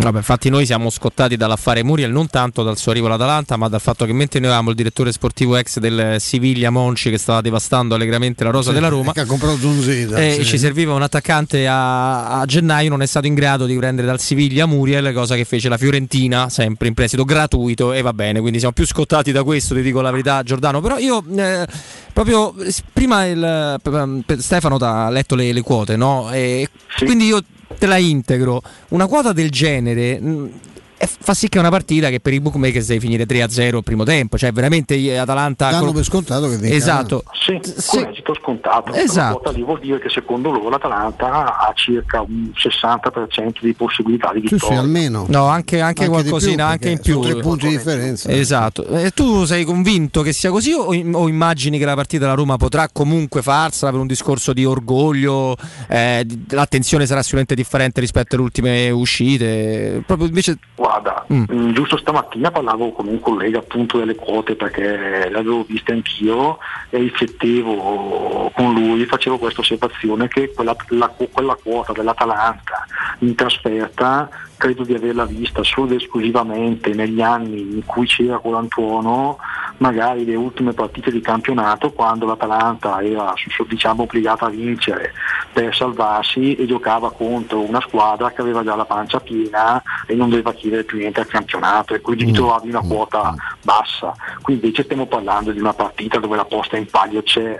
[0.00, 3.80] Vabbè, infatti noi siamo scottati dall'affare Muriel non tanto dal suo arrivo all'Atalanta, ma dal
[3.80, 7.96] fatto che mentre noi avevamo il direttore sportivo ex del Siviglia Monci che stava devastando
[7.96, 10.16] allegramente la rosa Sì, della Roma, che ha comprato Zunzeta.
[10.16, 10.44] e sì.
[10.44, 14.20] ci serviva un attaccante a, a gennaio, non è stato in grado di prendere dal
[14.20, 18.58] Siviglia Muriel, cosa che fece la Fiorentina, sempre in prestito gratuito e va bene, quindi
[18.58, 21.66] siamo più scottati da questo, ti dico la verità Giordano, però io eh,
[22.12, 23.80] proprio eh, prima il,
[24.38, 26.30] Stefano ha letto le, le quote, no?
[26.30, 26.68] E
[27.04, 27.42] quindi io
[27.76, 30.20] te la integro, una quota del genere...
[30.98, 33.82] e fa sì che è una partita che per i bookmakers deve finire 3-0 il
[33.84, 36.74] primo tempo, cioè veramente eh, Atalanta Danno col- per scontato che vinca.
[36.74, 37.22] Esatto.
[37.32, 38.92] Sì, con esito scontato.
[38.92, 39.50] Esatto.
[39.52, 44.54] Lì vuol dire che secondo loro l'Atalanta ha circa un 60% di possibilità di Sì,
[44.54, 44.76] vittoria.
[44.78, 45.26] sì, almeno.
[45.28, 47.22] No, anche, anche Anche qualcosina, più, anche in più.
[47.22, 48.30] sono tre punti di differenza.
[48.30, 48.86] Esatto.
[48.88, 52.56] E tu sei convinto che sia così o, o immagini che la partita della Roma
[52.56, 55.56] potrà comunque farsela per un discorso di orgoglio?
[55.88, 60.02] eh, l'attenzione sarà sicuramente differente rispetto alle ultime uscite?
[60.06, 60.58] Proprio invece...
[61.00, 61.44] Guarda, Mm.
[61.52, 66.58] mm, giusto stamattina parlavo con un collega appunto delle quote perché l'avevo vista anch'io
[66.90, 72.84] e riflettevo con lui, facevo questa osservazione che quella, la- quella quota dell'Atalanta
[73.20, 79.38] in trasferta credo di averla vista solo ed esclusivamente negli anni in cui c'era Colantuono,
[79.78, 83.32] magari le ultime partite di campionato quando l'Atalanta era
[83.66, 85.12] diciamo, obbligata a vincere
[85.52, 90.28] per salvarsi e giocava contro una squadra che aveva già la pancia piena e non
[90.28, 94.12] doveva chiedere più niente al campionato e quindi ti trovavi una quota bassa.
[94.42, 97.58] Qui invece stiamo parlando di una partita dove la posta in palio c'è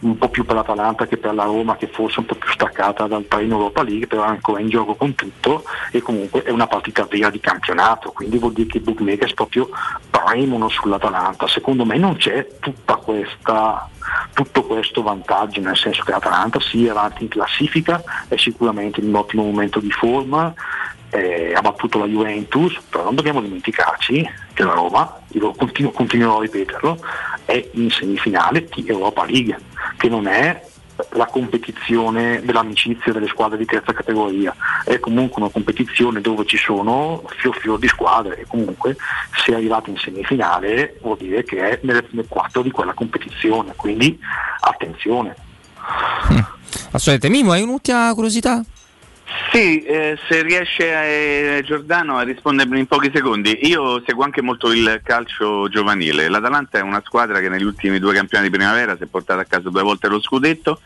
[0.00, 3.06] un po' più per l'Atalanta che per la Roma che forse un po' più staccata
[3.06, 6.66] dal treno Europa League però è ancora in gioco con tutto e comunque è una
[6.66, 9.68] partita vera di campionato quindi vuol dire che i bookmakers proprio
[10.10, 11.46] premono sull'Atalanta.
[11.48, 12.46] Secondo me non c'è
[13.10, 13.88] questa
[14.32, 19.16] tutto questo vantaggio nel senso che l'Atalanta sia avanti in classifica è sicuramente in un
[19.16, 20.52] ottimo momento di forma
[21.10, 26.38] eh, ha battuto la Juventus, però non dobbiamo dimenticarci che la Roma, io continuo, continuerò
[26.38, 26.98] a ripeterlo,
[27.44, 29.58] è in semifinale di Europa League,
[29.96, 30.68] che non è
[31.12, 34.54] la competizione dell'amicizia delle squadre di terza categoria,
[34.84, 38.96] è comunque una competizione dove ci sono fior fior di squadre e comunque
[39.34, 43.72] se è arrivato in semifinale vuol dire che è nelle prime quattro di quella competizione,
[43.76, 44.18] quindi
[44.60, 45.34] attenzione.
[46.92, 47.28] Assolutamente.
[47.28, 48.62] Mimo, hai un'ultima curiosità?
[49.52, 54.72] Sì, eh, se riesce eh, Giordano a rispondermi in pochi secondi, io seguo anche molto
[54.72, 56.28] il calcio giovanile.
[56.28, 59.44] L'Atalanta è una squadra che negli ultimi due campionati di primavera si è portata a
[59.44, 60.80] casa due volte lo scudetto.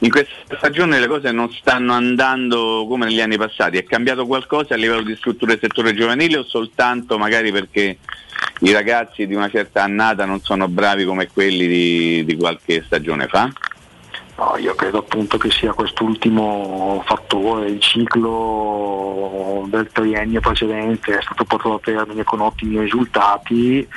[0.00, 3.76] In questa stagione le cose non stanno andando come negli anni passati.
[3.76, 7.98] È cambiato qualcosa a livello di struttura del settore giovanile o soltanto magari perché
[8.60, 13.26] i ragazzi di una certa annata non sono bravi come quelli di, di qualche stagione
[13.26, 13.50] fa?
[14.38, 21.44] No, io credo appunto che sia quest'ultimo fattore, il ciclo del triennio precedente è stato
[21.44, 23.88] portato a termine con ottimi risultati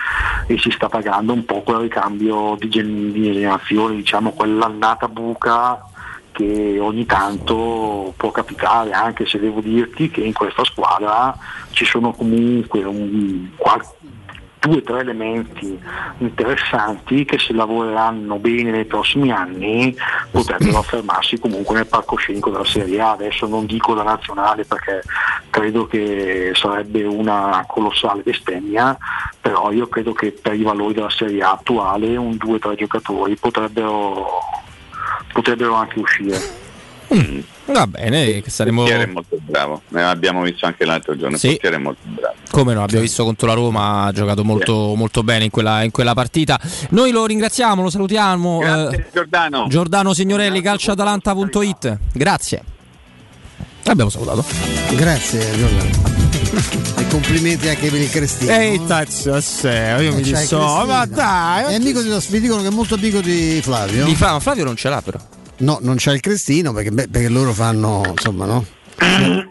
[0.48, 5.84] e si sta pagando un po' quel ricambio di, gen- di generazioni, diciamo quell'annata buca
[6.32, 11.36] che ogni tanto può capitare, anche se devo dirti che in questa squadra
[11.72, 13.86] ci sono comunque un, qual-
[14.60, 15.80] due o tre elementi
[16.18, 19.96] interessanti che se lavoreranno bene nei prossimi anni
[20.30, 23.12] potrebbero affermarsi comunque nel palcoscenico della Serie A.
[23.12, 25.02] Adesso non dico la nazionale perché
[25.50, 28.98] credo che sarebbe una colossale bestemmia,
[29.40, 32.76] però io credo che per i valori della Serie A attuale un due o tre
[32.76, 34.28] giocatori potrebbero,
[35.32, 36.38] potrebbero anche uscire.
[37.72, 38.86] Va bene, saremo...
[38.86, 41.48] Il è molto bravo, ne abbiamo visto anche l'altro giorno, Sì.
[41.48, 42.34] il portiere è molto bravo.
[42.50, 45.92] Come no, abbiamo visto contro la Roma, ha giocato molto, molto bene in quella, in
[45.92, 46.60] quella partita.
[46.90, 48.90] Noi lo ringraziamo, lo salutiamo.
[48.90, 49.68] eh, Giordano.
[49.68, 51.98] Giordano Signorelli, calciatalanta.it.
[52.14, 52.64] Grazie.
[53.84, 54.44] L'abbiamo salutato.
[54.96, 56.18] Grazie Giordano.
[56.98, 58.52] E complimenti anche per il Crestino.
[58.52, 59.70] Ehi, tazzo, se,
[60.00, 62.96] io mi c'hai il disso, ma dai, È amico di, mi dicono che è molto
[62.96, 64.06] amico di Flavio.
[64.06, 65.20] Di Flavio, Flavio non ce l'ha però.
[65.60, 68.66] No, non c'è il Crestino perché, beh, perché loro fanno, insomma, no?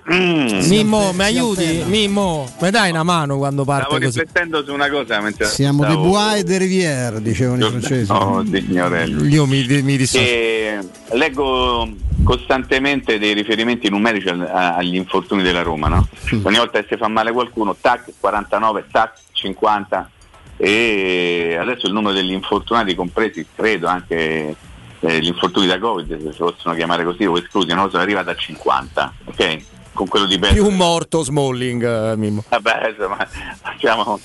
[0.08, 1.82] Mimmo, mi aiuti?
[1.86, 4.18] Mimmo, mi dai una mano quando parte Stavo così?
[4.20, 8.10] riflettendo su una cosa mentre Siamo stavo- de Bois e de Rivière, dicevano i francesi.
[8.12, 9.24] Oh, signorello.
[9.24, 10.22] Io mi, mi dissocio.
[10.24, 10.78] E
[11.12, 11.88] leggo
[12.24, 16.08] costantemente dei riferimenti numerici agli infortuni della Roma, no?
[16.42, 20.10] Ogni volta che si fa male qualcuno, tac, 49, tac, 50
[20.56, 24.56] e adesso il numero degli infortunati compresi, credo anche
[25.00, 27.98] eh, gli infortuni da Covid, se si possono chiamare così o esclusi, non lo so,
[27.98, 29.58] arriva da 50, ok?
[29.92, 32.44] Con quello di Più morto Smalling, eh, Mimmo.
[32.48, 33.26] Vabbè, insomma,
[33.60, 34.20] facciamo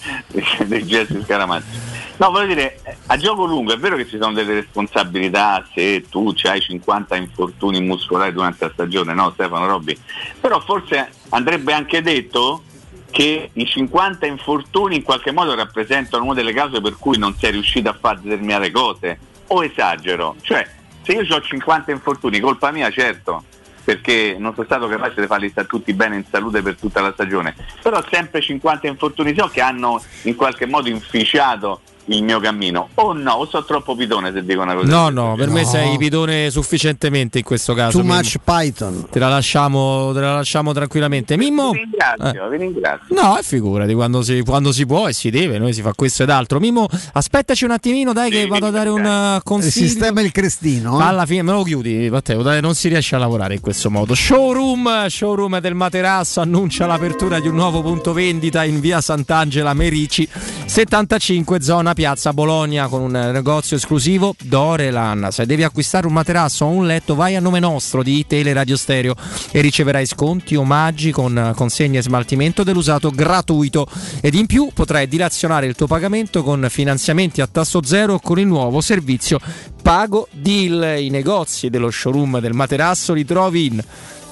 [0.66, 1.80] dei, gesti scaramazzi.
[2.18, 6.32] No, voglio dire, a gioco lungo è vero che ci sono delle responsabilità se tu
[6.44, 9.98] hai 50 infortuni muscolari durante la stagione, no Stefano Robbi?
[10.40, 12.62] Però forse andrebbe anche detto
[13.14, 17.52] che i 50 infortuni in qualche modo rappresentano una delle cause per cui non sei
[17.52, 19.20] riuscito a fare determinate cose.
[19.48, 20.36] O esagero?
[20.42, 20.68] Cioè,
[21.04, 23.44] se io ho 50 infortuni, colpa mia certo,
[23.84, 27.12] perché non sono stato capace di farli stare tutti bene in salute per tutta la
[27.12, 32.90] stagione, però sempre 50 infortuni so che hanno in qualche modo inficiato il mio cammino.
[32.96, 34.88] O no, o sono troppo pitone se dico una cosa.
[34.88, 37.92] No, no, per me sei pitone sufficientemente in questo caso.
[37.98, 38.16] Too Mimmo.
[38.16, 39.06] much Python.
[39.10, 41.38] Te la lasciamo, te la lasciamo tranquillamente.
[41.38, 41.72] Mimmo?
[41.72, 43.16] Vi ringrazio, vi ringrazio.
[43.16, 46.24] No, e figurati, quando si, quando si può e si deve, noi si fa questo
[46.24, 46.60] ed altro.
[46.60, 49.02] Mimmo, aspettaci un attimino, dai, che vado a dare un
[49.38, 49.88] Il consiglio.
[49.88, 51.00] sistema il crestino.
[51.00, 51.04] eh?
[51.04, 54.14] Alla fine me lo chiudi, Matteo, dai, non si riesce a lavorare in questo modo.
[54.16, 60.28] Showroom, showroom del Materasso annuncia l'apertura di un nuovo punto vendita in via Sant'Angela Merici
[60.66, 65.28] 75 zona Piazza Bologna con un negozio esclusivo Dorelan.
[65.32, 68.76] Se devi acquistare un materasso o un letto, vai a nome nostro di Tele Radio
[68.76, 69.16] Stereo
[69.52, 73.88] e riceverai sconti, omaggi con consegne e smaltimento dell'usato gratuito
[74.22, 78.48] ed in più potrai dilazionare il tuo pagamento con finanziamenti a tasso zero con il
[78.48, 79.40] nuovo servizio
[79.82, 81.00] Pago Deal.
[81.00, 83.84] I negozi dello showroom del materasso li trovi in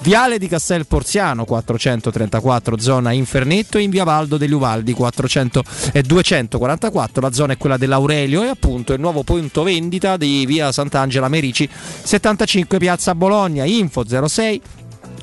[0.02, 5.62] Viale di Castel Porziano 434 zona Infernetto e in Via Valdo degli Uvaldi 400
[5.92, 10.72] e 244 la zona è quella dell'Aurelio e appunto il nuovo punto vendita di Via
[10.72, 13.64] Sant'Angela Merici 75 Piazza Bologna.
[13.64, 14.60] Info 06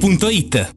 [0.00, 0.76] romimmobiliare.it.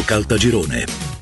[0.00, 1.21] Caltagirone.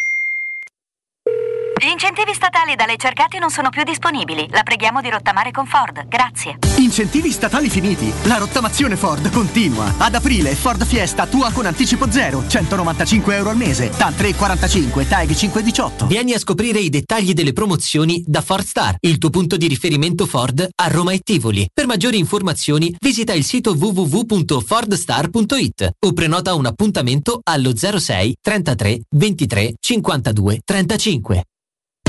[1.83, 4.47] Gli incentivi statali da lei cercati non sono più disponibili.
[4.51, 6.07] La preghiamo di rottamare con Ford.
[6.07, 6.59] Grazie.
[6.77, 8.13] Incentivi statali finiti.
[8.25, 9.91] La rottamazione Ford continua.
[9.97, 12.47] Ad aprile Ford Fiesta tua con anticipo zero.
[12.47, 13.89] 195 euro al mese.
[13.89, 16.05] TAN 345, TAG 518.
[16.05, 20.27] Vieni a scoprire i dettagli delle promozioni da Ford Star, il tuo punto di riferimento
[20.27, 21.67] Ford a Roma e Tivoli.
[21.73, 29.73] Per maggiori informazioni visita il sito www.fordstar.it o prenota un appuntamento allo 06 33 23
[29.79, 31.43] 52 35.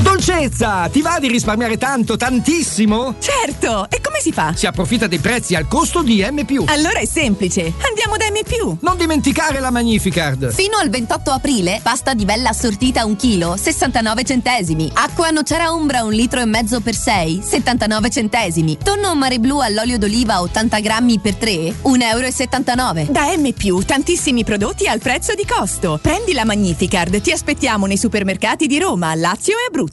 [0.03, 0.89] Dolcezza!
[0.91, 3.15] Ti va di risparmiare tanto, tantissimo?
[3.19, 3.87] Certo!
[3.89, 4.51] E come si fa?
[4.53, 6.45] Si approfitta dei prezzi al costo di M.
[6.65, 7.71] Allora è semplice.
[7.87, 8.77] Andiamo da M.
[8.81, 10.51] Non dimenticare la Magnificard!
[10.51, 14.91] Fino al 28 aprile, pasta di bella assortita 1 kg, 69 centesimi.
[14.93, 18.77] Acqua nocera umbra 1 litro e mezzo per 6, 79 centesimi.
[18.83, 21.51] Tonno mare blu all'olio d'oliva 80 grammi per 3,
[21.83, 23.11] 1,79 euro.
[23.11, 25.97] Da M, tantissimi prodotti al prezzo di costo.
[26.01, 29.92] Prendi la Magnificard, ti aspettiamo nei supermercati di Roma, Lazio e Abruzzo.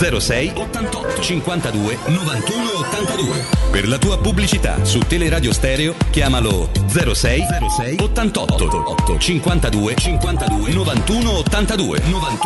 [0.00, 3.44] 06 88 52 91 82.
[3.70, 7.44] Per la tua pubblicità su Teleradio Stereo chiamalo 06
[7.76, 12.38] 06 88 8 52 52 91 82 91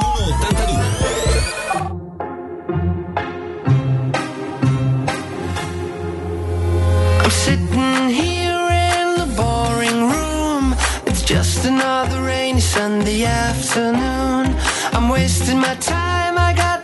[0.51, 1.85] 82.
[7.23, 8.69] I'm sitting here
[8.99, 10.75] in the boring room.
[11.07, 14.57] It's just another rainy Sunday afternoon.
[14.93, 16.84] I'm wasting my time, I got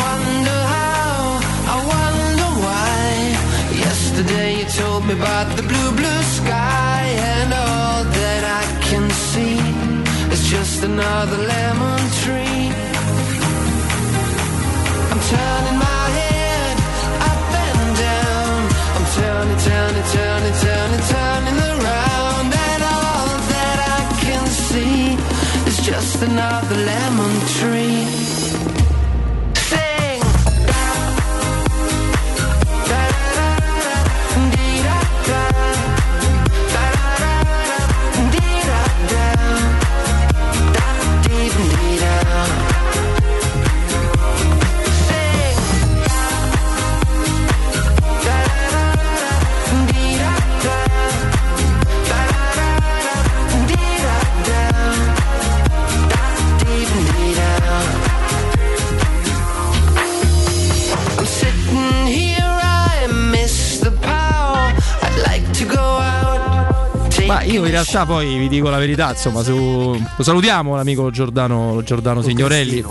[0.00, 1.40] Wonder how,
[1.74, 3.00] I wonder why.
[3.86, 7.02] Yesterday you told me about the blue, blue sky,
[7.34, 9.58] and all that I can see
[10.32, 12.66] is just another lemon tree.
[15.10, 15.99] I'm turning my
[67.30, 69.54] Ma io in realtà poi vi dico la verità, insomma, su...
[70.16, 72.84] lo salutiamo l'amico Giordano, Giordano Signorelli.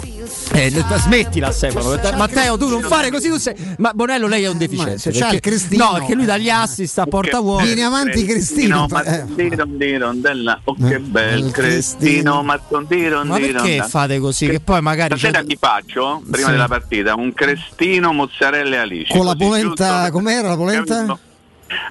[0.54, 2.00] Eh, smettila Stefano.
[2.16, 3.54] Matteo, tu non fare così, tu sei.
[3.80, 4.98] Ma Bonello, lei è un deficiente.
[4.98, 7.66] se perché- il Cristino- No, perché lui dagli assist a porta vuota.
[7.66, 8.88] Vieni avanti Cristino.
[8.90, 9.26] ma Eh.
[10.64, 12.58] oh, che bel Cristino, ma
[13.38, 14.48] perché fate così?
[14.48, 15.18] Che poi magari.
[15.18, 19.12] Stasera mi faccio, prima della partita, un crestino, mozzarella e alici.
[19.12, 21.20] Con la polenta, com'era la polenta?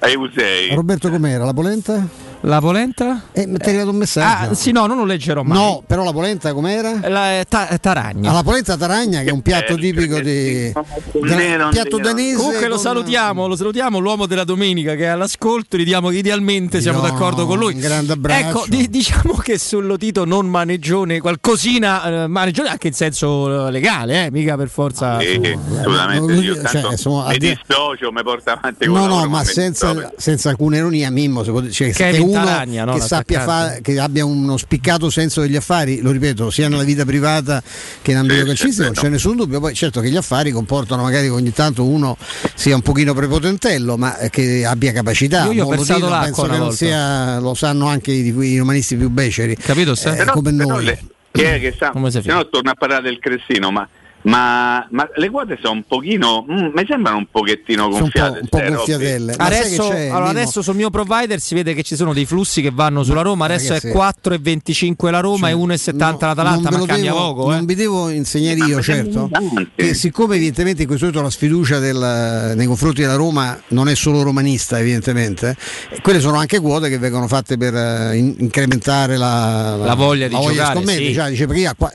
[0.01, 0.75] Eusei.
[0.75, 2.27] Roberto com'era la polenta?
[2.43, 3.23] La polenta?
[3.33, 4.51] Eh, mi è arrivato un messaggio.
[4.53, 5.59] Ah, sì, no, non lo leggerò mai.
[5.59, 7.01] No, però la polenta com'era?
[7.09, 8.31] La, ta- taragna.
[8.31, 12.37] Ah, la polenta taragna che è un piatto Eh, tipico di da- piatto danese.
[12.37, 16.19] Comunque lo con- salutiamo, lo salutiamo l'uomo della domenica che è all'ascolto, gli diamo che
[16.19, 17.75] idealmente siamo No, d'accordo con lui.
[17.75, 18.49] un grande abbraccio.
[18.49, 23.71] Ecco, di- diciamo che sul Lotito non maneggione, qualcosina, eh, maneggione anche in senso eh,
[23.73, 25.19] legale, eh, mica per forza.
[25.19, 25.41] Sì,
[25.81, 26.33] assolutamente.
[26.35, 29.27] no, Io cioè, tanto insomma, mi al di- dissocio, mi porta avanti con No, no,
[29.27, 31.93] ma senza, senza alcuna ironia, Mimmo, se pot- cioè, è
[32.29, 33.75] uno Taragna, no, che sappia l'attaccante.
[33.77, 37.63] fa- che abbia uno spiccato senso degli affari, lo ripeto, sia nella vita privata
[38.03, 39.61] che in ambito Sì, calcistico, non sì, c'è nessun dubbio.
[39.61, 42.17] Poi certo che gli affari comportano magari che ogni tanto uno
[42.55, 45.45] sia un pochino prepotentello, ma eh, che abbia capacità.
[45.45, 48.97] Io gli ho dico, l'acqua penso che non sia, lo sanno anche i, i romanisti
[48.97, 49.57] più beceri.
[49.57, 49.93] Capito?
[49.93, 50.85] Eh, Però- come però noi.
[50.85, 53.87] le- che è che si se no torno a parlare del Crestino, ma,
[54.23, 58.19] ma, ma le quote sono un pochino, mm, mi sembrano un pochettino Sono un po',
[58.21, 58.39] gonfiate.
[58.43, 58.75] un po' robe.
[58.75, 59.35] gonfiatelle.
[59.37, 63.03] Adesso, allora, adesso sul mio provider si vede che ci sono dei flussi che vanno
[63.05, 63.45] sulla Roma.
[63.47, 67.51] Adesso ragazzi, è 4,25 la Roma e 1,70 l'Atalanta, non ve ma cambia devo- poco.
[67.51, 67.65] Non Eh.
[67.67, 69.31] vi devo insegnare io, certo.
[69.75, 73.95] Che siccome evidentemente in questo momento la sfiducia del- nei confronti della Roma non è
[73.95, 75.57] solo romanista, evidentemente,
[75.91, 80.27] eh, quelle sono anche quote che vengono fatte per eh, in- incrementare la, La voglia
[80.29, 81.07] di giocare, scommettere.
[81.07, 81.15] sì.
[81.15, 81.47] Cioè, dice,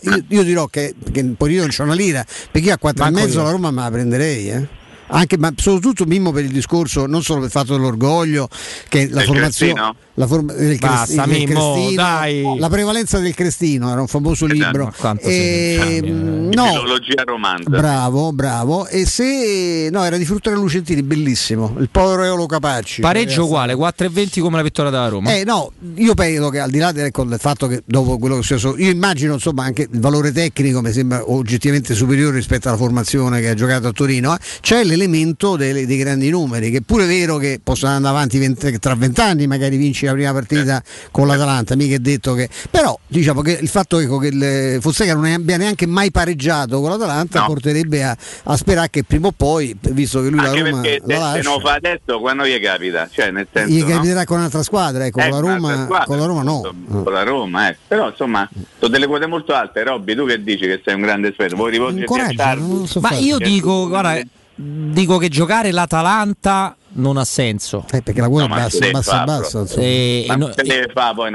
[0.02, 2.13] io- io dirò che, che poi io non c'ho una lira,
[2.52, 3.44] perché io a 4 e Manco mezzo io.
[3.44, 4.50] la Roma me la prenderei.
[4.50, 4.68] eh.
[5.08, 8.48] Anche, ma soprattutto Mimmo per il discorso, non solo per il fatto dell'orgoglio,
[8.88, 9.96] che la Del formazione Crestino?
[10.16, 12.56] La forma- del, Basta, del Mimmo, Crestino, dai.
[12.60, 14.64] la prevalenza del Crestino era un famoso Esatto.
[14.66, 14.94] libro.
[14.98, 17.70] Quanto E, mm, Di no, filologia romanza.
[17.70, 18.88] bravo, bravo.
[18.88, 21.76] E se no, era di Fruttore Lucentini, bellissimo.
[21.80, 23.02] Il povero Eolo Capacci.
[23.02, 23.40] Pareggio Ragazzi.
[23.48, 25.34] uguale, 4,20 come la vittoria della Roma.
[25.34, 28.36] Eh no, io penso che al di là del, ecco, del fatto che dopo quello
[28.36, 32.68] che è successo, io immagino insomma anche il valore tecnico mi sembra oggettivamente superiore rispetto
[32.68, 34.38] alla formazione che ha giocato a Torino, eh.
[34.62, 38.78] c'è l'elemento delle- dei grandi numeri, che è pure vero che possono andare avanti vent-
[38.80, 42.50] tra vent'anni, magari vinci la prima partita con l'Atalanta, mica è detto che...
[42.70, 46.90] Però diciamo che il fatto ecco, che il Fonseca non abbia neanche mai pareggiato con
[46.90, 47.46] l'Atalanta No.
[47.48, 51.00] porterebbe a, a sperare che prima o poi, visto che lui Anche la Roma perché
[51.00, 53.10] la se, se lascia, non fa adesso, quando gli capita?
[53.12, 53.88] Cioè, nel senso, gli no?
[53.88, 56.62] capiterà con un'altra squadra, ecco, Eh, con, la un'altra Roma, squadra, con la Roma no.
[57.04, 57.78] Con la Roma, eh.
[57.88, 58.50] Però insomma,
[58.80, 59.84] sono delle quote molto alte.
[59.84, 61.56] Robby, tu che dici che sei un grande esperto?
[61.56, 63.22] Vuoi rivolgerti a lo so Ma fare.
[63.22, 64.20] io dico, guarda,
[64.56, 67.86] dico che giocare l'Atalanta non ha senso.
[67.92, 69.66] Eh, perché la quota No, ma bassa, bassa, bassa.
[69.78, 71.32] Eh, Ma no, deve fare poi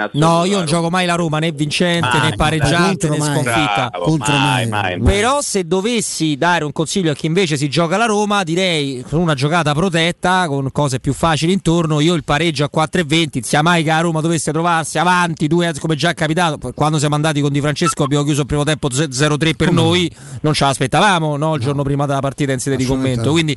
[0.47, 3.89] io non gioco mai la Roma né vincente Mai, né pareggiante né sconfitta.
[3.91, 5.15] Bravo, Contro mai, mai, mai, mai.
[5.15, 9.21] Però se dovessi dare un consiglio a chi invece si gioca la Roma, direi con
[9.21, 13.83] una giocata protetta, con cose più facili intorno, io il pareggio a 4,20, sia mai
[13.83, 17.53] che la Roma dovesse trovarsi avanti, due come già è capitato, quando siamo andati con
[17.53, 20.11] Di Francesco abbiamo chiuso il primo tempo 0-3 per noi,
[20.43, 23.57] non ce l'aspettavamo no, il giorno prima della partita in sede di commento, quindi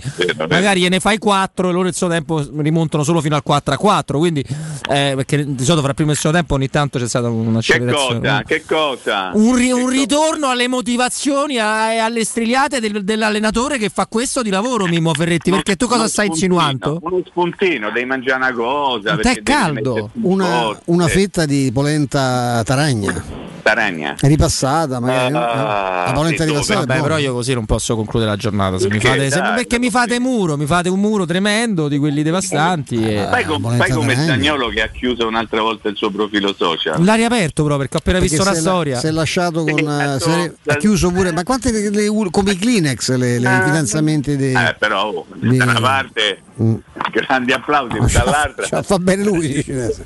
[0.50, 4.42] magari gliene fai 4 e loro suo tempo rimontano solo fino al 4-4, quindi
[4.90, 7.28] eh, perché di solito fra il primo e il secondo tempo ogni tanto c'è stata
[7.28, 8.20] Che un'accelerazione.
[8.20, 8.44] cosa?
[8.44, 9.32] Che cosa?
[9.34, 9.94] Un, ri- Che un cosa?
[9.96, 15.14] ritorno alle motivazioni a- e alle strigliate del- dell'allenatore che fa questo di lavoro, Mimmo
[15.14, 15.52] Ferretti.
[15.52, 17.00] Perché tu cosa stai spuntino, insinuando?
[17.02, 19.16] Uno spuntino, devi mangiare una cosa.
[19.16, 20.10] Devi caldo.
[20.22, 23.24] Una, una fetta di polenta taragna
[23.62, 24.16] Taragna.
[24.20, 25.36] ripassata, magari.
[25.36, 26.58] Ah, la polenta dove?
[26.60, 26.82] ripassata.
[26.84, 28.80] è Vabbè, però io così non posso concludere la giornata.
[28.80, 29.08] Se mi Perché?
[29.08, 32.96] fate, se- Dai, perché mi fate muro, mi fate un muro tremendo di quelli devastanti.
[33.04, 34.16] e- Fai, com- polenta fai come.
[34.16, 37.04] Zagnolo che ha chiuso un'altra volta il suo profilo social.
[37.04, 39.00] L'ha riaperto però perché ho appena Perché visto la storia.
[39.00, 39.78] Si è lasciato con.
[39.78, 41.32] Sì, eh, si è- ha chiuso pure.
[41.32, 44.54] Ma quante le- le- come i Kleenex le, le- i fidanzamenti dei.
[44.54, 46.76] Eh, però oh, Di- da una parte Mm.
[47.12, 49.64] grandi applausi, Cioè, dall'altra fa bene lui.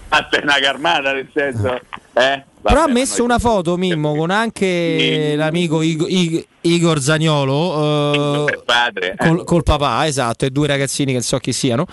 [0.08, 1.80] fatta una carmata nel senso
[2.14, 2.44] eh?
[2.68, 5.36] Però ha messo una foto, Mimmo, con anche Sì.
[5.36, 8.48] l'amico Igo- Ig- Igor Zagnolo.
[8.48, 9.16] eh, padre eh.
[9.28, 11.86] Col, col papà, esatto, e due ragazzini che so chi siano,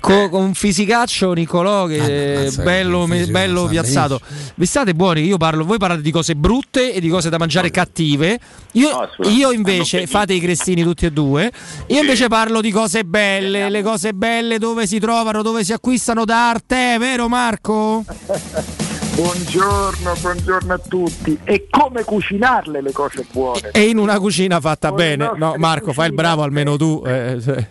[0.00, 4.20] co- con un fisicaccio Nicolò che Ah, bello, me- bello piazzato.
[4.56, 5.22] Vi state buoni?
[5.22, 8.38] Io parlo, voi parlate di cose brutte e di cose da mangiare cattive.
[8.72, 11.50] Io, No, io invece, fate i crestini tutti e due.
[11.86, 16.26] Io invece parlo di cose belle, le cose belle dove si trovano, dove si acquistano
[16.26, 18.04] da arte, vero Marco?
[19.18, 21.36] Buongiorno, buongiorno a tutti.
[21.42, 23.70] E come cucinarle le cose buone?
[23.72, 25.32] E in una cucina fatta le bene.
[25.34, 27.02] No, Marco, fai il bravo almeno tu.
[27.04, 27.66] eh, sì.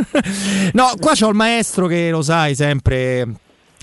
[0.72, 3.26] no, qua c'ho il maestro che lo sai sempre.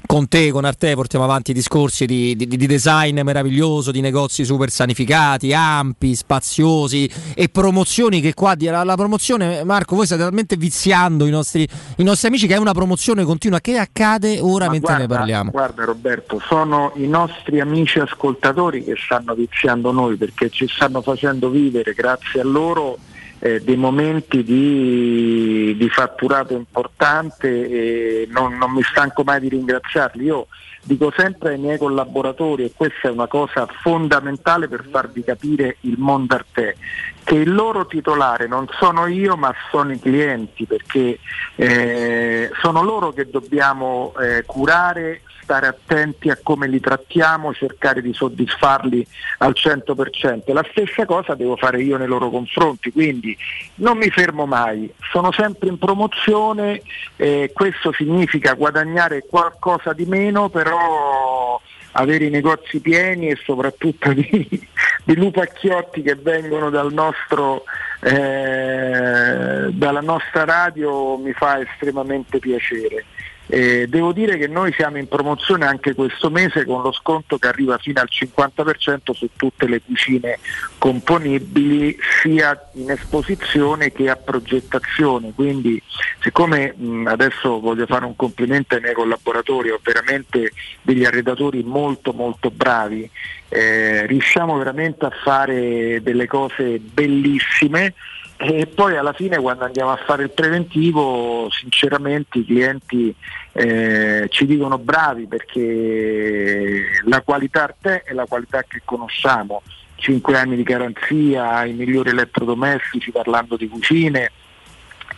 [0.06, 4.70] Con te, con Arte, portiamo avanti discorsi di, di- di design meraviglioso, di negozi super
[4.70, 11.26] sanificati, ampi, spaziosi e promozioni che qua la, la promozione, Marco, voi state talmente viziando
[11.26, 11.68] i nostri,
[11.98, 13.60] i nostri amici che è una promozione continua.
[13.60, 15.52] Che accade ora Ma mentre ne guarda, parliamo?
[15.52, 21.50] Guarda Roberto, sono i nostri amici ascoltatori che stanno viziando noi perché ci stanno facendo
[21.50, 22.98] vivere grazie a loro
[23.46, 30.24] eh, dei momenti di, di fatturato importante e non, non mi stanco mai di ringraziarli.
[30.24, 30.48] Io
[30.82, 35.96] dico sempre ai miei collaboratori, e questa è una cosa fondamentale per farvi capire il
[36.00, 36.78] mondo arte,
[37.26, 41.20] che il loro titolare non sono io ma sono i clienti, perché
[41.56, 48.14] eh, sono loro che dobbiamo eh, curare stare attenti a come li trattiamo, cercare di
[48.14, 49.06] soddisfarli
[49.40, 50.52] al 100%.
[50.52, 53.38] La stessa cosa devo fare io nei loro confronti, quindi
[53.76, 56.82] non mi fermo mai, sono sempre in promozione,
[57.16, 61.60] eh, questo significa guadagnare qualcosa di meno, però
[61.98, 64.68] avere i negozi pieni e soprattutto di,
[65.04, 67.64] di lupacchiotti che vengono dal nostro,
[68.02, 73.06] eh, dalla nostra radio mi fa estremamente piacere.
[73.48, 77.48] Eh, devo dire che noi siamo in promozione anche questo mese con lo sconto che
[77.48, 80.40] arriva fino al 50% su tutte le cucine
[80.80, 85.32] componibili sia in esposizione che a progettazione.
[85.34, 85.82] Quindi
[86.20, 90.52] siccome mh, adesso voglio fare un complimento ai miei collaboratori, ho veramente
[90.82, 93.10] degli arredatori molto molto bravi,
[93.50, 97.94] eh, riusciamo veramente a fare delle cose bellissime
[98.38, 103.16] e poi alla fine quando andiamo a fare il preventivo sinceramente i clienti
[103.54, 109.62] eh, ci dicono bravi perché la qualità Arte è la qualità che conosciamo.
[109.96, 114.32] 5 anni di garanzia, i migliori elettrodomestici parlando di cucine.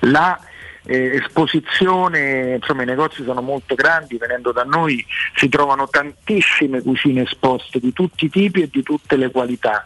[0.02, 0.40] La
[0.84, 5.04] eh, esposizione, insomma i negozi sono molto grandi, venendo da noi
[5.36, 9.84] si trovano tantissime cucine esposte di tutti i tipi e di tutte le qualità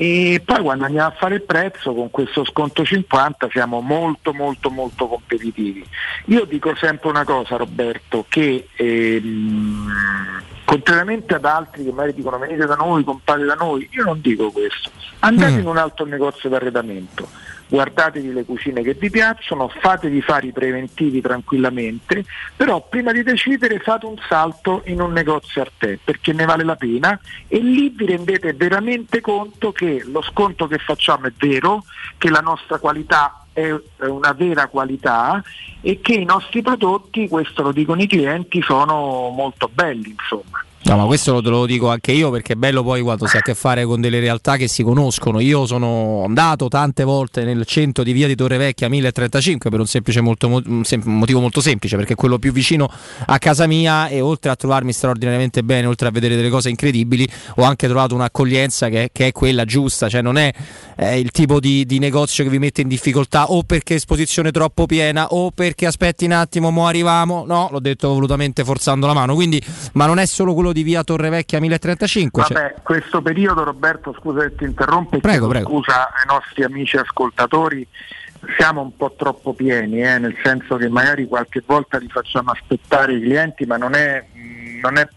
[0.00, 4.70] e poi quando andiamo a fare il prezzo con questo sconto 50 siamo molto molto
[4.70, 5.84] molto competitivi.
[6.26, 9.92] Io dico sempre una cosa Roberto, che ehm,
[10.64, 14.52] contrariamente ad altri che magari dicono venite da noi, comprate da noi, io non dico
[14.52, 14.88] questo,
[15.18, 15.58] andate mm.
[15.58, 17.28] in un altro negozio d'arredamento
[17.68, 22.24] guardatevi le cucine che vi piacciono, fatevi fare i preventivi tranquillamente,
[22.56, 26.76] però prima di decidere fate un salto in un negozio Arte perché ne vale la
[26.76, 31.84] pena e lì vi rendete veramente conto che lo sconto che facciamo è vero,
[32.16, 33.74] che la nostra qualità è
[34.06, 35.42] una vera qualità
[35.80, 40.62] e che i nostri prodotti, questo lo dicono i clienti, sono molto belli insomma.
[40.80, 43.40] No, ma questo te lo dico anche io perché è bello poi quando si ha
[43.40, 45.40] a che fare con delle realtà che si conoscono.
[45.40, 50.20] Io sono andato tante volte nel centro di via di Torrevecchia 1035 per un, semplice
[50.20, 52.90] molto, un motivo molto semplice perché è quello più vicino
[53.26, 57.28] a casa mia e oltre a trovarmi straordinariamente bene, oltre a vedere delle cose incredibili,
[57.56, 60.50] ho anche trovato un'accoglienza che, che è quella giusta, cioè non è
[60.96, 64.86] eh, il tipo di, di, negozio che vi mette in difficoltà o perché esposizione troppo
[64.86, 67.44] piena o perché aspetti un attimo, mo arriviamo.
[67.46, 70.82] No, l'ho detto volutamente forzando la mano, quindi ma non è solo quello di di
[70.84, 72.42] via Torrevecchia 1035.
[72.48, 72.74] Vabbè, cioè...
[72.82, 75.68] questo periodo Roberto, scusa se ti interrompo, prego, prego.
[75.68, 77.86] scusa ai nostri amici ascoltatori,
[78.56, 83.14] siamo un po' troppo pieni, eh, nel senso che magari qualche volta li facciamo aspettare
[83.14, 84.24] i clienti, ma non è,
[84.80, 85.08] non è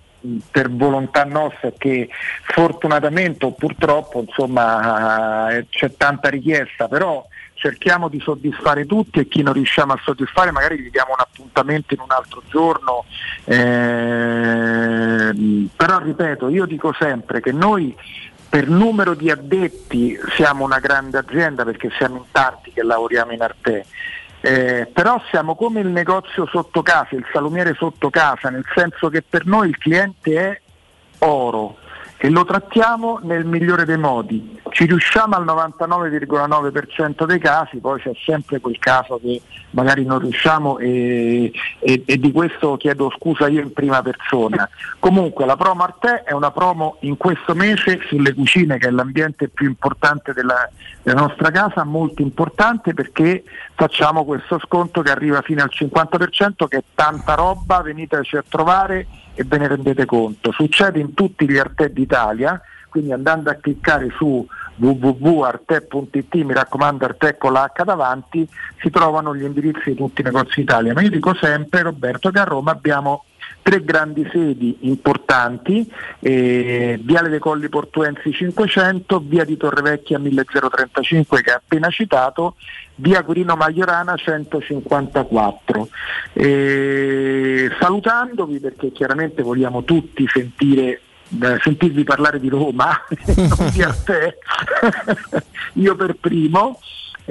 [0.52, 2.08] per volontà nostra che
[2.44, 7.26] fortunatamente o purtroppo insomma eh, c'è tanta richiesta, però
[7.62, 11.94] cerchiamo di soddisfare tutti e chi non riusciamo a soddisfare magari gli diamo un appuntamento
[11.94, 13.06] in un altro giorno.
[13.46, 13.70] Eh,
[15.76, 17.96] però ripeto, io dico sempre che noi
[18.50, 23.42] per numero di addetti siamo una grande azienda perché siamo in tanti che lavoriamo in
[23.44, 23.86] Arte.
[24.42, 29.22] Eh, però siamo come il negozio sotto casa, il salumiere sotto casa, nel senso che
[29.22, 30.60] per noi il cliente è
[31.20, 31.78] oro,
[32.24, 34.60] e lo trattiamo nel migliore dei modi.
[34.70, 39.42] Ci riusciamo al 99,9% dei casi, poi c'è sempre quel caso che
[39.72, 44.70] magari non riusciamo e, e, e, di questo chiedo scusa io in prima persona.
[45.00, 49.50] Comunque la promo Arte è una promo in questo mese sulle cucine che è l'ambiente
[49.50, 50.70] più importante della,
[51.02, 53.44] della nostra casa, molto importante perché
[53.74, 59.08] facciamo questo sconto che arriva fino al 50% che è tanta roba, veniteci a trovare
[59.34, 60.52] e ve ne rendete conto.
[60.52, 62.60] Succede in tutti gli Arte d'Italia,
[62.90, 64.46] quindi andando a cliccare su
[64.76, 68.48] www.arte.it, mi raccomando Arte con la H davanti,
[68.80, 70.94] si trovano gli indirizzi di tutti i negozi d'Italia.
[70.94, 73.26] Ma io dico sempre Roberto che a Roma abbiamo
[73.62, 75.90] tre grandi sedi importanti,
[76.20, 82.56] eh, Viale dei Colli Portuensi 500, Via di Torrevecchia 1035 che ha appena citato,
[82.96, 85.90] Via Quirino Maiorana 154.
[86.34, 91.02] Eh, salutandovi perché chiaramente vogliamo tutti sentire
[91.42, 92.90] eh, sentirvi parlare di Roma,
[93.38, 94.38] non di a te,
[95.74, 96.80] io per primo.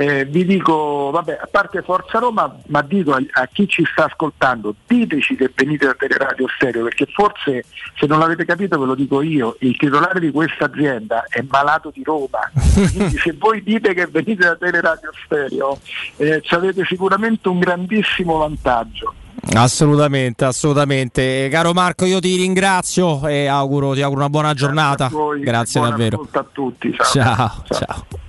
[0.00, 4.06] Eh, vi dico, vabbè, a parte Forza Roma, ma dico a, a chi ci sta
[4.06, 7.66] ascoltando, diteci che venite da Teleradio Stereo, perché forse
[7.98, 11.90] se non l'avete capito ve lo dico io, il titolare di questa azienda è malato
[11.92, 15.78] di Roma, quindi se voi dite che venite da Teleradio Stereo
[16.16, 19.12] eh, ci avete sicuramente un grandissimo vantaggio.
[19.52, 21.48] Assolutamente, assolutamente.
[21.50, 25.10] Caro Marco, io ti ringrazio e auguro, ti auguro una buona giornata.
[25.40, 26.16] Grazie buon davvero.
[26.16, 26.94] ascolto a tutti.
[26.94, 27.04] Ciao.
[27.06, 28.28] Ciao, ciao.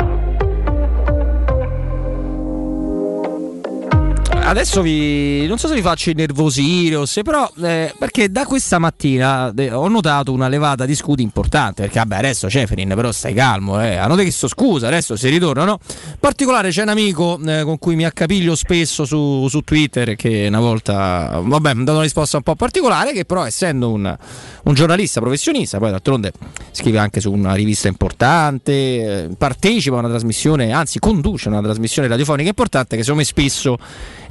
[4.43, 8.79] Adesso vi non so se vi faccio innervosire o se però eh, perché da questa
[8.79, 13.33] mattina eh, ho notato una levata di scudi importante perché vabbè adesso Ceferin però stai
[13.33, 13.95] calmo eh.
[13.95, 15.77] hanno chiesto scusa adesso si ritorna in
[16.19, 20.59] particolare c'è un amico eh, con cui mi accapiglio spesso su, su Twitter che una
[20.59, 24.17] volta vabbè mi ha dato una risposta un po' particolare che però essendo un,
[24.63, 26.33] un giornalista professionista poi d'altronde
[26.71, 32.07] scrive anche su una rivista importante eh, partecipa a una trasmissione anzi conduce una trasmissione
[32.09, 33.77] radiofonica importante che secondo me spesso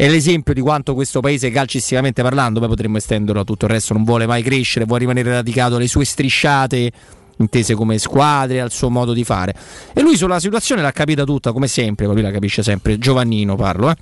[0.01, 3.93] è l'esempio di quanto questo paese calcisticamente parlando, poi potremmo estenderlo a tutto il resto,
[3.93, 6.91] non vuole mai crescere, vuole rimanere radicato alle sue strisciate
[7.37, 9.55] intese come squadre, al suo modo di fare.
[9.93, 13.91] E lui sulla situazione l'ha capita tutta, come sempre, lui la capisce sempre, Giovannino parlo,
[13.91, 13.97] eh.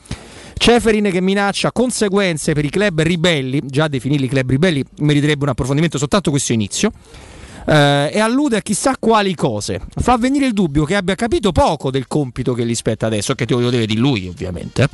[0.57, 5.99] Ceferin che minaccia conseguenze per i club ribelli, già definirli club ribelli meriterebbe un approfondimento
[5.99, 6.93] soltanto questo inizio.
[7.69, 9.81] Eh, e allude a chissà quali cose.
[9.97, 13.45] Fa venire il dubbio che abbia capito poco del compito che gli spetta adesso, che
[13.45, 14.82] te lo deve di lui, ovviamente.
[14.85, 14.89] eh,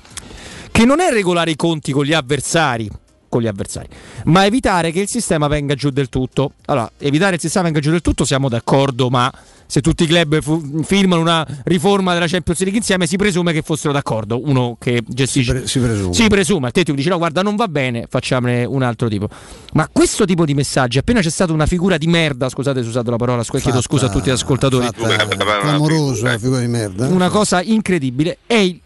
[0.71, 2.91] Che non è regolare i conti con gli avversari,
[3.35, 3.89] con gli avversari,
[4.27, 6.53] ma evitare che il sistema venga giù del tutto.
[6.67, 9.33] Allora, evitare il sistema venga giù del tutto siamo d'accordo, ma
[9.67, 13.63] se tutti i club fu- firmano una riforma della Champions League insieme si presume che
[13.63, 14.41] fossero d'accordo.
[14.49, 15.67] Uno che gestisce...
[15.67, 16.15] Si presume.
[16.15, 19.29] Si presume, a te tu dici no guarda non va bene, facciamone un altro tipo.
[19.73, 22.91] Ma questo tipo di messaggi, appena c'è stata una figura di merda, scusate se ho
[22.91, 26.69] usato la parola, scu- chiedo Fatta- scusa a tutti gli ascoltatori, Clamoroso, la figura di
[26.69, 27.09] merda.
[27.09, 28.81] una cosa incredibile, è il-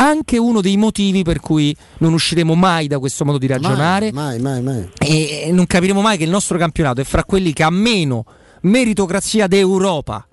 [0.00, 4.38] anche uno dei motivi per cui non usciremo mai da questo modo di ragionare Mai,
[4.40, 4.88] mai, mai.
[4.98, 8.24] e non capiremo mai che il nostro campionato è fra quelli che ha meno
[8.62, 10.26] meritocrazia d'Europa.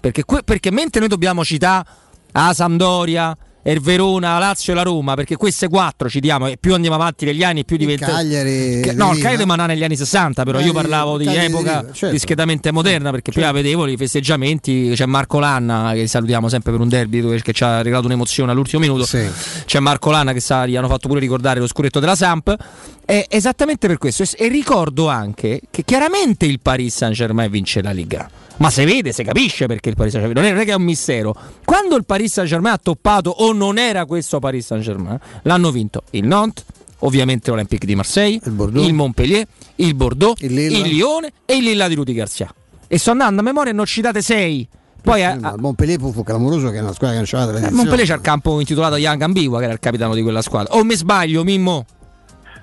[0.00, 1.86] Perché, perché mentre noi dobbiamo citare
[2.32, 6.74] la Sampdoria, il Verona, la Lazio e la Roma, perché queste quattro citiamo e più
[6.74, 8.06] andiamo avanti negli anni più diventa...
[8.06, 9.20] Cagliari Che- di no, il.
[9.20, 12.08] Cagliari ma negli anni 60, però io Cagliari- parlavo di Cagliari epoca certo.
[12.10, 16.88] discretamente moderna, perché prima vedevo i festeggiamenti, c'è Marco Lanna che salutiamo sempre per un
[16.88, 19.06] derby che ci ha regalato un'emozione all'ultimo minuto.
[19.64, 22.56] C'è Marco Lanna che sa, gli hanno fatto pure ricordare lo scuretto della Samp.
[23.04, 24.22] È esattamente per questo.
[24.22, 28.30] E, e ricordo anche che chiaramente il Paris Saint Germain vince la Liga.
[28.56, 30.46] Ma si vede, si capisce perché il Paris Saint Germain.
[30.46, 31.34] Non è, non è che è un mistero.
[31.64, 35.70] Quando il Paris Saint Germain ha toppato, o non era questo Paris Saint Germain, l'hanno
[35.70, 36.64] vinto il Nantes.
[37.04, 42.12] Ovviamente l'Olympique di Marseille, il, Montpellier, il Bordeaux, il, Lione e il Lilla di Rudy
[42.12, 42.54] Garcia.
[42.86, 44.68] E sto andando a memoria, ne ho citate sei.
[45.02, 47.82] Poi a, Ma il Montpellier fu, clamoroso che è una squadra cancellata a dall'edizione.
[47.82, 50.76] Montpellier c'è il campo intitolato Young Ambigua, che era il capitano di quella squadra.
[50.76, 51.84] O mi sbaglio, Mimmo?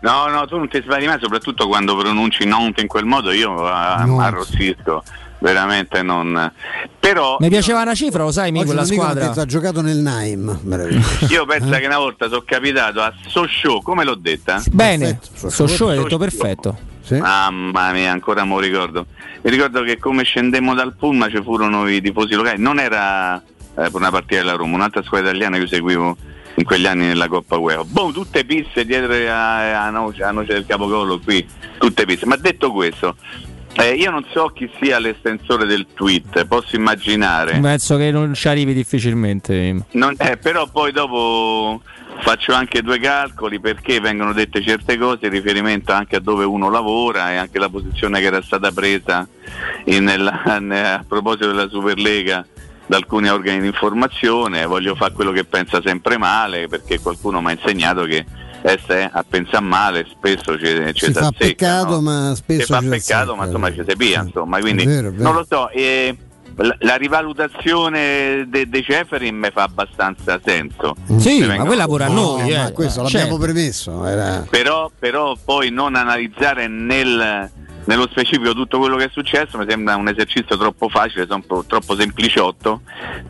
[0.01, 3.65] No, no, tu non ti sbagli mai, soprattutto quando pronunci Nantes in quel modo, io
[3.67, 5.03] ah, arrossisco,
[5.39, 6.51] veramente non...
[6.99, 9.31] Però Mi piaceva una cifra, lo sai, mi quella mi squadra.
[9.31, 10.59] ha giocato nel Naim.
[11.29, 11.79] Io penso Eh?
[11.79, 14.61] che una volta sono capitato a Sochaux, come l'ho detta?
[14.71, 16.77] Bene, Sochaux hai detto perfetto.
[17.09, 19.05] Mamma mia, ancora me lo ricordo.
[19.41, 23.41] Mi ricordo che come scendemmo dal pullman ci furono i tifosi locali, non era eh,
[23.73, 26.17] per una partita della Roma, un'altra squadra italiana che io seguivo
[26.59, 27.83] in quegli anni nella Coppa UEFA.
[27.85, 31.45] Boh, tutte piste dietro a, a Noce, a Noce del Capocollo qui,
[31.77, 32.25] tutte piste.
[32.25, 33.15] Ma detto questo,
[33.77, 37.57] eh, io non so chi sia l'estensore del tweet, posso immaginare.
[37.59, 39.83] Penso che non ci arrivi difficilmente.
[39.91, 41.81] Non- eh, però poi dopo
[42.21, 46.69] faccio anche due calcoli perché vengono dette certe cose in riferimento anche a dove uno
[46.69, 49.25] lavora e anche la posizione che era stata presa
[49.85, 52.45] in- ne- a proposito della Superlega
[52.89, 54.65] da alcuni organi di informazione.
[54.65, 58.25] Voglio fare quello che pensa sempre male perché qualcuno mi ha insegnato che
[58.63, 62.01] essere a pensare male spesso ci, ci Si fa peccato, no?
[62.01, 65.23] ma spesso si fa peccato ma insomma ci si pia insomma quindi vero, vero.
[65.23, 66.13] non lo so e
[66.55, 72.03] la, la rivalutazione de- dei Ceferin mi fa abbastanza senso Sì, Mi ma quella pure
[72.05, 72.51] a noi.
[72.51, 72.71] eh.
[72.73, 74.05] questo Cioè, l'abbiamo premesso.
[74.05, 74.45] Era...
[74.49, 77.49] però, però poi non analizzare nel-
[77.85, 81.95] nello specifico tutto quello che è successo mi sembra un esercizio troppo facile, troppo, troppo
[81.95, 82.81] sempliciotto,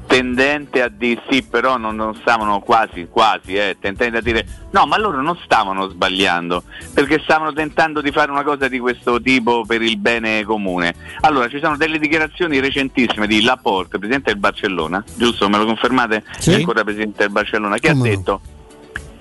[0.07, 4.85] tendente a dire sì, però non, non stavano quasi, quasi, eh, tendente a dire no,
[4.85, 6.63] ma loro non stavano sbagliando,
[6.93, 10.93] perché stavano tentando di fare una cosa di questo tipo per il bene comune.
[11.21, 15.49] Allora, ci sono delle dichiarazioni recentissime di Laporte, presidente del Barcellona, giusto?
[15.49, 16.23] Me lo confermate?
[16.37, 16.51] Sì.
[16.51, 18.15] È ancora presidente del Barcellona, che Come ha no?
[18.15, 18.41] detto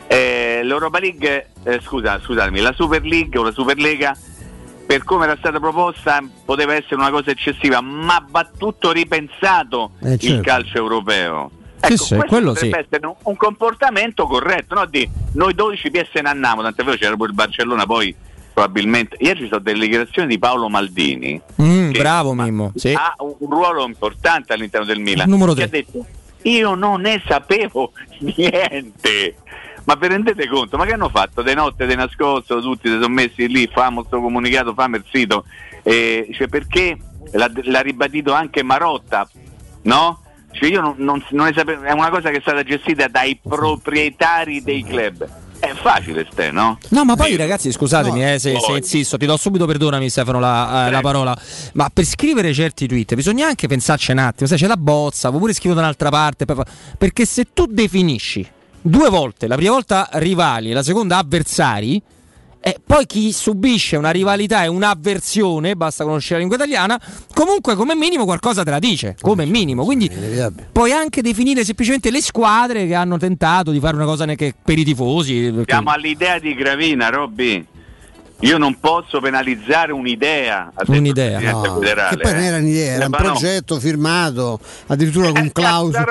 [0.08, 4.16] eh, l'Europa League, eh, scusa, scusatemi, la Super League o la Superlega
[4.88, 10.12] per come era stata proposta poteva essere una cosa eccessiva, ma va tutto ripensato Eh,
[10.12, 10.42] il certo.
[10.42, 11.50] calcio europeo.
[11.80, 12.68] Sì, Ecco, sì, questo quello sì.
[12.70, 14.86] essere un, un comportamento corretto, no?
[14.86, 18.14] Di noi 12 PS ne andiamo, tant'è vero c'era pure il Barcellona, poi
[18.54, 19.16] probabilmente.
[19.20, 22.72] Ieri ci sono delle dichiarazioni di Paolo Maldini, Mm, bravo Mimmo.
[22.74, 22.94] Sì.
[22.94, 25.28] ha un, ruolo importante all'interno del Milan.
[25.28, 25.64] Numero tre.
[25.64, 26.04] ha detto:
[26.44, 29.34] Io non ne sapevo niente.
[29.88, 30.76] Ma vi rendete conto?
[30.76, 31.40] Ma che hanno fatto?
[31.40, 35.46] De notte, de nascosto, tutti si sono messi lì, famo sto comunicato, famo il sito.
[35.82, 36.98] Eh, cioè perché
[37.32, 39.26] l'ha, l'ha ribadito anche Marotta,
[39.84, 40.20] no?
[40.52, 43.40] Cioè io non, non- non ne sapevo, è una cosa che è stata gestita dai
[43.42, 45.26] proprietari dei club.
[45.58, 46.78] È facile, Ste, no?
[46.90, 50.38] No, ma poi ragazzi, scusatemi No, eh, se, se insisto, ti do subito perdonami Stefano
[50.38, 51.34] la, eh, la parola,
[51.72, 55.40] ma per scrivere certi tweet bisogna anche pensarci un attimo, sai c'è la bozza, vuoi
[55.40, 56.44] pure scrivere da un'altra parte,
[56.98, 58.56] perché se tu definisci
[58.88, 62.02] due volte, la prima volta rivali e la seconda avversari,
[62.60, 67.00] e poi chi subisce una rivalità e un'avversione, basta conoscere la lingua italiana,
[67.32, 69.84] comunque come minimo qualcosa te la dice, come minimo.
[69.84, 70.10] Quindi
[70.72, 74.76] puoi anche definire semplicemente le squadre che hanno tentato di fare una cosa neanche per
[74.76, 75.52] i tifosi.
[75.54, 77.64] perché- Siamo all'idea di Gravina, Robby.
[78.42, 80.72] Io non posso penalizzare un'idea.
[80.86, 81.40] Un'idea.
[81.52, 83.16] No, federale, che poi non era un'idea, era un no.
[83.16, 86.04] progetto firmato addirittura con clausole.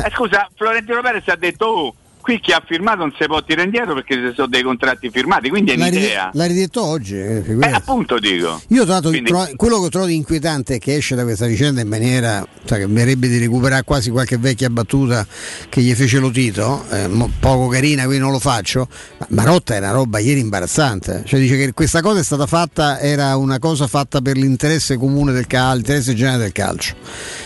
[0.00, 0.06] Cazzarola.
[0.06, 1.94] Eh, scusa, Florentino Perez ha detto oh,
[2.24, 5.50] qui chi ha firmato non si può tirare indietro perché ci sono dei contratti firmati,
[5.50, 6.30] quindi è L'ha, un'idea.
[6.32, 7.16] l'ha ridetto oggi.
[7.18, 8.62] eh, Eh, appunto dico.
[8.68, 11.44] Io tra l'altro Quindi- tro- quello che trovo di inquietante è che esce da questa
[11.44, 15.26] vicenda in maniera cioè, che merrebbe di recuperare quasi qualche vecchia battuta
[15.68, 18.88] che gli fece lo Tito, eh, mo- poco carina, quindi non lo faccio.
[19.18, 21.24] Ma Marotta è una roba ieri imbarazzante.
[21.26, 25.32] Cioè dice che questa cosa è stata fatta, era una cosa fatta per l'interesse comune
[25.32, 26.94] del calcio, l'interesse generale del calcio,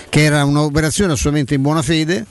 [0.09, 2.25] che era un'operazione assolutamente in buona fede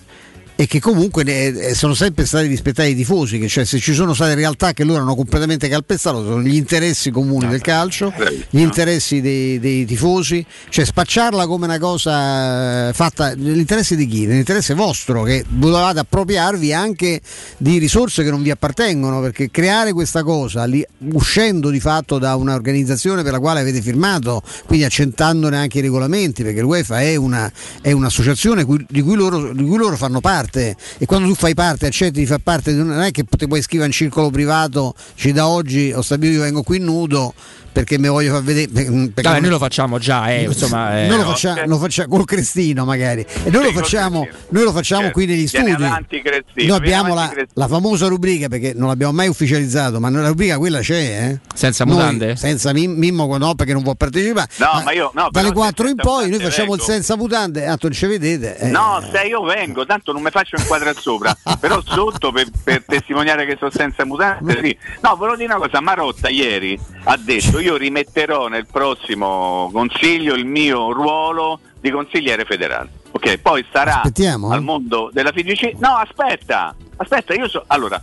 [0.60, 4.16] e che comunque eh, sono sempre stati rispettati i tifosi, che cioè se ci sono
[4.16, 8.12] state realtà che loro hanno completamente calpestato sono gli interessi comuni del calcio,
[8.50, 14.26] gli interessi dei, dei tifosi, cioè spacciarla come una cosa eh, fatta nell'interesse di chi?
[14.26, 17.22] Nell'interesse vostro che volevate appropriarvi anche
[17.58, 22.36] di risorse che non vi appartengono, perché creare questa cosa lì, uscendo di fatto da
[22.36, 27.52] un'organizzazione per la quale avete firmato, quindi accentandone anche i regolamenti, perché l'UEFA è, una,
[27.80, 31.86] è un'associazione di, cui loro, di cui loro fanno parte e quando tu fai parte,
[31.88, 34.96] accetti di far parte, di un- non è che ti puoi scrivere in circolo privato,
[35.16, 37.34] ci da oggi ho stabilito io vengo qui nudo
[37.78, 38.68] perché mi voglio far vedere.
[38.72, 41.08] perché Vabbè, non- noi lo facciamo già, eh, insomma, eh.
[41.08, 45.12] noi lo facciamo, lo facciamo col Crestino magari e noi lo facciamo, noi lo facciamo
[45.12, 48.88] qui negli Viene studi avanti noi viene abbiamo avanti la, la famosa rubrica perché non
[48.88, 50.96] l'abbiamo mai ufficializzato ma la rubrica quella c'è
[51.30, 51.40] eh?
[51.54, 52.36] Senza Noi, mutande?
[52.36, 55.88] senza Mim- Mimmo no perché non può partecipare No, ma io- no, dalle però 4
[55.88, 56.92] in poi noi facciamo il vengo.
[56.92, 58.68] senza mutande tanto non ci vedete eh.
[58.70, 63.46] No, se io vengo, tanto non mi faccio inquadrare sopra, però sotto per, per testimoniare
[63.46, 64.78] che sono senza mutande, sì.
[65.02, 66.80] No, volevo dire una cosa, Marotta ieri
[67.10, 72.90] ha detto io rimetterò nel prossimo consiglio il mio ruolo di consigliere federale.
[73.12, 74.56] Ok, poi sarà Aspettiamo, eh.
[74.56, 75.76] al mondo della FIGC.
[75.80, 77.64] No, aspetta, aspetta, io so.
[77.68, 78.02] Allora,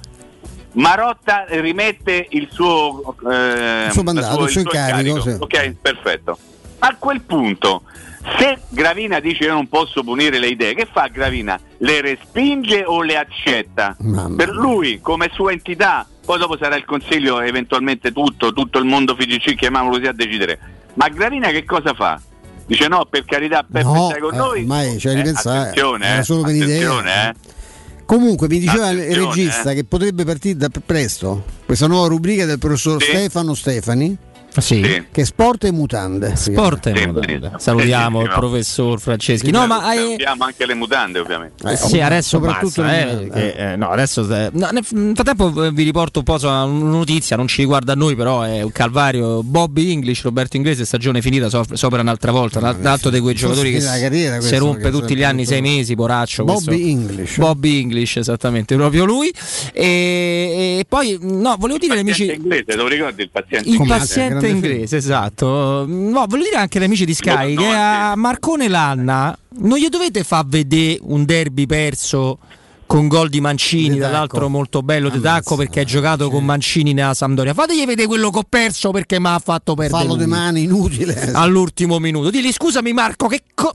[0.72, 5.36] Marotta rimette il suo, eh, Il suo mandato, sua- il suo incarico, sì.
[5.38, 6.38] Ok, perfetto.
[6.78, 7.82] A quel punto,
[8.38, 11.60] se Gravina dice io non posso punire le idee, che fa Gravina?
[11.78, 13.94] Le respinge o le accetta?
[14.34, 19.14] Per lui, come sua entità, poi dopo sarà il consiglio, eventualmente tutto, tutto il mondo
[19.14, 20.58] FIGC, chiamiamolo così a decidere.
[20.94, 22.20] Ma Gravina che cosa fa?
[22.66, 24.60] Dice no, per carità, Peppe No, stai con eh, noi.
[24.62, 27.28] ormai c'è da ripensare, era eh, solo per idea.
[27.28, 27.34] eh.
[28.06, 29.74] comunque mi diceva il Attenzione, regista eh.
[29.74, 34.16] che potrebbe partire da presto questa nuova rubrica del professor Stefano Stefani
[35.10, 37.52] che è sport e mutande Sport e mutande.
[37.56, 39.50] Salutiamo il professor Franceschi.
[39.50, 41.70] No, ma hai- Abbiamo anche le mutande, ovviamente.
[41.70, 45.64] Eh, sì, adesso soprattutto basta, eh, nel- perché, eh, no, adesso, eh, no, nel frattempo
[45.64, 48.62] eh, vi riporto un po' su una notizia, non ci riguarda a noi, però è
[48.62, 49.42] un calvario.
[49.42, 52.58] Bobby English, Roberto Inglese, stagione finita, sopra un'altra volta.
[52.60, 55.94] Un un altro di quei giocatori che carriera si rompe tutti gli anni, sei mesi,
[55.94, 56.44] poraccio.
[56.44, 57.36] Bobby questo- English.
[57.38, 59.32] Bobby English, esattamente, proprio lui.
[59.72, 62.32] E, e poi, no, volevo dire agli amici.
[62.32, 64.04] Inglese, lo ricordi il paziente Il inglese?
[64.44, 65.84] Paziente inglese, esatto.
[65.86, 70.24] No, voglio dire anche agli amici di Sky che a Marcone Lanna non gli dovete
[70.24, 72.38] far vedere un derby perso
[72.94, 77.12] con gol di Mancini, dall'altro molto bello De Tacco perché ha giocato con Mancini nella
[77.12, 77.52] Sampdoria.
[77.52, 80.00] Fategli vedere quello che ho perso perché mi ha fatto perdere.
[80.00, 82.30] fallo di mani inutile All'ultimo minuto.
[82.30, 83.74] Digli scusami Marco, che co-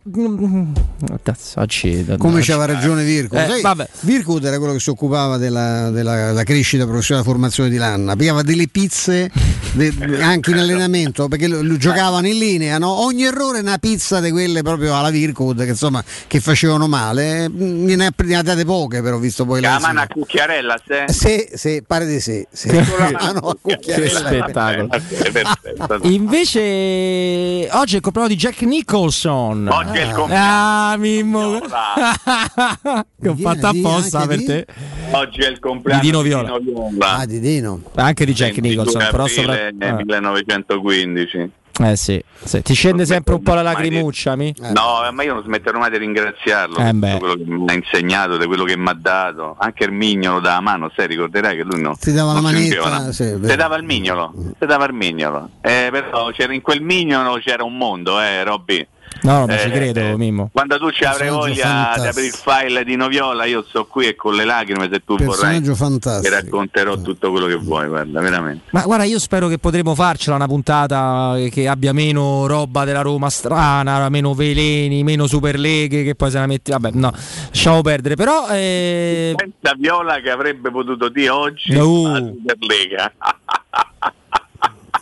[1.21, 3.89] Cazzo, acceda, come c'aveva ragione Virko Eh, Sai, vabbè.
[4.01, 8.15] Virko era quello che si occupava della, della- della crescita professionale della formazione di Lanna
[8.15, 9.29] pigliava delle pizze
[9.73, 12.89] de- anche in allenamento perché lo- lo giocavano in linea no?
[13.03, 17.47] ogni errore è una pizza di quelle proprio alla Virkud che insomma che facevano male
[17.49, 20.07] Mm, ne ha ne ha date poche però ho visto poi La la mano a
[20.07, 21.05] cucchiarella, se?
[21.07, 22.45] Sì, sì, pare di sì.
[22.51, 22.69] sì.
[22.69, 24.19] Mano a Che cucchiarella.
[24.19, 24.83] spettacolo.
[24.91, 25.99] Ok, perfetto.
[26.07, 29.67] Invece oggi è il compleanno di Jack Nicholson.
[29.67, 30.91] Oggi è il compleanno.
[30.93, 31.59] Ah, Mimmo.
[33.21, 34.65] che ho Di- fatto di- apposta per di- te.
[35.11, 36.57] Oggi è il compleanno Di Dino Viola.
[36.59, 37.17] Viola.
[37.17, 37.81] Ah, di Dino.
[37.95, 39.67] Anche di Jack 22 Nicholson, però sopra...
[39.67, 39.71] eh.
[39.73, 41.51] 1915.
[41.81, 42.61] Eh sì, sì.
[42.61, 44.53] ti scende sempre un po' la lacrimuccia, mi?
[44.73, 48.37] No, ma io non smetterò mai di ringraziarlo Eh per quello che mi ha insegnato,
[48.37, 49.55] di quello che mi ha dato.
[49.57, 51.95] Anche il mignolo da mano, sai, ricorderai che lui no.
[51.97, 53.39] Ti dava la non si manetta, sì.
[53.39, 55.49] Ti dava il mignolo, ti dava il mignolo.
[55.61, 58.85] Eh, però c'era, in quel mignolo c'era un mondo, eh, Robby.
[59.21, 60.49] No, ma ci Eh, credo, eh, Mimmo.
[60.53, 62.07] Quando tu ci avrai voglia di fantastico.
[62.07, 65.27] aprire il file di Noviola, io sto qui e con le lacrime, se tu vorrai,
[65.27, 66.33] Personaggio ti fantastico.
[66.35, 68.65] racconterò tutto quello che vuoi, guarda, veramente.
[68.71, 73.29] Ma guarda, io spero che potremo farcela una puntata che abbia meno roba della Roma
[73.29, 76.71] strana, meno veleni, meno superleghe, che poi se la metti.
[76.71, 77.11] Vabbè, no,
[77.49, 78.15] lasciamo perdere.
[78.15, 82.05] Però eh, Senza Viola che avrebbe potuto dire oggi Uh.
[82.05, 83.11] alla Superlega.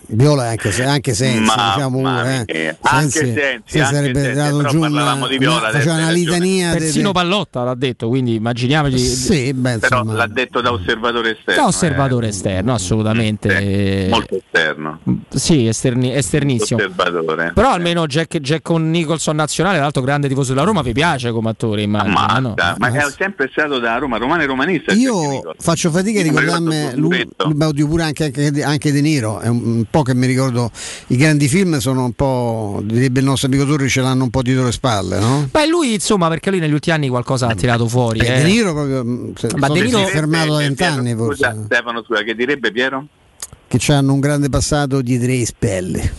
[0.10, 2.78] Viola e anche, se, anche Sensi, Mamma diciamo pure, eh.
[2.82, 3.34] Anche Sensi,
[3.66, 7.08] se anche sarebbe Sensi, dato giù parlavamo una, di Viola, una- una litania de- persino
[7.08, 8.98] de- Pallotta l'ha detto, quindi immaginiamoci.
[8.98, 10.18] Sì, beh, Però insomma.
[10.18, 11.62] l'ha detto da osservatore esterno.
[11.62, 12.30] Da osservatore eh.
[12.30, 13.58] esterno, assolutamente.
[13.58, 15.00] Eh, molto esterno.
[15.30, 16.80] Sì, esterni- esternissimo.
[16.80, 17.52] Osservatore.
[17.54, 21.50] Però almeno Jack, Jack con Nicholson nazionale, l'altro grande tifoso della Roma, vi piace come
[21.50, 22.14] attore, immagino.
[22.14, 22.54] Ma, no?
[22.78, 24.94] ma è sempre stato da Roma, romano e romanista.
[24.94, 29.48] Io faccio fatica a Mi ricordarmi lui, oddio, pure anche, anche, anche De Niro, è
[29.48, 30.72] un, un po' che mi ricordo
[31.08, 34.42] i grandi film sono un po', direbbe il nostro amico Torri, ce l'hanno un po'
[34.42, 35.48] dietro le spalle, no?
[35.52, 38.20] Beh, lui insomma, perché lui negli ultimi anni qualcosa ha tirato fuori.
[38.20, 38.44] Beh, eh.
[38.44, 41.24] De Niro proprio mm, se- Ma De Niro- si è fermato da Eh, vent'anni Piero,
[41.26, 43.08] forse, Scusa, Stefano, scusa, che direbbe Piero?
[43.68, 46.14] che hanno un grande passato dietro le spalle.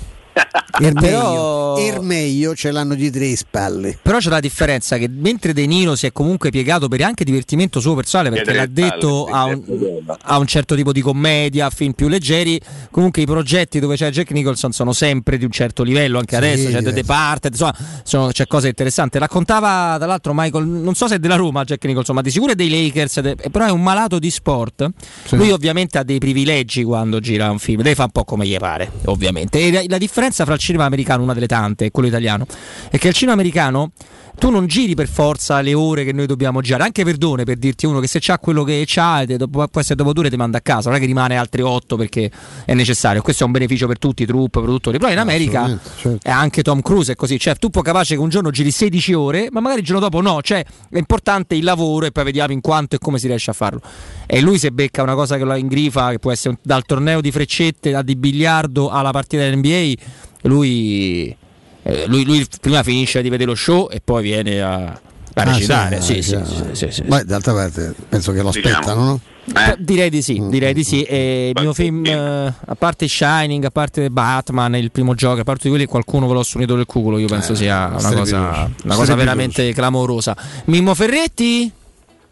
[0.81, 3.99] Ermeio, Però- Ermeio ce l'hanno dietro le spalle.
[4.01, 7.81] Però c'è la differenza che mentre De Niro si è comunque piegato per anche divertimento
[7.81, 10.17] suo personale, perché l'ha detto a un, certo.
[10.21, 12.61] a un certo tipo di commedia, a film più leggeri,
[12.91, 16.43] comunque i progetti dove c'è Jack Nicholson sono sempre di un certo livello, anche Sì,
[16.43, 16.93] adesso c'è The.
[16.93, 17.75] Departed, insomma
[18.05, 19.19] sono- c'è cose interessanti.
[19.19, 22.53] Raccontava tra l'altro Michael, non so se è della Roma Jack Nicholson, ma di sicuro
[22.53, 24.89] è dei Lakers, de- però è un malato di sport.
[25.25, 25.37] Sì.
[25.37, 28.57] Lui ovviamente ha dei privilegi quando gira un film, deve fa un po' come gli
[28.59, 29.59] pare, ovviamente.
[29.59, 32.47] E la, la differenza fra il cinema americano, una delle tante, e quello italiano,
[32.91, 33.93] è che il cinema americano
[34.39, 37.87] tu non giri per forza le ore che noi dobbiamo girare, anche Verdone per dirti
[37.87, 40.59] uno che se c'ha quello che c'ha, e dopo, può essere dopo due ti manda
[40.59, 42.31] a casa, non è che rimane altre otto perché
[42.65, 43.21] è necessario.
[43.21, 44.99] Questo è un beneficio per tutti, truppe, produttori.
[44.99, 46.19] Però in America certo.
[46.23, 49.13] è anche Tom Cruise è così, cioè tu puoi capace che un giorno giri 16
[49.13, 52.53] ore, ma magari il giorno dopo no, cioè è importante il lavoro e poi vediamo
[52.53, 53.81] in quanto e come si riesce a farlo.
[54.27, 57.21] E lui se becca una cosa che lo ingrifa, che può essere un- dal torneo
[57.21, 60.01] di freccette a di biliardo alla partita dell'NBA,
[60.49, 61.35] lui,
[61.83, 65.01] eh, lui, lui prima finisce di vedere lo show e poi viene a, a
[65.35, 66.01] Ah, recitare.
[66.01, 67.03] sì, Sì, sì, ah, sì, sì, sì.
[67.03, 68.75] Beh, d'altra parte penso che lo Diciamo.
[68.75, 69.21] aspettano, no?
[69.57, 69.77] Eh?
[69.79, 71.03] Direi di sì, direi di sì.
[71.05, 75.45] E il mio film, eh, a parte Shining, a parte Batman, il primo gioco, a
[75.45, 77.17] parte di quelli, qualcuno ve l'ho sunito del culo.
[77.19, 80.37] Io penso Eh, sia una cosa, una cosa veramente clamorosa.
[80.67, 81.73] Mimmo Ferretti?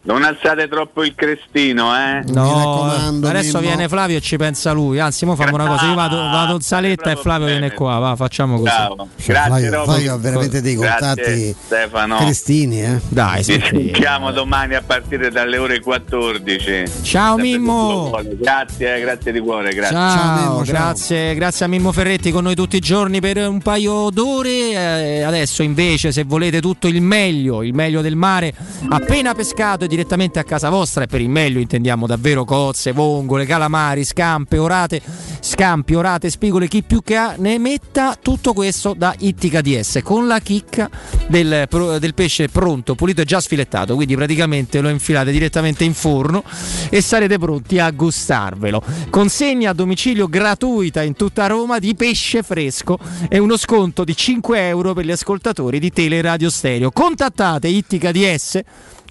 [0.07, 2.21] Non alzate troppo il crestino, eh?
[2.27, 3.67] No, raccomando, adesso Mimmo.
[3.73, 4.99] viene Flavio e ci pensa lui.
[4.99, 7.59] Anzi, mo facciamo una cosa: io vado, vado in saletta e Flavio bene.
[7.59, 7.97] viene qua.
[7.97, 8.71] Va, facciamo così.
[8.73, 9.09] Bravo.
[9.17, 9.83] Grazie, Flavio.
[9.83, 12.17] Flavio ha veramente dei Grazie, contatti Stefano.
[12.19, 13.01] cristini, eh?
[13.09, 16.83] Dai, Ci sentiamo domani a partire dalle ore 14.
[17.01, 18.19] Ciao Sempre Mimmo.
[18.39, 19.95] Grazie, eh, grazie di cuore, grazie.
[19.97, 20.73] Ciao, Ciao, Mimmo, ciao.
[20.73, 24.69] grazie, grazie a Mimmo Ferretti con noi tutti i giorni per un paio d'ore.
[24.71, 28.53] Eh, adesso invece se volete tutto il meglio, il meglio del mare,
[28.87, 33.47] appena pescato e direttamente a casa vostra e per il meglio intendiamo davvero cozze, vongole,
[33.47, 35.01] calamari, scampe, orate,
[35.39, 40.27] scampi, orate, spigole, chi più che ha ne metta tutto questo da Ittica DS con
[40.27, 40.87] la chicca
[41.27, 41.67] del,
[41.99, 46.43] del pesce pronto, pulito e già sfilettato, quindi praticamente lo infilate direttamente in forno
[46.89, 48.83] e sarete pronti a gustarvelo.
[49.09, 54.67] Consegna a domicilio gratuita in tutta Roma di pesce fresco e uno sconto di 5
[54.67, 56.91] euro per gli ascoltatori di Teleradio Stereo.
[56.91, 58.61] Contattate Ittica DS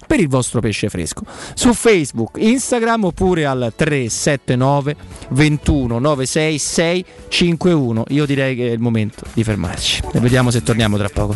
[0.07, 1.23] per il vostro pesce fresco
[1.53, 4.95] su Facebook, Instagram oppure al 379
[5.29, 8.05] 21 96 651.
[8.09, 11.35] Io direi che è il momento di fermarci e vediamo se torniamo tra poco.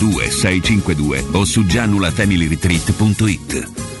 [0.09, 4.00] 652 o su gianulafamilyretreat.it.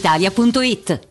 [0.01, 1.10] brispalitalia.it.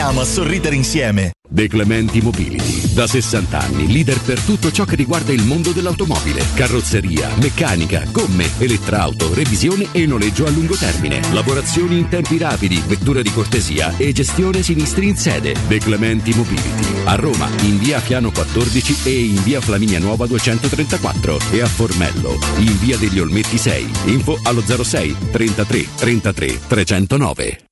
[0.00, 1.32] a sorridere insieme.
[1.46, 2.94] De Clementi Mobility.
[2.94, 6.44] Da 60 anni, leader per tutto ciò che riguarda il mondo dell'automobile.
[6.54, 11.20] Carrozzeria, meccanica, gomme, elettrauto, revisione e noleggio a lungo termine.
[11.32, 15.54] Lavorazioni in tempi rapidi, vettura di cortesia e gestione sinistri in sede.
[15.68, 17.04] De Clementi Mobility.
[17.04, 21.38] A Roma, in via Fiano 14 e in via Flaminia Nuova 234.
[21.50, 23.90] E a Formello, in via degli Olmetti 6.
[24.06, 27.71] Info allo 06 33 33 309.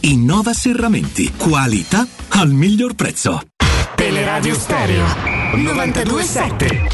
[0.00, 1.32] Innova Serramenti.
[1.34, 3.40] Qualità al miglior prezzo.
[3.94, 5.06] Teleradio Stereo
[5.54, 6.88] 927.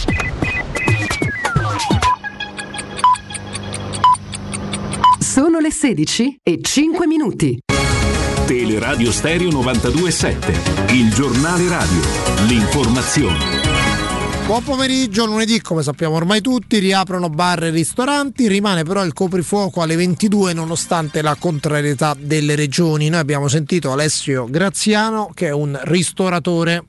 [5.18, 7.58] Sono le 16 e 5 minuti.
[8.46, 12.00] Teleradio Stereo 927, il giornale radio,
[12.46, 13.55] l'informazione.
[14.46, 19.82] Buon pomeriggio, lunedì come sappiamo ormai tutti riaprono bar e ristoranti, rimane però il coprifuoco
[19.82, 23.08] alle 22 nonostante la contrarietà delle regioni.
[23.08, 26.84] Noi abbiamo sentito Alessio Graziano che è un ristoratore.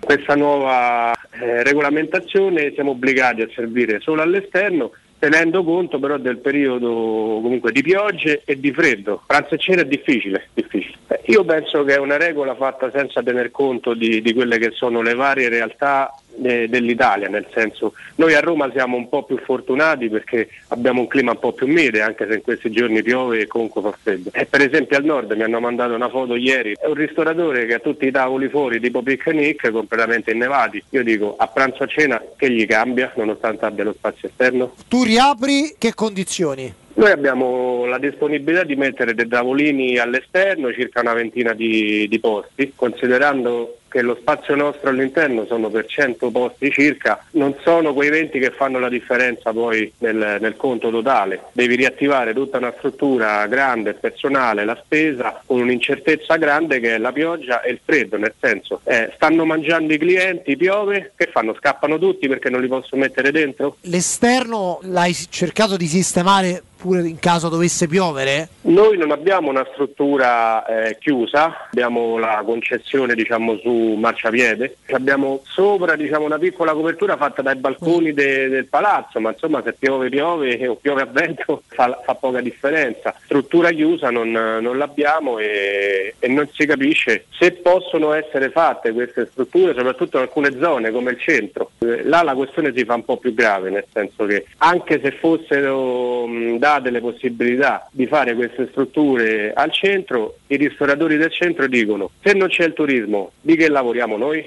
[0.00, 6.88] Questa nuova eh, regolamentazione siamo obbligati a servire solo all'esterno tenendo conto però del periodo
[6.88, 9.22] comunque di piogge e di freddo.
[9.26, 10.94] Pranzo e cena è difficile, difficile.
[11.26, 15.02] Io penso che è una regola fatta senza tener conto di, di quelle che sono
[15.02, 20.48] le varie realtà dell'Italia, nel senso noi a Roma siamo un po' più fortunati perché
[20.68, 23.82] abbiamo un clima un po' più mite, anche se in questi giorni piove e comunque
[23.82, 24.30] fa freddo.
[24.32, 27.74] E per esempio al nord mi hanno mandato una foto ieri, è un ristoratore che
[27.74, 30.82] ha tutti i tavoli fuori tipo picnic completamente innevati.
[30.90, 34.74] Io dico a pranzo a cena che gli cambia nonostante abbia lo spazio esterno?
[34.88, 36.84] Tu riapri che condizioni?
[36.96, 42.72] Noi abbiamo la disponibilità di mettere dei tavolini all'esterno, circa una ventina di, di posti,
[42.74, 48.38] considerando che lo spazio nostro all'interno sono per 100 posti circa, non sono quei 20
[48.38, 51.44] che fanno la differenza poi nel, nel conto totale.
[51.52, 57.12] Devi riattivare tutta una struttura grande, personale, la spesa, con un'incertezza grande che è la
[57.12, 61.54] pioggia e il freddo, nel senso eh, stanno mangiando i clienti, piove, che fanno?
[61.54, 63.76] Scappano tutti perché non li posso mettere dentro?
[63.82, 68.48] L'esterno l'hai cercato di sistemare pure in caso dovesse piovere?
[68.62, 75.96] Noi non abbiamo una struttura eh, chiusa, abbiamo la concessione diciamo, su marciapiede, abbiamo sopra
[75.96, 80.66] diciamo, una piccola copertura fatta dai balconi de- del palazzo, ma insomma se piove piove
[80.68, 83.14] o piove a vento fa, fa poca differenza.
[83.24, 89.26] Struttura chiusa non, non l'abbiamo e, e non si capisce se possono essere fatte queste
[89.30, 91.70] strutture, soprattutto in alcune zone come il centro.
[91.78, 95.12] Eh, Là la questione si fa un po' più grave, nel senso che anche se
[95.12, 101.66] fossero mh, date le possibilità di fare queste strutture al centro, i ristoratori del centro
[101.66, 104.44] dicono se non c'è il turismo, di che lavoriamo noi?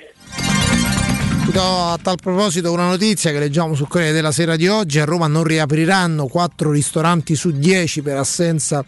[1.60, 4.98] Do a tal proposito una notizia che leggiamo sul Corriere della Sera di oggi.
[5.00, 8.86] A Roma non riapriranno 4 ristoranti su 10 per assenza,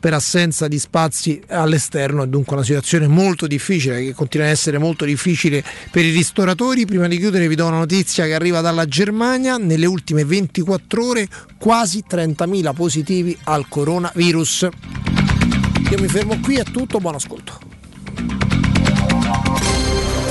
[0.00, 2.22] per assenza di spazi all'esterno.
[2.22, 6.86] È dunque una situazione molto difficile, che continua ad essere molto difficile per i ristoratori.
[6.86, 9.58] Prima di chiudere vi do una notizia che arriva dalla Germania.
[9.58, 11.28] Nelle ultime 24 ore
[11.58, 14.68] quasi 30.000 positivi al coronavirus.
[15.90, 17.60] Io mi fermo qui, è tutto, buon ascolto.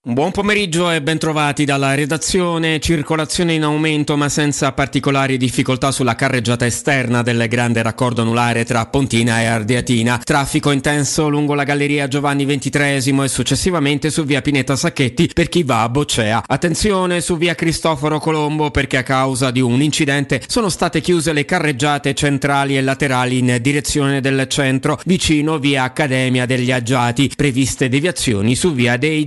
[0.00, 2.78] Buon pomeriggio e bentrovati dalla redazione.
[2.78, 8.86] Circolazione in aumento ma senza particolari difficoltà sulla carreggiata esterna del grande raccordo anulare tra
[8.86, 10.20] Pontina e Ardeatina.
[10.22, 15.64] Traffico intenso lungo la galleria Giovanni XXIII e successivamente su via Pineta Sacchetti per chi
[15.64, 16.44] va a Boccea.
[16.46, 21.44] Attenzione su via Cristoforo Colombo perché a causa di un incidente sono state chiuse le
[21.44, 27.32] carreggiate centrali e laterali in direzione del centro vicino via Accademia degli Aggiati.
[27.34, 29.26] Previste deviazioni su via dei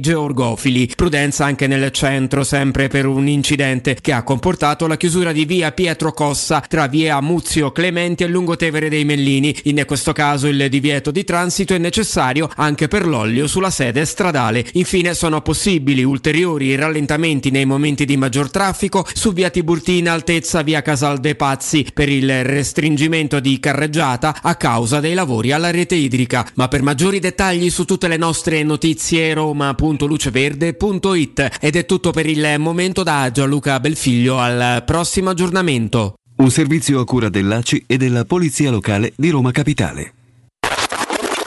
[0.62, 0.92] Georgofili.
[0.96, 5.72] Prudenza anche nel centro, sempre per un incidente che ha comportato la chiusura di via
[5.72, 9.56] Pietro Cossa tra via Muzio Clementi e Lungotevere dei Mellini.
[9.64, 14.66] In questo caso il divieto di transito è necessario anche per l'olio sulla sede stradale.
[14.74, 20.82] Infine sono possibili ulteriori rallentamenti nei momenti di maggior traffico su via Tiburtina altezza via
[20.82, 26.48] Casal dei Pazzi per il restringimento di carreggiata a causa dei lavori alla rete idrica.
[26.56, 32.28] Ma per maggiori dettagli su tutte le nostre notizie roma.luceverde verde.it ed è tutto per
[32.28, 36.16] il momento da Gianluca Belfiglio al prossimo aggiornamento.
[36.38, 40.14] Un servizio a cura dell'ACI e della Polizia Locale di Roma Capitale.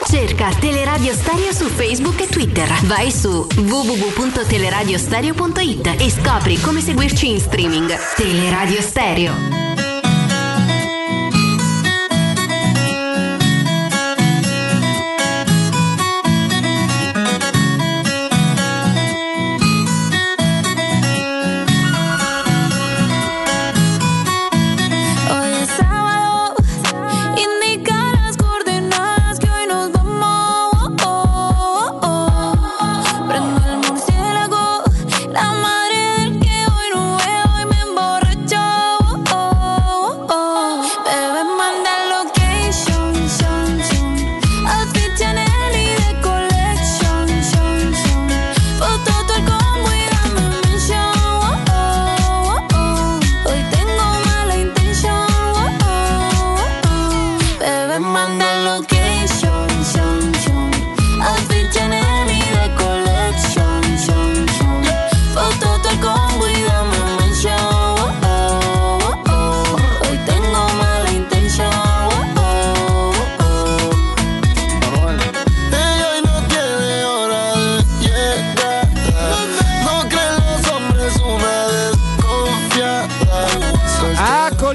[0.07, 2.71] Cerca Teleradio Stereo su Facebook e Twitter.
[2.83, 7.93] Vai su www.teleradiostereo.it e scopri come seguirci in streaming.
[8.15, 9.74] Teleradio Stereo.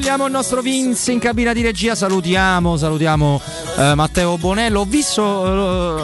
[0.00, 1.94] Accogliamo il nostro Vince in cabina di regia.
[1.94, 3.38] Salutiamo, salutiamo
[3.76, 4.80] eh, Matteo Bonello.
[4.80, 5.46] Ho visto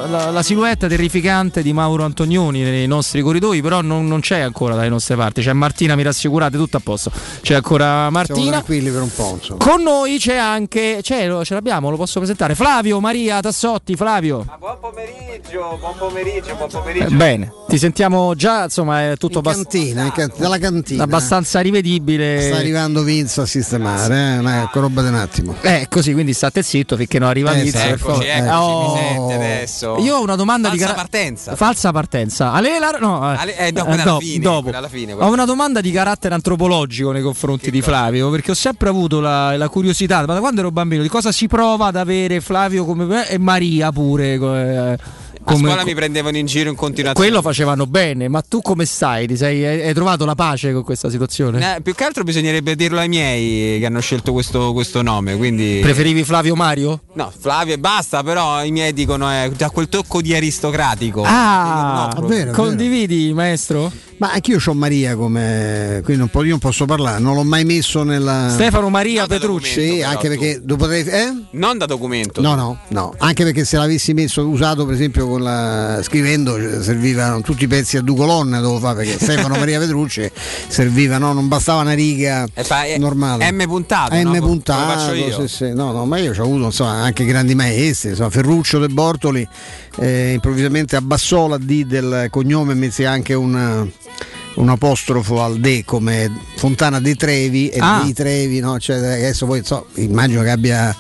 [0.04, 4.40] eh, la, la silhouette terrificante di Mauro Antonioni nei nostri corridoi, però non, non c'è
[4.40, 5.40] ancora dalle nostre parti.
[5.40, 7.10] C'è Martina, mi rassicurate, tutto a posto.
[7.40, 8.50] C'è ancora Siamo Martina.
[8.50, 9.38] tranquilli per un po'.
[9.40, 9.64] Insomma.
[9.64, 12.54] Con noi c'è anche, c'è, ce l'abbiamo, lo posso presentare.
[12.54, 14.44] Flavio Maria Tassotti, Flavio.
[14.58, 17.06] Buon pomeriggio, buon pomeriggio, buon pomeriggio.
[17.06, 21.02] Eh, bene, ti sentiamo già, insomma, è tutto abbast- Cantina, in can- dalla cantina.
[21.02, 22.42] abbastanza rivedibile.
[22.42, 24.40] Sta arrivando Vince a sistemare, eh?
[24.40, 25.54] Ma ecco, roba di un attimo.
[25.62, 28.32] Eh, così, quindi state zitto finché non arriva Eh, per eccoci, favore.
[28.32, 29.30] eccoci, Oh.
[29.32, 29.96] adesso.
[30.00, 31.56] Io ho una domanda Falsa di cara- partenza.
[31.56, 32.52] Falsa partenza.
[32.52, 34.70] Alela, no, eh, Ale- eh, no, alla do- fine, dopo.
[34.88, 39.20] fine, Ho una domanda di carattere antropologico nei confronti di Flavio, perché ho sempre avuto
[39.20, 42.84] la, la curiosità, ma da quando ero bambino, di cosa si prova ad avere Flavio
[42.84, 44.34] come me e Maria pure.
[44.34, 44.98] eh,
[45.48, 47.28] A come- scuola mi prendevano in giro in continuazione.
[47.28, 49.28] quello facevano bene, ma tu come stai?
[49.28, 51.76] Ti sei, hai, hai trovato la pace con questa situazione?
[51.76, 55.36] Eh, più che altro bisognerebbe dirlo ai miei che hanno scelto questo, questo nome.
[55.36, 55.78] Quindi...
[55.82, 57.00] Preferivi Flavio Mario?
[57.14, 61.22] No, Flavio e basta, però i miei dicono è già quel tocco di aristocratico.
[61.24, 63.90] Ah, non ho vero, condividi, maestro?
[64.18, 66.00] Ma anch'io ho Maria come.
[66.04, 68.48] Quindi non io non posso parlare, non l'ho mai messo nella.
[68.50, 69.80] Stefano Maria Petrucci.
[69.80, 71.04] Sì, anche perché lo potrei.
[71.04, 71.32] Eh?
[71.50, 72.40] Non da documento.
[72.40, 76.82] No, no, no, anche perché se l'avessi messo usato per esempio con la, scrivendo cioè,
[76.82, 80.30] servivano tutti i pezzi a due colonne dovevo fare perché Stefano Maria Petrucci
[80.68, 81.32] serviva, no?
[81.32, 83.50] non bastava una riga E fa- è- normale.
[83.50, 84.14] M puntato.
[84.14, 84.24] M no?
[84.28, 85.40] Come puntato, faccio io.
[85.46, 85.72] sì, sì.
[85.74, 89.46] No, no, ma io ho avuto insomma, anche grandi maestri, insomma, Ferruccio De Bortoli,
[89.96, 93.90] eh, improvvisamente abbassò la D del cognome e mise anche un,
[94.56, 98.00] un apostrofo al De come Fontana dei Trevi e Ah.
[98.02, 98.78] dei Trevi, no?
[98.78, 100.94] Cioè, adesso poi so, immagino che abbia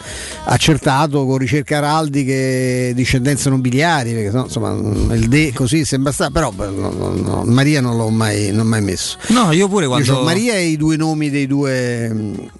[0.44, 6.50] accertato con ricerche araldiche discendenze nobiliari, perché no, insomma il De così sembra sta, però
[6.50, 9.16] beh, no, Maria non l'ho mai, non mai messo.
[9.28, 10.04] No, io pure quando.
[10.12, 12.14] Io Maria e i due nomi dei due,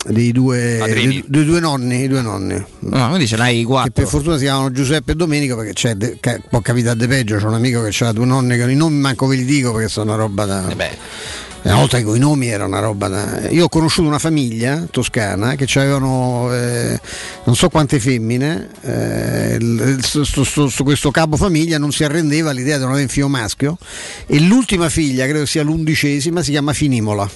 [0.07, 2.65] dei due, dei, dei due nonni, i due nonni.
[2.81, 3.93] No, quindi ce n'hai Che quattro.
[3.93, 5.95] per fortuna si chiamano Giuseppe e Domenico perché c'è
[6.49, 9.27] può capitare di peggio, c'è un amico che ha due nonni che i nomi manco
[9.27, 10.65] ve li dico perché sono una roba da.
[11.63, 13.49] Una volta che con i nomi era una roba da.
[13.51, 17.01] Io ho conosciuto una famiglia toscana che avevano eh,
[17.43, 22.05] non so quante femmine, eh, il- sto- sto- sto- sto- questo capo famiglia non si
[22.05, 23.79] arrendeva all'idea di non avere un figlio maschio
[24.27, 27.29] e l'ultima figlia, credo sia l'undicesima, si chiama Finimola.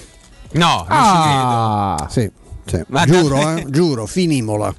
[0.53, 2.29] No, non Ah, Sì,
[2.65, 2.83] sì.
[3.05, 4.73] Giuro, eh, giuro, Finimola.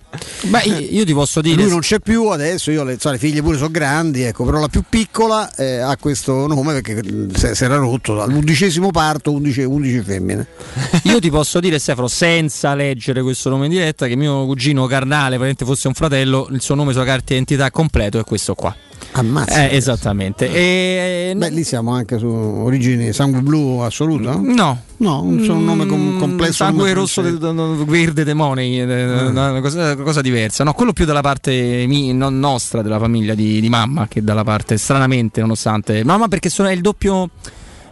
[0.45, 1.63] Beh, io, ti posso dire.
[1.63, 4.61] Lui non c'è più adesso, io le, so, le figlie pure sono grandi, ecco, però
[4.61, 7.03] la più piccola eh, ha questo nome perché
[7.35, 10.47] si si era rotto all'undicesimo parto, 11, 11 femmine.
[11.05, 15.37] Io ti posso dire, Stefano, senza leggere questo nome in diretta, che mio cugino carnale,
[15.37, 18.75] praticamente fosse un fratello, il suo nome sulla carta d'identità completo è questo qua.
[19.15, 19.69] Ammazza.
[19.69, 20.49] Eh, esattamente.
[20.51, 24.41] E, Beh, lì siamo anche su origini sangue blu assoluto?
[24.43, 24.83] No.
[24.97, 26.53] No, un un nome com- Mm, complesso.
[26.53, 28.85] sangue rosso, de- de- verde demoni, eh,
[29.27, 30.65] una, cosa, una cosa diversa.
[30.65, 34.45] No, quello più dalla parte mi- non nostra della famiglia di, di mamma che dalla
[34.45, 36.05] parte, stranamente, nonostante.
[36.05, 37.29] Mamma perché sono, è il doppio,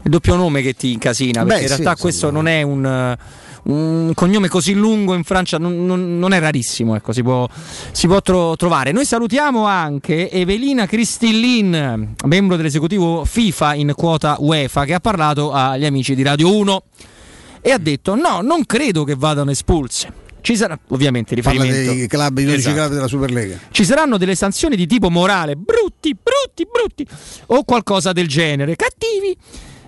[0.02, 3.16] il doppio nome che ti incasina, perché Beh, in sì, realtà questo non è un...
[3.62, 7.46] Un cognome così lungo in Francia non, non- non è rarissimo, ecco, si può,
[7.92, 8.90] si può tro- trovare.
[8.92, 15.84] Noi salutiamo anche Evelina Cristillin, membro dell'esecutivo FIFA in quota UEFA, che ha parlato agli
[15.84, 16.82] amici di Radio 1
[17.60, 20.12] e ha detto: No, non credo che vadano espulse.
[20.42, 21.92] Ci sarà ovviamente riferimento.
[21.92, 22.76] dei club, i 12 Esatto.
[22.76, 23.58] club della Superlega.
[23.70, 27.06] Ci saranno delle sanzioni di tipo morale, brutti, brutti, brutti,
[27.48, 29.36] o qualcosa del genere, cattivi.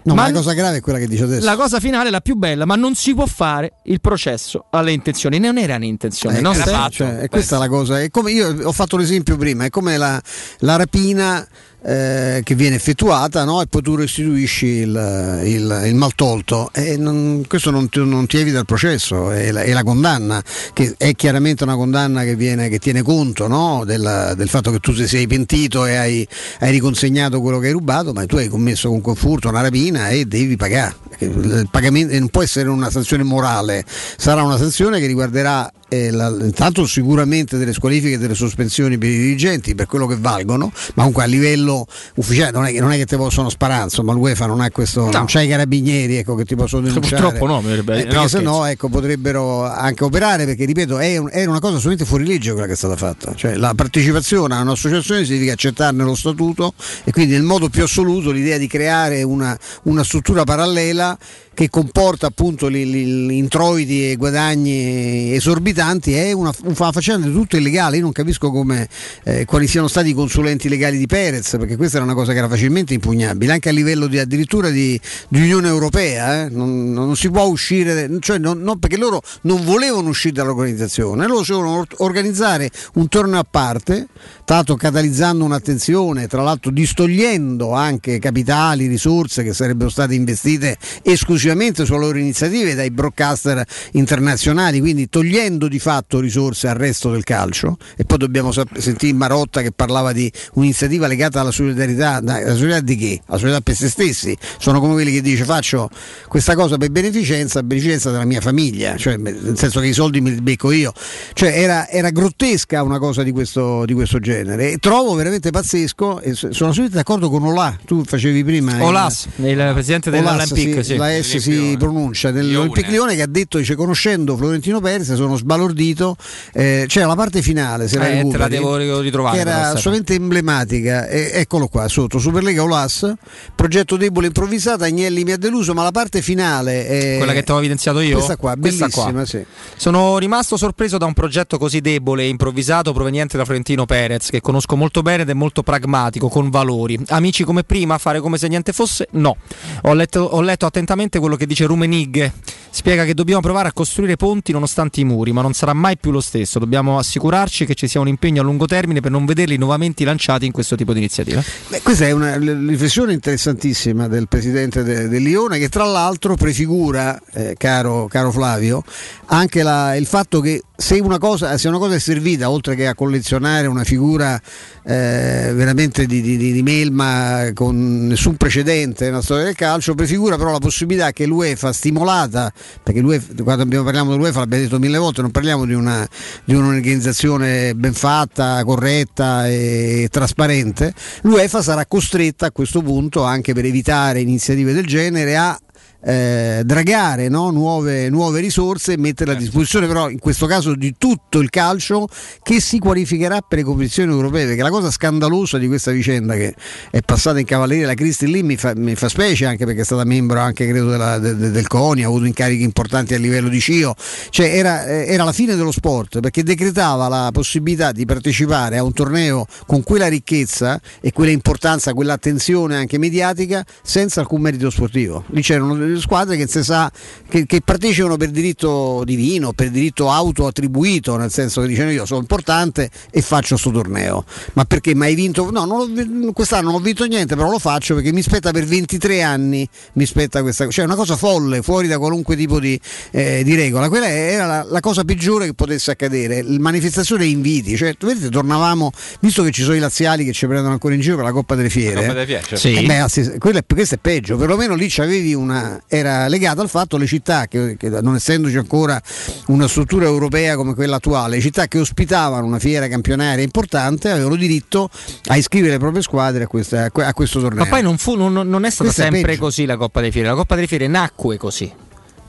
[0.05, 1.45] No, ma, Ma la cosa grave è quella che dice adesso.
[1.45, 5.39] la cosa finale, la più bella, ma non si può fare il processo alle intenzioni.
[5.39, 6.53] Non erano intenzioni, Eh, no?
[6.53, 6.71] era Ste?
[6.73, 6.91] fatto.
[6.93, 8.01] Cioè, questa è la cosa.
[8.01, 10.21] È come io ho fatto l'esempio prima, è come la,
[10.59, 11.47] la rapina
[11.85, 13.61] eh, che viene effettuata no?
[13.61, 16.71] e poi tu restituisci il, il, il maltolto.
[16.73, 20.43] E non- questo non ti, non ti evita il processo e la, la condanna,
[20.73, 23.83] che è chiaramente una condanna che, viene, che tiene conto no?
[23.85, 26.27] del, del fatto che tu sei pentito e hai,
[26.61, 30.09] hai riconsegnato quello che hai rubato, ma tu hai commesso con un furto una rapina
[30.09, 30.97] e devi pagare.
[31.19, 33.85] Il pagamento, non può essere una sanzione morale,
[34.17, 39.11] sarà una sanzione che riguarderà eh, la- intanto sicuramente delle squalifiche e delle sospensioni per
[39.11, 42.93] i dirigenti per quello che valgono, ma comunque a livello ufficiale non è che, non
[42.93, 46.35] è che ti possono sparare, insomma l'UEFA non ha questo, non c'ha i carabinieri ecco,
[46.35, 47.21] che ti possono denunciare.
[47.23, 51.29] Purtroppo no, Eh, perché no, se no ecco, potrebbero anche operare perché ripeto è un-
[51.31, 53.35] era una cosa assolutamente fuori legge quella che è stata fatta.
[53.35, 56.73] Cioè la partecipazione a un'associazione significa accettarne lo statuto
[57.05, 61.19] e quindi nel modo più assoluto l'idea di creare una, una struttura parallela
[61.55, 67.57] che comporta appunto gli, gli- introiti e guadagni esorbitanti è una, una faccenda di tutto
[67.57, 67.97] illegale.
[67.97, 68.89] Io non capisco come,
[69.25, 72.39] eh, quali siano stati i consulenti legali di Perez, perché questa era una cosa che
[72.39, 74.99] era facilmente impugnabile, anche a livello di, addirittura di,
[75.29, 76.45] di Unione Europea.
[76.47, 76.49] eh.
[76.49, 81.45] Non, non si può uscire, cioè non- non- perché loro non volevano uscire dall'organizzazione, loro
[81.45, 84.07] si volevano or- organizzare un torneo a parte,
[84.45, 91.41] tra l'altro catalizzando un'attenzione, tra l'altro distogliendo anche capitali, risorse che sarebbero state investite esclusivamente
[91.85, 97.77] sulle loro iniziative dai broadcaster internazionali, quindi togliendo di fatto risorse al resto del calcio.
[97.97, 102.81] E poi dobbiamo sap- sentire Marotta che parlava di un'iniziativa legata alla solidarietà, la solidarietà
[102.81, 103.21] di che?
[103.27, 104.37] La solidarietà per se stessi.
[104.59, 105.89] Sono come quelli che dice faccio
[106.29, 110.31] questa cosa per beneficenza, beneficenza della mia famiglia, cioè nel senso che i soldi me
[110.31, 110.93] li becco io.
[111.33, 114.73] Cioè era, era grottesca una cosa di questo, di questo genere.
[114.73, 118.77] E trovo veramente pazzesco, e sono assolutamente d'accordo con Olà, tu facevi prima.
[118.77, 120.97] il- Olas, il presidente Olas, dell'Olympique, sì, sì.
[121.39, 126.17] S si pronuncia dell'Olympique Lione che ha detto dice conoscendo Florentino Perez sono sbalordito
[126.53, 131.31] eh, c'era la parte finale se Eh, la devo ritrovare, che era assolutamente emblematica e,
[131.35, 133.13] eccolo qua sotto Superlega Olas
[133.55, 137.53] progetto debole improvvisata Agnelli mi ha deluso ma la parte finale è Quella che ti
[137.53, 138.15] ho evidenziato io?
[138.15, 139.25] questa qua Questa qua.
[139.25, 139.45] sì.
[139.77, 144.41] Sono rimasto sorpreso da un progetto così debole e improvvisato proveniente da Florentino Perez, che
[144.41, 146.99] conosco molto bene ed è molto pragmatico, con valori.
[147.09, 149.09] Amici come prima, fare come se niente fosse?
[149.13, 149.37] No.
[149.83, 152.33] Ho letto, ho letto attentamente quello che dice Rumenig.
[152.75, 156.11] Spiega che dobbiamo provare a costruire ponti nonostante i muri, ma non sarà mai più
[156.11, 156.59] lo stesso.
[156.59, 160.47] Dobbiamo assicurarci che ci sia un impegno a lungo termine per non vederli nuovamente lanciati
[160.47, 161.45] in questo tipo di iniziative.
[161.69, 167.21] Beh, questa è una riflessione interessantissima del presidente de- del Lione che tra l'altro prefigura,
[167.35, 168.83] eh, caro, caro Flavio,
[169.27, 172.89] anche la- il fatto che se una, cosa, se una cosa è servita, oltre che
[172.89, 174.35] a collezionare una figura
[174.83, 180.51] eh, veramente di, di- di- melma con nessun precedente nella storia del calcio, prefigura però
[180.51, 182.53] la possibilità che l'UEFA stimolata,
[182.83, 186.07] perché l'UEFA, quando parliamo dell'UEFA l'abbiamo detto mille volte, non parliamo di, una,
[186.45, 190.93] di un'organizzazione ben fatta, corretta e trasparente,
[191.23, 195.57] l'UEFA sarà costretta a questo punto anche per evitare iniziative del genere a
[196.05, 197.51] eh, dragare no?
[197.51, 202.09] nuove, nuove risorse e metterle a disposizione però in questo caso di tutto il calcio
[202.43, 206.55] che si qualificherà per le competizioni europee perché la cosa scandalosa di questa vicenda che
[206.91, 209.85] è passata in cavalleria la Cristi lì mi fa, mi fa specie anche perché è
[209.85, 213.49] stata membro anche credo della- de- de- del CONI ha avuto incarichi importanti a livello
[213.49, 213.95] di CIO
[214.31, 218.83] cioè era, eh, era la fine dello sport perché decretava la possibilità di partecipare a
[218.83, 224.69] un torneo con quella ricchezza e quella importanza quella attenzione anche mediatica senza alcun merito
[224.71, 226.91] sportivo lì c'erano delle squadre che, si sa,
[227.29, 232.05] che, che partecipano per diritto divino per diritto auto attribuito nel senso che dicono io
[232.05, 234.25] sono importante e faccio sto torneo
[234.55, 237.95] ma perché mai vinto no non ho quest'anno non ho vinto niente però lo faccio
[237.95, 241.89] perché mi spetta per 23 anni mi spetta questa cioè è una cosa folle fuori
[241.89, 242.79] da qualunque tipo di,
[243.11, 247.77] eh, di regola quella era la, la cosa peggiore che potesse accadere il manifestazione inviti
[247.77, 248.91] cioè vedete tornavamo
[249.21, 251.55] visto che ci sono i laziali che ci prendono ancora in giro per la Coppa
[251.55, 252.57] delle Fiere Coppa delle Fiere, certo.
[252.57, 252.75] Sì.
[252.75, 255.82] eh beh, è- questo è peggio, perlomeno lì c'avevi una.
[255.87, 259.01] Era legato al fatto le città, che, che non essendoci ancora
[259.49, 264.37] una struttura europea come quella attuale, le città che ospitavano una fiera campionaria importante avevano
[264.37, 264.89] diritto
[265.27, 267.65] a iscrivere le proprie squadre a, questa- a que- a questo torneo.
[267.65, 269.41] Ma poi non, fu, non, non è stata Questo è sempre peggio.
[269.45, 270.29] così la Coppa delle Fiere.
[270.29, 271.73] La Coppa delle Fiere nacque così.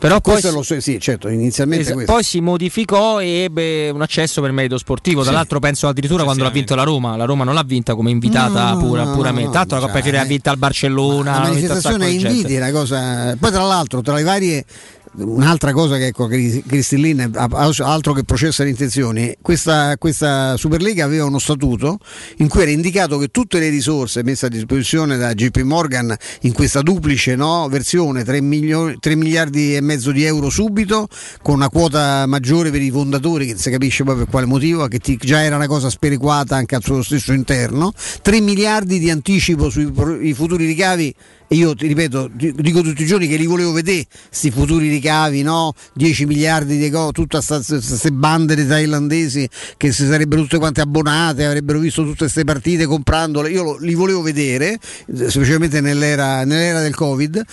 [0.04, 3.90] Però poi, questo si- lo so, sì, certo, inizialmente es- poi si modificò e ebbe
[3.90, 5.22] un accesso per merito sportivo.
[5.22, 5.36] Tra Sì.
[5.38, 7.16] l'altro, penso addirittura quando l'ha vinto la Roma.
[7.16, 9.46] La Roma non l'ha vinta come invitata No, pura- no, puramente.
[9.46, 11.32] no, Tra l'altro, la Coppa delle Fiere l'ha vinta al Barcellona.
[11.32, 13.36] la manifestazione inviti è una cosa.
[13.40, 14.66] Poi, tra l'altro, tra le varie.
[15.16, 21.06] Un'altra cosa che ecco, Cri- Cristillin, ha- altro che processa le intenzioni, questa, questa Superlega
[21.06, 22.00] aveva uno statuto
[22.38, 26.54] in cui era indicato che tutte le risorse messe a disposizione da JP Morgan in
[26.54, 31.08] questa duplice no, versione, 3, miliardi e mezzo di euro subito,
[31.44, 35.00] con una quota maggiore per i fondatori, che si capisce poi per quale motivo, che
[35.20, 37.94] già era una cosa sperequata anche al suo stesso interno,
[38.24, 41.14] 3 miliardi di anticipo sui futuri ricavi
[41.50, 45.44] io ti ripeto, di- dico tutti i giorni che li volevo vedere, questi futuri ricavi,
[45.44, 45.74] no?
[45.94, 49.48] 10 miliardi di cose, tutte queste bande thailandesi
[49.78, 53.94] che si sarebbero tutte quante abbonate, avrebbero visto tutte queste partite comprandole, io lo- li
[53.94, 54.80] volevo vedere,
[55.28, 57.44] specialmente nell'era, nell'era del Covid.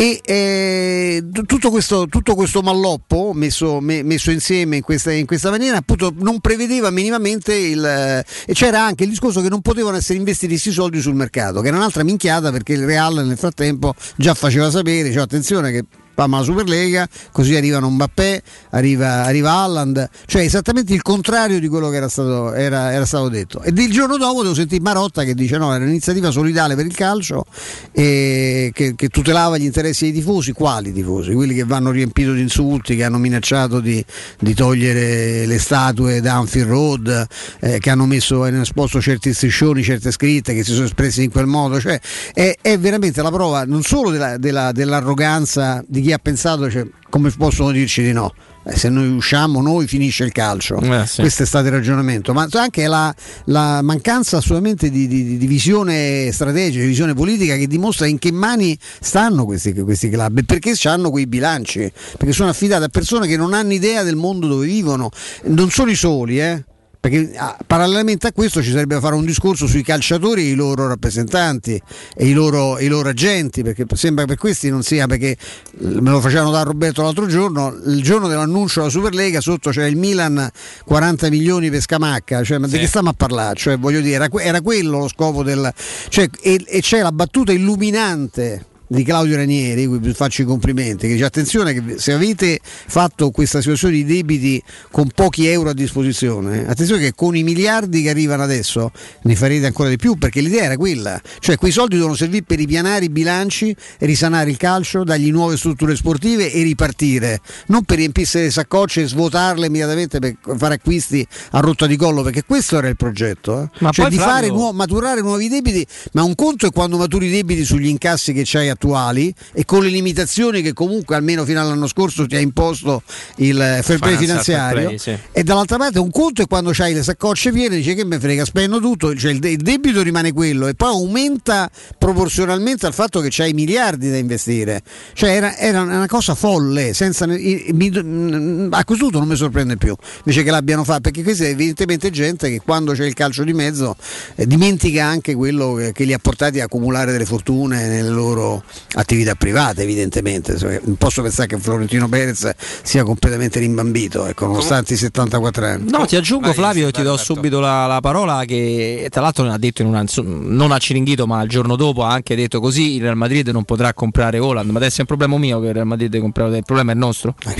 [0.00, 5.50] E eh, tutto, questo, tutto questo malloppo messo, me- messo insieme in questa, in questa
[5.50, 7.84] maniera appunto non prevedeva minimamente il.
[7.84, 11.60] eh, e c'era anche il discorso che non potevano essere investiti questi soldi sul mercato,
[11.62, 15.84] che era un'altra minchiata perché il Real nel frattempo già faceva sapere, cioè attenzione che
[16.18, 21.90] Facciamo la Superlega, così arrivano Mbappé, arriva, arriva Haaland, cioè esattamente il contrario di quello
[21.90, 23.62] che era stato, era, era stato detto.
[23.62, 26.94] E il giorno dopo devo sentire Marotta che dice no, era un'iniziativa solidale per il
[26.96, 27.44] calcio
[27.92, 30.50] e che, che tutelava gli interessi dei tifosi.
[30.50, 31.34] Quali tifosi?
[31.34, 34.04] Quelli che vanno riempiti di insulti, che hanno minacciato di,
[34.40, 37.26] di togliere le statue da Anfield Road,
[37.60, 41.30] eh, che hanno messo in esposto certi striscioni, certe scritte, che si sono espressi in
[41.30, 41.78] quel modo.
[41.78, 42.00] Cioè,
[42.34, 46.86] è, è veramente la prova non solo della, della- dell'arroganza di chi ha pensato cioè,
[47.08, 48.32] come possono dirci di no.
[48.64, 50.78] Eh, Se noi usciamo, noi finisce il calcio.
[50.80, 51.20] Eh, sì.
[51.20, 53.14] Questo è stato il ragionamento, ma anche la,
[53.44, 58.32] la mancanza assolutamente di, di- di visione strategica, di visione politica che dimostra in che
[58.32, 63.26] mani stanno questi, questi club e perché hanno quei bilanci, perché sono affidati a persone
[63.26, 65.10] che non hanno idea del mondo dove vivono,
[65.44, 66.64] non sono i soli, eh.
[67.00, 70.54] Perché ah, parallelamente a questo ci sarebbe da fare un discorso sui calciatori e i
[70.54, 71.80] loro rappresentanti
[72.16, 75.36] e i loro, i loro agenti, perché sembra che per questi non sia perché eh,
[75.78, 79.96] me lo facevano da Roberto l'altro giorno, il giorno dell'annuncio della Superlega sotto c'era il
[79.96, 80.50] Milan
[80.84, 83.54] 40 milioni per Scamacca, cioè, ma di che stiamo a parlare?
[83.54, 85.72] Cioè, voglio dire, era, era quello lo scopo del...
[86.08, 91.12] Cioè, e, e c'è la battuta illuminante di Claudio Ranieri, cui faccio i complimenti, che
[91.12, 96.66] dice attenzione che se avete fatto questa situazione di debiti con pochi euro a disposizione,
[96.66, 98.90] attenzione che con i miliardi che arrivano adesso
[99.22, 102.58] ne farete ancora di più, perché l'idea era quella, cioè quei soldi devono servire per
[102.58, 108.38] ripianare i bilanci, risanare il calcio, dargli nuove strutture sportive e ripartire, non per riempirsi
[108.38, 112.88] le saccocce e svuotarle immediatamente per fare acquisti a rotta di collo, perché questo era
[112.88, 113.68] il progetto, eh.
[113.80, 117.30] Ma cioè di Flavio- fare maturare nuovi debiti, ma un conto è quando maturi i
[117.30, 121.88] debiti sugli incassi che c'hai attuali e con le limitazioni che comunque almeno fino all'anno
[121.88, 123.02] scorso ti ha imposto
[123.36, 125.18] il eh, fair play finanziario fair play, sì.
[125.32, 128.44] e dall'altra parte un conto è quando c'hai le saccocce piene dice che me frega
[128.44, 129.14] spendo tutto.
[129.14, 133.52] Cioè il, de- il debito rimane quello e poi aumenta proporzionalmente al fatto che c'hai
[133.52, 134.82] miliardi da investire.
[135.12, 139.76] Cioè era, era una cosa folle senza mi- mm, a questo punto non mi sorprende
[139.76, 143.44] più invece che l'abbiano fatto perché questa è evidentemente gente che quando c'è il calcio
[143.44, 143.96] di mezzo
[144.34, 148.62] eh, dimentica anche quello che, che li ha portati a accumulare delle fortune nelle loro
[148.94, 150.56] attività private evidentemente.
[150.58, 152.50] Cioè, non posso pensare che Florentino Perez
[152.82, 155.90] sia completamente rimbambito ecco, nonostante i 74 anni.
[155.90, 159.52] No, ti aggiungo Flavio e ti do subito la, la parola che tra l'altro non
[159.52, 162.96] ha detto in una, non a Ciringhito ma il giorno dopo ha anche detto così
[162.96, 165.74] il Real Madrid non potrà comprare Holland ma adesso è un problema mio che il
[165.74, 167.34] Real Madrid comprare il problema è il nostro.
[167.44, 167.52] Ma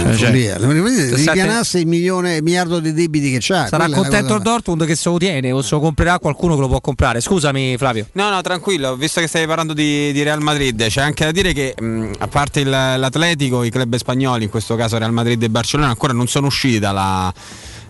[0.00, 3.88] una Cioè, cioè, Madrid se ripianasse il milione, il miliardo di debiti che c'ha Sarà
[3.88, 6.80] contento il Dortmund che se lo tiene o se lo comprerà qualcuno che lo può
[6.80, 7.20] comprare.
[7.20, 8.08] Scusami Flavio.
[8.12, 11.52] No, no, tranquillo, visto che stai parlando di, di Real Madrid, c'è anche da dire
[11.52, 15.50] che mh, a parte il- l'Atletico, i club spagnoli, in questo caso Real Madrid e
[15.50, 17.32] Barcellona, ancora non sono usciti dalla,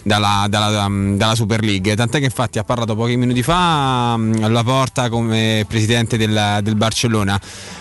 [0.03, 1.95] dalla, dalla, dalla Super League.
[1.95, 7.39] Tant'è che infatti ha parlato pochi minuti fa alla porta come presidente del, del Barcellona.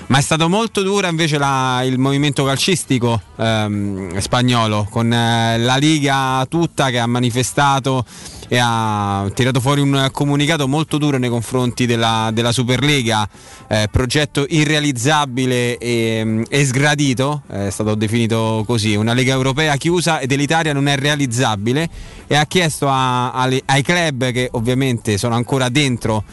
[0.08, 5.76] Ma è stato molto dura invece la- il movimento calcistico ehm, spagnolo, con eh, la
[5.78, 8.06] Liga tutta che ha manifestato
[8.54, 13.28] e ha tirato fuori un comunicato molto duro nei confronti della, della Superlega,
[13.68, 20.28] eh, progetto irrealizzabile e, e sgradito, è stato definito così, una Lega Europea chiusa e
[20.28, 21.90] dell'Italia non è realizzabile.
[22.28, 26.24] E ha chiesto a- alle- ai club che ovviamente sono ancora dentro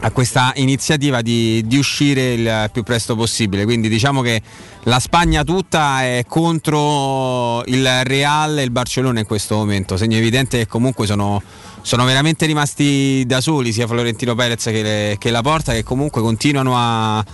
[0.00, 3.64] a questa iniziativa di, di uscire il più presto possibile.
[3.64, 4.42] Quindi diciamo che
[4.84, 9.96] la Spagna tutta è contro il Real e il Barcellona in questo momento.
[9.96, 11.40] Segno evidente che comunque sono,
[11.82, 16.20] sono veramente rimasti da soli sia Florentino Perez che, le- che la Porta che comunque
[16.20, 17.24] continuano a,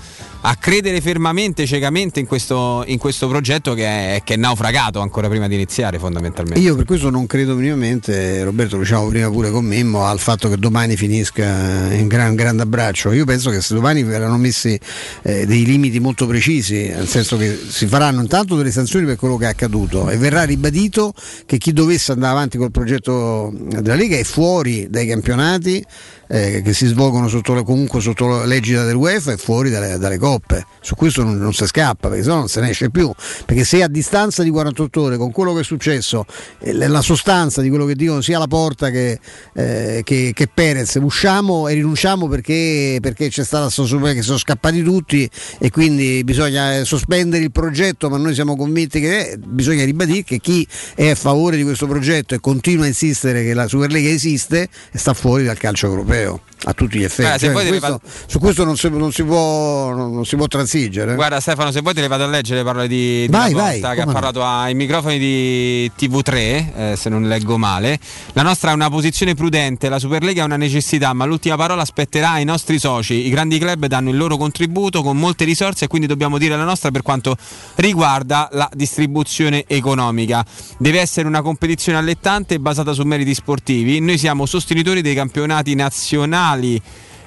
[0.40, 3.84] a credere fermamente, ciecamente in questo, in questo progetto che
[4.16, 6.60] è, che è naufragato ancora prima di iniziare fondamentalmente.
[6.60, 10.48] Io per questo non credo minimamente, Roberto lo diciamo prima pure con Mimmo, al fatto
[10.48, 13.12] che domani finisca in gran, grande abbraccio.
[13.12, 14.78] Io penso che se domani verranno messi
[15.22, 19.36] eh, dei limiti molto precisi, nel senso che si faranno intanto delle sanzioni per quello
[19.36, 21.12] che è accaduto e verrà ribadito
[21.46, 25.84] che chi dovesse andare avanti col progetto della Lega è fuori dai campionati
[26.28, 30.66] eh, che si svolgono sotto le- comunque sotto l'egida dell'UEFA e fuori dalle, dalle coppe.
[30.80, 33.10] Su questo non, non si scappa, perché sennò non se ne esce più.
[33.44, 36.24] Perché se a distanza di 48 ore, con quello che è successo,
[36.60, 39.18] eh, la la sostanza di quello che dicono sia la porta che,
[39.54, 44.82] eh, che, che Perez, usciamo e rinunciamo perché, perché c'è stata super- che sono scappati
[44.82, 49.84] tutti e quindi bisogna eh, sospendere il progetto, ma noi siamo convinti che eh, bisogna
[49.84, 53.68] ribadire che chi è a favore di questo progetto e continua a insistere che la
[53.68, 56.47] Superlega esiste sta fuori dal calcio europeo correo.
[56.64, 57.38] A tutti gli effetti.
[57.38, 61.14] Se Cioè, questo- su questo non si, non si può, non, si può transigere.
[61.14, 63.80] Guarda Stefano, se vuoi te le vado a leggere le parole di, di Vai, vai,
[63.80, 64.12] che ha come no.
[64.12, 67.98] parlato ai microfoni di TV3, eh, se non leggo male.
[68.32, 72.32] La nostra è una posizione prudente, la Superlega è una necessità, ma l'ultima parola spetterà
[72.32, 73.26] ai nostri soci.
[73.26, 76.64] I grandi club danno il loro contributo con molte risorse e quindi dobbiamo dire la
[76.64, 77.36] nostra per quanto
[77.76, 80.44] riguarda la distribuzione economica.
[80.76, 84.00] Deve essere una competizione allettante basata su meriti sportivi.
[84.00, 86.46] Noi siamo sostenitori dei campionati nazionali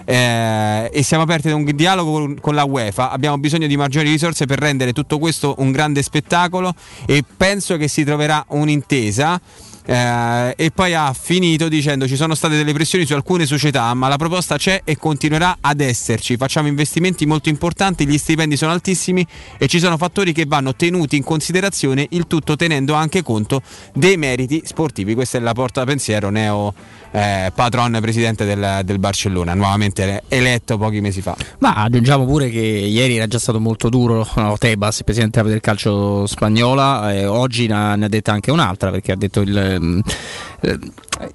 [0.05, 3.11] eh, e siamo aperti ad un dialogo con, con la UEFA.
[3.11, 6.73] Abbiamo bisogno di maggiori risorse per rendere tutto questo un grande spettacolo
[7.05, 9.39] e penso che si troverà un'intesa.
[9.83, 14.07] Eh, e poi ha finito dicendo ci sono state delle pressioni su alcune società ma
[14.09, 19.25] la proposta c'è e continuerà ad esserci facciamo investimenti molto importanti gli stipendi sono altissimi
[19.57, 23.63] e ci sono fattori che vanno tenuti in considerazione il tutto tenendo anche conto
[23.95, 26.75] dei meriti sportivi questa è la porta pensiero neo
[27.11, 31.35] eh, patron presidente del, del Barcellona nuovamente eletto pochi mesi fa.
[31.59, 36.25] Ma aggiungiamo pure che ieri era già stato molto duro no, Tebas, presidente del calcio
[36.25, 40.79] spagnola, e oggi ne ha, ne ha detta anche un'altra perché ha detto il, eh,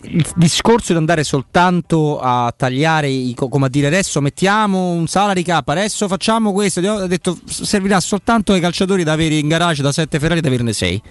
[0.02, 5.06] il discorso di andare soltanto a tagliare, i, co- come a dire adesso mettiamo un
[5.06, 9.82] salary cap, adesso facciamo questo, ha detto servirà soltanto ai calciatori da avere in garage
[9.82, 11.02] da 7 Ferrari da averne 6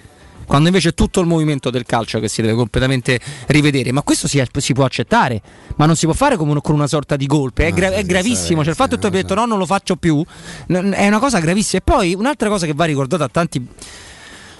[0.46, 3.92] quando invece è tutto il movimento del calcio che si deve completamente rivedere.
[3.92, 5.42] Ma questo si, si può accettare,
[5.76, 7.68] ma non si può fare come uno- con una sorta di golpe.
[7.68, 8.62] È, gra- è gravissimo.
[8.62, 10.24] Cioè, il fatto che tu abbia detto no, non lo faccio più,
[10.68, 11.82] è una cosa gravissima.
[11.82, 13.68] E poi un'altra cosa che va ricordata a tanti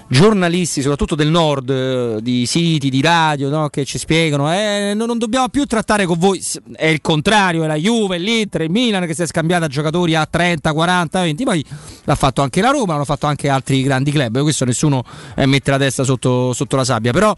[0.08, 5.18] giornalisti, soprattutto del nord, eh, di siti, di radio, no, che ci spiegano, eh, non,
[5.18, 6.42] dobbiamo più trattare con voi,
[6.74, 10.26] è il contrario, è la Juve, l'Inter, il Milan che si è scambiata giocatori a
[10.26, 11.64] 30, 40, 20, poi
[12.04, 15.02] l'ha fatto anche la Roma, l'hanno fatto anche altri grandi club, questo nessuno
[15.34, 17.34] eh, mette la testa sotto, sotto la sabbia, però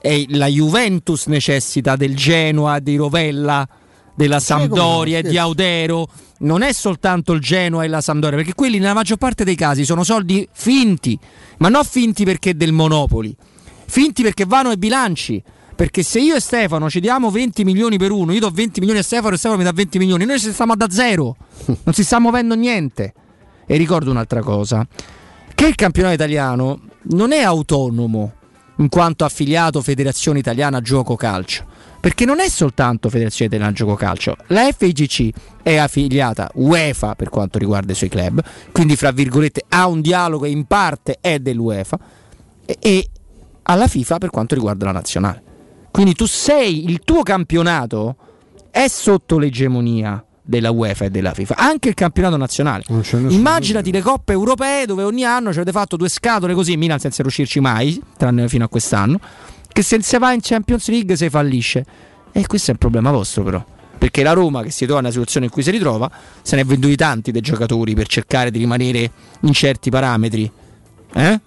[0.00, 3.66] eh, la Juventus necessita del Genoa, di Rovella,
[4.14, 6.08] della Sampdoria e di Audero.
[6.38, 9.84] Non è soltanto il Genoa e la Sampdoria perché quelli nella maggior parte dei casi
[9.84, 11.18] sono soldi finti
[11.58, 13.34] ma non finti perché del Monopoli.
[13.86, 15.42] Finti perché vanno ai bilanci.
[15.74, 19.00] Perché se io e Stefano ci diamo 20 milioni per uno io do 20 milioni
[19.00, 21.36] a Stefano e Stefano mi dà 20 milioni noi ci stiamo da zero.
[21.84, 23.14] Non si sta muovendo niente.
[23.66, 24.86] E ricordo un'altra cosa
[25.54, 26.80] che il campionato italiano
[27.12, 28.32] non è autonomo
[28.78, 31.70] in quanto affiliato Federazione Italiana Gioco Calcio
[32.02, 35.30] perché non è soltanto Federazione Italiana Gioco Calcio, la FIGC
[35.62, 40.46] è affiliata UEFA per quanto riguarda i suoi club, quindi fra virgolette ha un dialogo
[40.46, 41.96] in parte è dell'UEFA
[42.66, 43.08] e, e
[43.62, 45.42] alla FIFA per quanto riguarda la nazionale.
[45.92, 48.16] Quindi tu sei, il tuo campionato
[48.72, 52.82] è sotto l'egemonia della UEFA e della FIFA, anche il campionato nazionale.
[53.28, 57.22] Immaginati le coppe europee dove ogni anno ci avete fatto due scatole così, Milan senza
[57.22, 59.20] riuscirci mai, tranne fino a quest'anno,
[59.72, 61.84] che se se va in Champions League si fallisce.
[62.32, 63.64] E questo è un problema vostro però.
[63.98, 66.10] Perché la Roma, che si trova nella situazione in cui si ritrova,
[66.42, 69.10] se ne è venduti tanti dei giocatori per cercare di rimanere
[69.40, 70.50] in certi parametri.
[71.14, 71.40] Eh?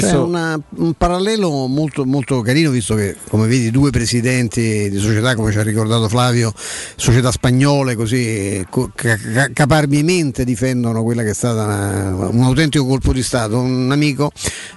[0.00, 0.16] Questo...
[0.16, 5.34] C'è una- un parallelo molto, molto carino, visto che, come vedi, due presidenti di società,
[5.34, 6.52] come ci ha ricordato Flavio,
[6.96, 12.86] società spagnole, così co- ca- ca- caparbiamente difendono quella che è stata una- un autentico
[12.86, 13.58] colpo di Stato.
[13.58, 14.30] Un amico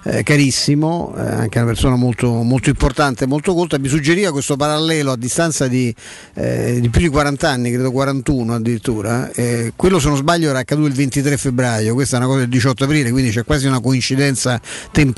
[0.06, 5.12] eh, carissimo, eh, anche una persona molto, molto importante, molto colta, mi suggeriva questo parallelo
[5.12, 5.94] a distanza di,
[6.36, 9.30] eh, di più di 40 anni, credo 41 addirittura.
[9.32, 12.50] eh, quello, se non sbaglio, era accaduto il 23 febbraio, questa è una cosa del
[12.50, 14.60] 18 aprile, quindi c'è quasi una coincidenza
[14.92, 15.10] temporale,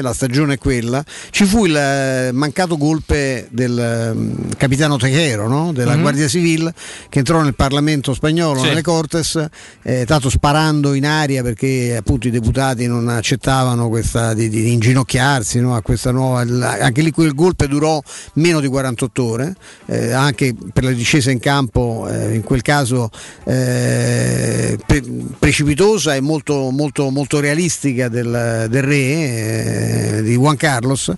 [0.00, 5.72] la stagione è quella, ci fu il eh, mancato golpe del ehm, capitano Tejero, no?
[5.72, 6.00] della Mhm.
[6.00, 6.72] Guardia Civile,
[7.08, 8.68] che entrò nel Parlamento spagnolo, Sì.
[8.68, 9.46] nelle Cortes,
[9.82, 15.60] eh, tanto sparando in aria perché appunto i deputati non accettavano questa, di, di inginocchiarsi
[15.60, 15.74] no?
[15.74, 16.40] a questa nuova...
[16.40, 18.00] anche lì quel golpe durò
[18.34, 19.54] meno di 48 ore,
[19.86, 23.10] eh, anche per la discesa in campo eh, in quel caso
[23.44, 25.02] eh, pre-
[25.38, 31.12] precipitosa e molto, molto, molto realistica del, del re eh, di Juan Carlos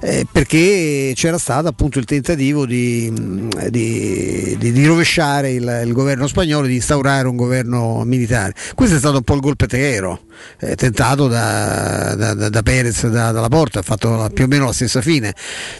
[0.00, 5.92] eh, perché c'era stato appunto il tentativo di, mh, di- di- di rovesciare il, il
[5.92, 8.54] governo spagnolo di instaurare un governo militare.
[8.74, 10.20] Questo è stato un po' il golpe Teero
[10.60, 14.48] eh, tentato da, da, da- da Perez da- dalla porta ha fatto la- più o
[14.48, 15.34] meno la stessa fine.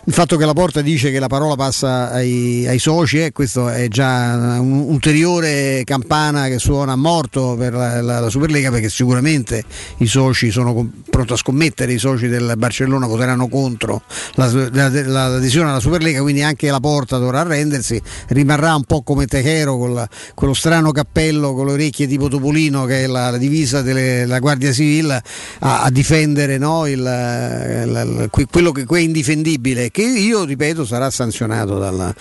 [0.05, 3.69] Il fatto che la porta dice che la parola passa ai, ai soci eh, questo
[3.69, 9.63] è già un'ulteriore campana che suona a morto per la, la- la Superlega perché sicuramente
[9.99, 14.03] i soci sono pronti a scommettere scommettere i soci del Barcellona voteranno contro
[14.35, 19.01] la- la- la- l'adesione alla Superlega, quindi anche la porta dovrà arrendersi, rimarrà un po'
[19.03, 23.31] come Techero con la- quello strano cappello con le orecchie tipo Topolino che è la,
[23.31, 25.23] la divisa della Guardia Civile
[25.61, 30.85] a, a difendere no, il, il- il- que- quello che è indifendibile, che io ripeto
[30.85, 32.15] sarà sanzionato dalla,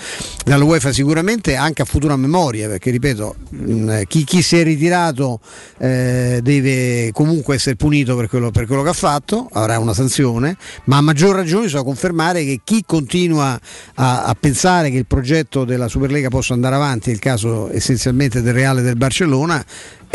[0.46, 3.36] dall'UEFA sicuramente anche a futura memoria, perché ripeto,
[4.08, 5.40] chi, chi si è ritirato
[5.80, 9.24] eh, deve comunque essere punito per quello, per quello che ha fatto,
[9.54, 10.56] avrà una sanzione,
[10.86, 13.60] ma a maggior ragione bisogna confermare che chi continua
[13.96, 18.54] a, a pensare che il progetto della Superlega possa andare avanti, il caso essenzialmente del
[18.54, 19.64] Reale del Barcellona,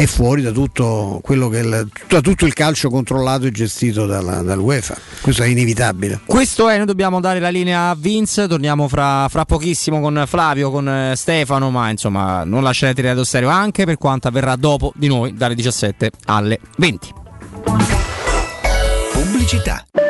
[0.00, 4.96] è fuori da tutto, il, da tutto il calcio controllato e gestito dalla, dall'UEFA.
[5.20, 6.20] Questo è inevitabile.
[6.24, 10.70] Questo è, noi dobbiamo dare la linea a Vince, torniamo fra, fra pochissimo con Flavio,
[10.70, 15.08] con eh, Stefano, ma insomma non lascerete Radio Stereo anche per quanto avverrà dopo di
[15.08, 17.99] noi dalle 17 alle 20.
[19.50, 20.09] Pubblicità.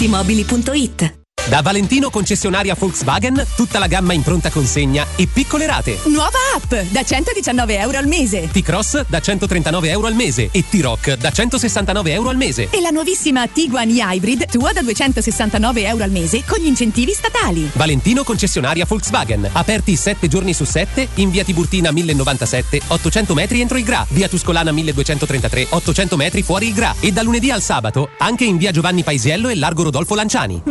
[0.00, 5.98] Paolettimobili.it Da Valentino concessionaria Volkswagen, tutta la gamma in pronta consegna e piccole rate.
[6.04, 8.48] Nuova app da 119 euro al mese.
[8.52, 12.68] T-Cross da 139 euro al mese e T-Rock da 169 euro al mese.
[12.70, 17.68] E la nuovissima Tiguan e-Hybrid tua da 269 euro al mese con gli incentivi statali.
[17.72, 19.48] Valentino concessionaria Volkswagen.
[19.50, 24.06] Aperti 7 giorni su 7 in via Tiburtina 1097, 800 metri entro il Gra.
[24.10, 26.94] Via Tuscolana 1233, 800 metri fuori il Gra.
[27.00, 30.62] E da lunedì al sabato anche in via Giovanni Paisiello e Largo Rodolfo Lanciani.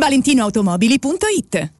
[0.62, 1.79] ValentinoAutomobili.it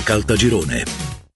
[0.00, 1.11] Caltagirone.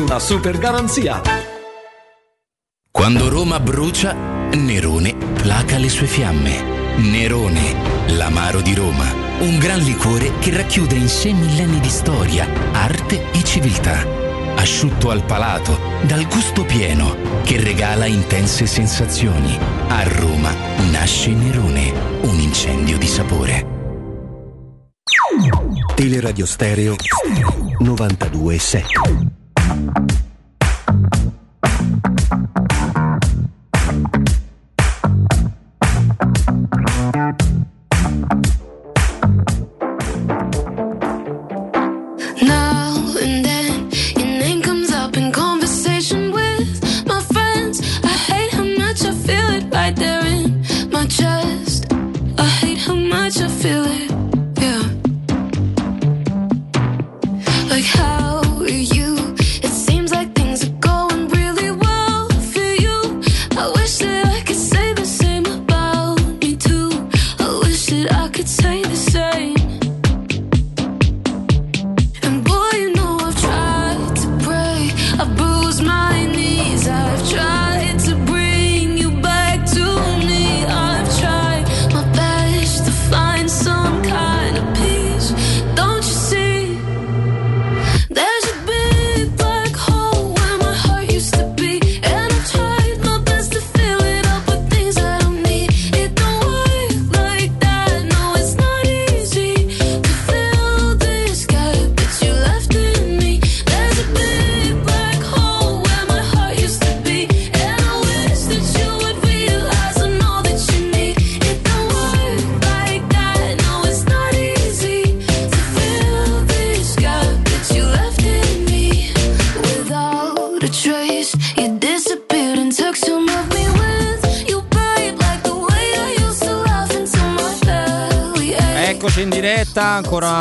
[0.00, 1.20] una super garanzia.
[2.90, 6.96] Quando Roma brucia, Nerone placa le sue fiamme.
[6.96, 9.06] Nerone, l'amaro di Roma.
[9.40, 14.06] Un gran liquore che racchiude in sé millenni di storia, arte e civiltà.
[14.56, 19.56] Asciutto al palato, dal gusto pieno, che regala intense sensazioni.
[19.88, 20.52] A Roma
[20.90, 23.78] nasce Nerone, un incendio di sapore.
[25.94, 26.96] Teleradio Stereo
[27.80, 29.39] 92.7
[29.70, 29.98] Thank
[32.72, 32.79] you.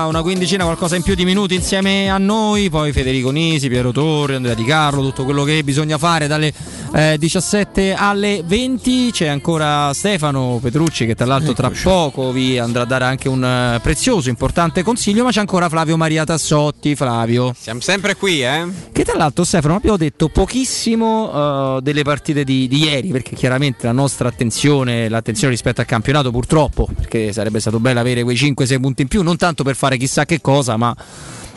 [0.09, 4.33] Una quindicina, qualcosa in più di minuti insieme a noi, poi Federico Nisi, Piero Torri,
[4.33, 6.51] Andrea Di Carlo, tutto quello che bisogna fare dalle
[6.93, 9.11] eh, 17 alle 20.
[9.11, 13.43] C'è ancora Stefano Petrucci che tra l'altro tra poco vi andrà a dare anche un
[13.43, 16.95] eh, prezioso, importante consiglio, ma c'è ancora Flavio Maria Tassotti.
[16.95, 17.53] Flavio.
[17.57, 18.67] Siamo sempre qui, eh?
[18.91, 23.85] Che tra l'altro Stefano abbiamo detto pochissimo eh, delle partite di, di ieri perché chiaramente
[23.85, 28.79] la nostra attenzione, l'attenzione rispetto al campionato purtroppo, perché sarebbe stato bello avere quei 5-6
[28.79, 30.95] punti in più, non tanto per fare chissà che cosa, ma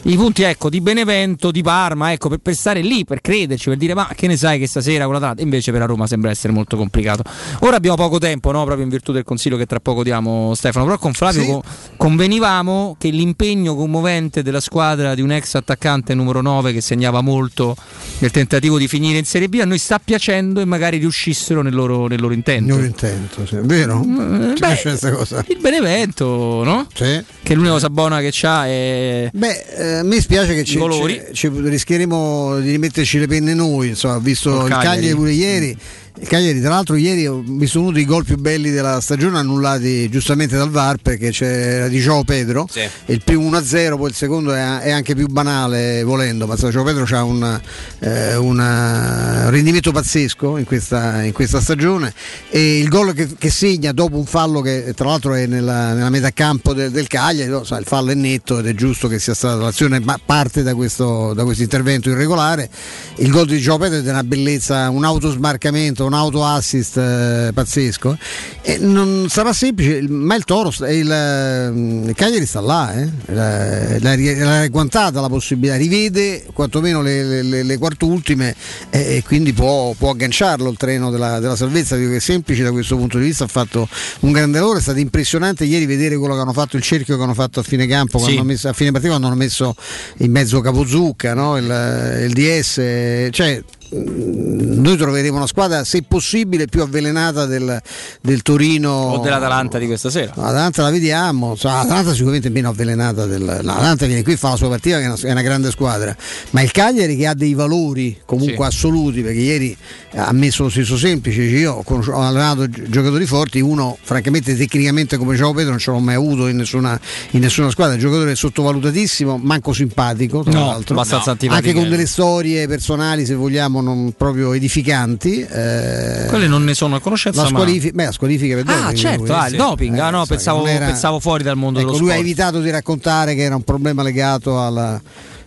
[0.04, 3.78] i punti ecco di Benevento, di Parma, ecco per, per stare lì, per crederci, per
[3.78, 6.52] dire ma che ne sai che stasera con l'Atalanta, invece per la Roma sembra essere
[6.52, 7.22] molto complicato.
[7.60, 8.64] Ora abbiamo poco tempo, no?
[8.64, 11.46] proprio in virtù del consiglio che tra poco diamo Stefano, però con Flavio Sì.
[11.48, 11.62] co-
[11.96, 17.76] convenivamo che l'impegno commovente della squadra di un ex attaccante numero 9 che segnava molto
[18.18, 21.74] nel tentativo di finire in Serie B a noi sta piacendo e magari riuscissero nel
[21.74, 22.64] loro, nel loro intento.
[22.64, 23.56] Il loro intento, sì.
[23.62, 24.00] vero?
[24.00, 25.44] Beh, piace questa cosa.
[25.48, 26.86] Il Benevento, no?
[26.92, 27.22] Sì.
[27.42, 29.30] Che l'unica cosa buona che c'ha è.
[29.32, 33.88] Beh, eh, a me spiace che ci, ci- ci rischieremo di rimetterci le penne noi.
[33.88, 34.84] Insomma, visto il Cagliari.
[34.86, 35.76] Cagliari pure ieri.
[36.22, 40.08] Il Cagliari, tra l'altro, ieri ho visto uno dei gol più belli della stagione, annullati
[40.08, 42.68] giustamente dal VAR perché c'era di Gio Pedro.
[42.70, 42.88] Sì.
[43.06, 46.46] Il primo 1-0, poi il secondo è, anche più banale volendo.
[46.46, 47.60] Ma Gio Pedro ha un,
[47.98, 52.14] eh, un rendimento pazzesco in questa, in questa stagione.
[52.50, 56.10] E il gol che, che segna dopo un fallo che tra l'altro è nella, nella
[56.10, 57.62] metà campo del, del Cagliari, no?
[57.62, 61.34] Il fallo è netto ed è giusto che sia stata l'azione, ma parte da questo,
[61.34, 62.70] da questo intervento irregolare.
[63.16, 67.50] Il gol di Gio Pedro è di una bellezza, un autosmarcamento, un auto assist eh,
[67.52, 68.16] pazzesco.
[68.62, 71.66] E non sarà semplice, ma il Toro, il, eh,
[72.08, 73.08] il Cagliari sta là, eh.
[73.26, 78.54] l'ha, l'ha agguantata la possibilità, rivede quantomeno le, le, le- le quartultime
[78.90, 81.96] e, e quindi può, può agganciarlo il treno della, della salvezza.
[81.96, 83.88] Dico che è semplice da questo punto di vista, ha fatto
[84.20, 87.22] un grande lavoro, è stato impressionante ieri vedere quello che hanno fatto, il cerchio che
[87.22, 88.32] hanno fatto a fine campo, Sì.
[88.32, 89.74] hanno messo- a fine partita quando hanno messo
[90.18, 91.56] in mezzo Capozucca, no?
[91.56, 93.62] il, il DS, cioè
[93.94, 97.80] noi troveremo una squadra, se possibile, più avvelenata del,
[98.20, 98.90] del Torino.
[98.90, 100.32] O dell'Atalanta di questa sera.
[100.34, 104.68] L'Atalanta la vediamo, l'Atalanta sicuramente è meno avvelenata del, l'Atalanta viene qui fa la sua
[104.68, 106.16] partita che è una, è una grande squadra,
[106.50, 109.76] ma il Cagliari che ha dei valori comunque assoluti, perché ieri
[110.14, 115.16] ha messo lo stesso semplice, dice, io ho, allenato gi- giocatori forti, uno francamente tecnicamente
[115.18, 116.98] come diceva Pedro non ce l'ho mai avuto in nessuna,
[117.30, 121.80] in nessuna squadra, il giocatore è sottovalutatissimo, manco simpatico, tra No, l'altro, abbastanza anche antipatico.
[121.80, 125.40] con delle storie personali se vogliamo non proprio edificanti.
[125.40, 127.42] eh, Quelle non ne sono a conoscenza.
[127.42, 129.98] la ma- squalifica, beh, la squalifica per Ah, doping, certo, lui, ah, il doping.
[129.98, 132.28] Ah, Eh, no, sai, pensavo, era- pensavo fuori dal mondo Ecco, dello lui ha sport.
[132.28, 135.00] evitato di raccontare che era un problema legato alla-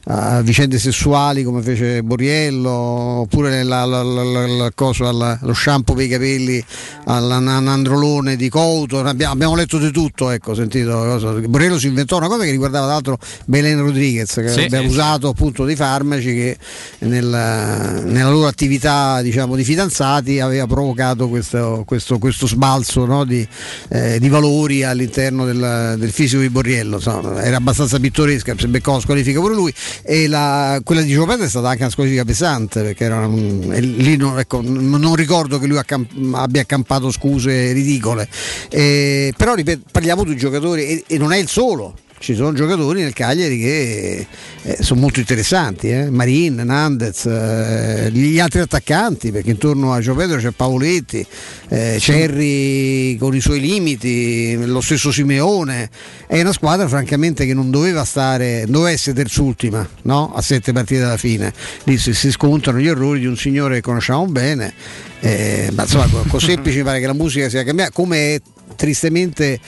[0.07, 5.11] a vicende sessuali come fece Borriello oppure la- la- la- cosa,
[5.41, 6.63] lo shampoo per i capelli
[7.05, 8.99] all'androlone di Couto.
[8.99, 11.31] Abbiamo, abbiamo letto di tutto ecco sentito cosa.
[11.31, 14.85] Borriello si inventò una cosa che riguardava tra l'altro Belen Rodriguez che Sì, aveva sì,
[14.87, 16.57] usato appunto dei farmaci che
[16.99, 23.47] nel- nella loro attività diciamo di fidanzati aveva provocato questo, questo- questo sbalzo no, di,
[23.89, 26.95] eh, di valori all'interno del, del fisico di Borriello.
[26.97, 31.45] Insomma, era abbastanza pittoresca si beccò squalifica pure lui e la- quella di Gio Pedro
[31.45, 35.67] è stata anche una squalifica pesante perché era un- lì non, ecco, non ricordo che
[35.67, 35.79] lui
[36.33, 38.27] abbia accampato scuse ridicole.
[38.69, 43.01] Eh, però ripeto, parliamo di giocatori e, e non è il solo ci sono giocatori
[43.01, 44.27] nel Cagliari che
[44.63, 46.09] eh, sono molto interessanti, eh?
[46.09, 51.25] Marin, Nandez, eh, gli altri attaccanti, perché intorno a Gio Pedro c'è Paoletti,
[51.69, 55.89] eh, Cerri con i suoi limiti, lo stesso Simeone.
[56.25, 60.33] È una squadra francamente che non doveva stare, doveva essere terzultima no?
[60.33, 61.53] a sette partite alla fine.
[61.83, 64.73] Lì si, si scontano gli errori di un signore che conosciamo bene.
[65.19, 68.41] Eh, ma insomma, con, con Semplici pare che la musica sia cambiata, come è
[68.75, 69.59] tristemente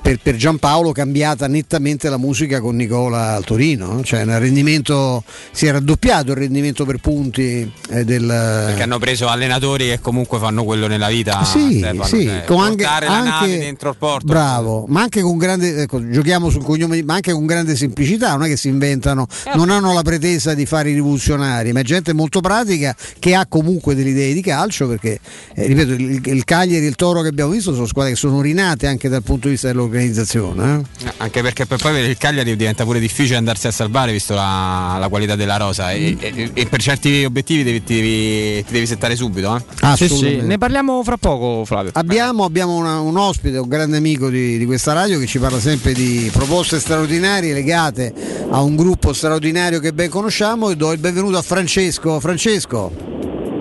[0.00, 4.02] per, per Giampaolo cambiata nettamente la musica con Nicola al Torino, no?
[4.02, 9.28] cioè il rendimento si è raddoppiato il rendimento per punti eh, del Perché hanno preso
[9.28, 11.44] allenatori che comunque fanno quello nella vita.
[11.44, 14.26] sì, Stefano, sì, cioè, con anche, anche- dentro il porto.
[14.26, 18.44] bravo, ma anche con grande ecco, giochiamo sul cognome, ma anche con grande semplicità, non
[18.44, 22.14] è che si inventano, non hanno la pretesa di fare i rivoluzionari, ma è gente
[22.14, 25.20] molto pratica che ha comunque delle idee di calcio perché
[25.54, 28.40] eh, ripeto, il, il Cagliari e il Toro che abbiamo visto sono squadre che sono
[28.40, 30.82] rinate anche dal punto di vista dell'organizzazione.
[31.04, 31.12] eh.
[31.18, 34.96] Anche perché per poi per il Cagliari diventa pure difficile andarsi a salvare visto la,
[34.98, 38.86] la qualità della rosa e, e- e per certi obiettivi devi- ti, devi, ti devi
[38.86, 39.54] settare subito.
[39.56, 39.58] Eh?
[39.60, 40.44] Sì, sì, Assolutamente.
[40.46, 41.90] Ne parliamo fra poco, Flavio.
[41.94, 45.58] Abbiamo, abbiamo una- un ospite, un grande amico di, di questa radio che ci parla
[45.60, 48.12] sempre di proposte straordinarie legate
[48.50, 52.20] a un gruppo straordinario che ben conosciamo e do il benvenuto a Francesco.
[52.20, 52.92] Francesco,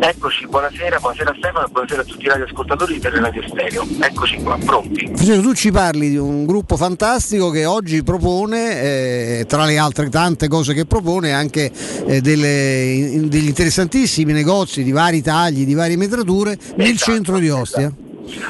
[0.06, 3.88] Eccoci, buonasera, buonasera Stefano buonasera a tutti i radioascoltatori del Radio Stereo.
[4.02, 5.06] Eccoci qua, pronti.
[5.14, 10.10] Francesco, tu ci parli di un gruppo fantastico che oggi propone, eh, tra le altre
[10.10, 11.72] tante cose che propone, anche
[12.06, 17.50] eh, delle- in- degli interessantissimi negozi di vari tagli, di varie metrature nel centro di
[17.50, 17.90] Ostia.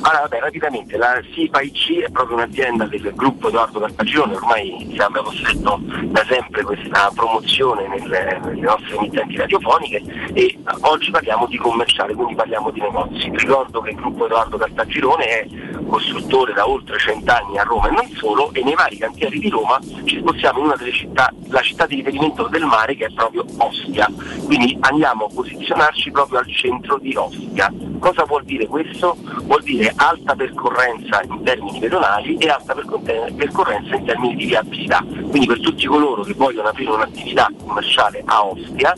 [0.02, 5.00] Allora, vabbè, rapidamente, la SIPA IC è proprio un'azienda del gruppo Edoardo Cartagione, ormai ci
[5.00, 10.04] abbiamo stretto da sempre questa promozione nelle, nelle nostre emittenti radiofoniche
[10.34, 13.32] e oggi parliamo di commerciale, quindi parliamo di negozi.
[13.34, 15.48] Ricordo che il gruppo Edoardo Cartagirone è
[15.88, 19.80] costruttore da oltre cent'anni a Roma e non solo e nei vari cantieri di Roma
[20.06, 23.46] ci spostiamo in una delle città, la città di riferimento del mare che è proprio
[23.58, 24.10] Ostia,
[24.46, 27.72] quindi andiamo a posizionarci proprio al centro di Ostia.
[28.00, 29.16] Cosa vuol dire questo?
[29.44, 35.04] Vuol dire alta percorrenza in termini pedonali e alta percorre- percorrenza in termini di viabilità.
[35.08, 38.96] Quindi per tutti coloro che vogliono aprire un'attività commerciale a Ostia,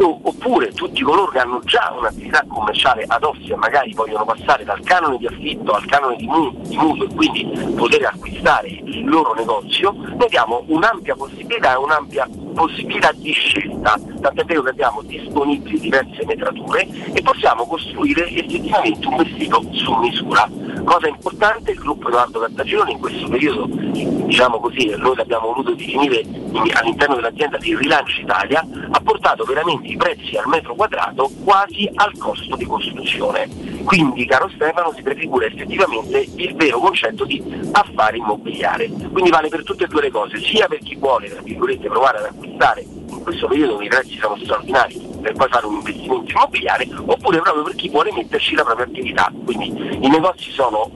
[0.00, 4.80] oppure tutti coloro che hanno già un'attività commerciale ad Ostia e magari vogliono passare dal
[4.82, 7.44] canone di affitto al canone di mutuo e quindi
[7.76, 14.44] poter acquistare il loro negozio, noi diamo un'ampia possibilità e un'ampia possibilità di scelta, tant'è
[14.44, 20.48] vero che abbiamo disponibili diverse metrature e possiamo costruire effettivamente un vestito su misura.
[20.84, 26.20] Cosa importante, il gruppo Edoardo Cartagirone in questo periodo, diciamo così, noi l'abbiamo voluto definire
[26.20, 31.90] in- all'interno dell'azienda di Rilancio Italia, ha portato veramente i prezzi al metro quadrato quasi
[31.94, 33.48] al costo di costruzione.
[33.84, 38.88] Quindi, caro Stefano, si prefigura effettivamente il vero concetto di affare immobiliare.
[38.88, 42.18] Quindi vale per tutte e due le cose, sia per chi vuole, tra virgolette, provare
[42.18, 46.32] ad acquistare in questo periodo dove i prezzi sono straordinari per poi fare un investimento
[46.32, 49.32] immobiliare, oppure proprio per chi vuole metterci la propria attività.
[49.44, 50.90] Quindi i negozi sono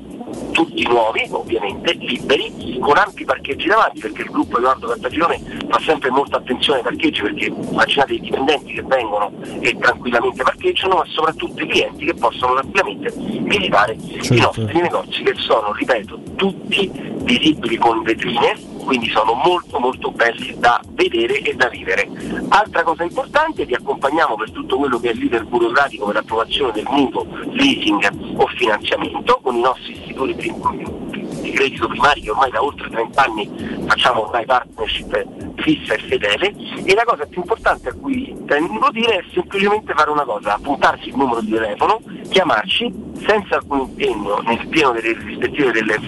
[0.51, 6.11] tutti nuovi, ovviamente, liberi, con ampi parcheggi davanti, perché il gruppo Edoardo Cartagirone fa sempre
[6.11, 11.63] molta attenzione ai parcheggi, perché immaginate i dipendenti che vengono e tranquillamente parcheggiano, ma soprattutto
[11.63, 16.91] i clienti che possono tranquillamente visitare i nostri negozi, che sono, ripeto, tutti
[17.23, 22.09] visibili con vetrine quindi sono molto molto belli da vedere e da vivere.
[22.49, 26.87] Altra cosa importante, vi accompagniamo per tutto quello che è l'iter burocratico per l'approvazione del
[26.89, 31.06] mutuo, leasing o finanziamento con i nostri istituti prim-
[31.47, 36.55] di credito primari che ormai da oltre 30 anni facciamo ormai partnership fissa e fedele
[36.85, 40.55] e la cosa più importante a cui tengo a dire è semplicemente fare una cosa,
[40.55, 42.93] appuntarsi il numero di telefono, chiamarci
[43.27, 45.99] senza alcun impegno nel pieno delle rispettive delle,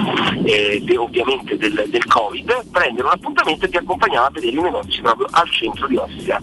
[0.45, 4.63] eh, de- ovviamente del, del Covid, prendere un appuntamento e ti accompagniamo a vedere i
[4.63, 6.41] negozi proprio al centro di Ostia.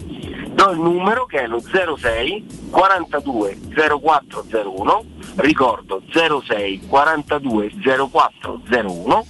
[0.56, 3.58] Do il numero che è lo 06 42
[4.00, 5.04] 0401,
[5.34, 9.26] ricordo 06 42 0401,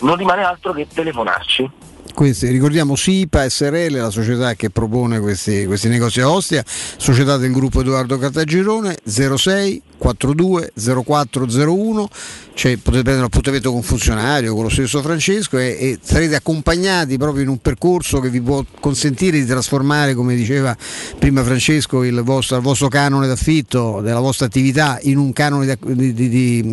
[0.00, 1.70] non rimane altro che telefonarci.
[2.16, 7.52] Questi, ricordiamo SIPA SRL, la società che propone questi, questi negozi a Ostia, società del
[7.52, 10.72] gruppo Edoardo Cartagirone 06 42
[11.04, 12.08] 0401
[12.56, 16.36] cioè, potete prendere un appuntamento con un funzionario, con lo stesso Francesco e, e sarete
[16.36, 20.74] accompagnati proprio in un percorso che vi può consentire di trasformare, come diceva
[21.18, 26.14] prima Francesco, il vostro, il vostro canone d'affitto della vostra attività in un canone di,
[26.14, 26.28] di-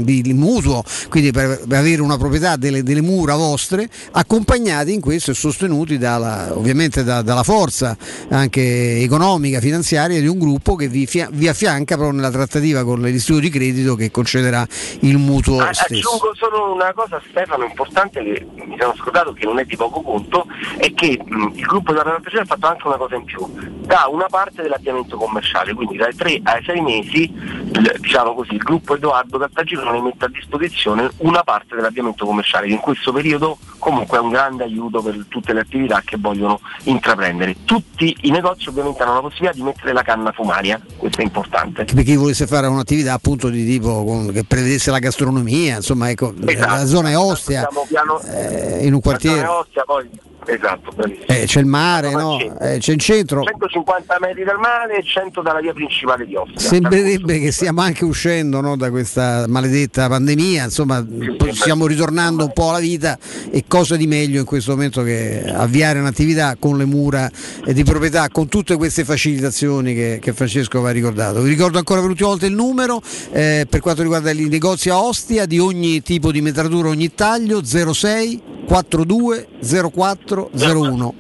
[0.06, 5.33] di- di- mutuo, quindi per avere una proprietà delle, delle mura vostre, accompagnati in questo
[5.34, 7.96] e sostenuti dalla, ovviamente da- dalla forza
[8.30, 13.42] anche economica, finanziaria di un gruppo che vi, vi affianca proprio nella trattativa con l'istituto
[13.42, 14.66] di credito che concederà
[15.02, 16.08] il mutuo Ah, stesso.
[16.10, 20.02] Aggiungo solo una cosa Stefano importante che mi sono scordato che non è di poco
[20.02, 20.46] conto
[20.78, 23.46] è che mh, il gruppo della rappresentazione ha fatto anche una cosa in più
[23.86, 28.60] da una parte dell'avviamento commerciale quindi dai 3 ai 6 mesi il, diciamo così, il
[28.60, 34.18] gruppo Edoardo Cartagirone mette a disposizione una parte dell'avviamento commerciale che in questo periodo comunque
[34.18, 37.58] è un grande aiuto per tutte le attività che vogliono intraprendere.
[37.66, 41.86] Tutti i negozi ovviamente hanno la possibilità di mettere la canna fumaria questo è importante.
[41.86, 46.34] Per chi volesse fare un'attività appunto di tipo con- che prevedesse la gastronomia, insomma, ecco,
[46.38, 50.10] la zona è Ostia, Siamo piano, eh, in un quartiere, la zona è Ostia, poi
[50.48, 51.26] esatto bravissimo.
[51.28, 52.40] eh, c'è il mare, no?
[52.40, 53.44] Eh, c'è il centro.
[53.44, 56.60] 150 metri dal mare e 100 dalla via principale di Ostia.
[56.60, 61.06] Sembrerebbe che stiamo anche uscendo no, da questa maledetta pandemia, insomma
[61.52, 63.18] stiamo ritornando un po' alla vita
[63.52, 67.30] e cosa di meglio in questo momento che avviare un'attività con le mura
[67.66, 71.42] di proprietà, con tutte queste facilitazioni che, che Francesco aveva ricordato.
[71.42, 75.02] Vi ricordo ancora per l'ultima volta il numero eh, per quanto riguarda i negozi a
[75.02, 79.48] Ostia di ogni tipo di metratura, ogni taglio 06 42
[79.94, 81.14] 04 01.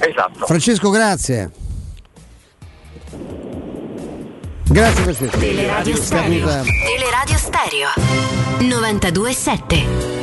[0.00, 0.46] Esatto.
[0.46, 1.50] Francesco grazie.
[4.64, 5.38] Grazie Francesco.
[5.38, 6.46] Teleradio Stereo.
[6.46, 7.88] Teleradio Stereo.
[8.58, 10.20] 92.7.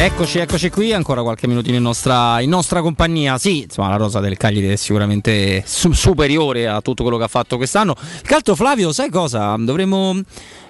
[0.00, 3.36] Eccoci, eccoci qui, ancora qualche minutino in nostra, in nostra compagnia.
[3.36, 7.28] Sì, insomma, la rosa del Cagliari è sicuramente su- superiore a tutto quello che ha
[7.28, 7.96] fatto quest'anno.
[8.30, 9.56] Altro, Flavio, sai cosa?
[9.58, 10.20] Dovremmo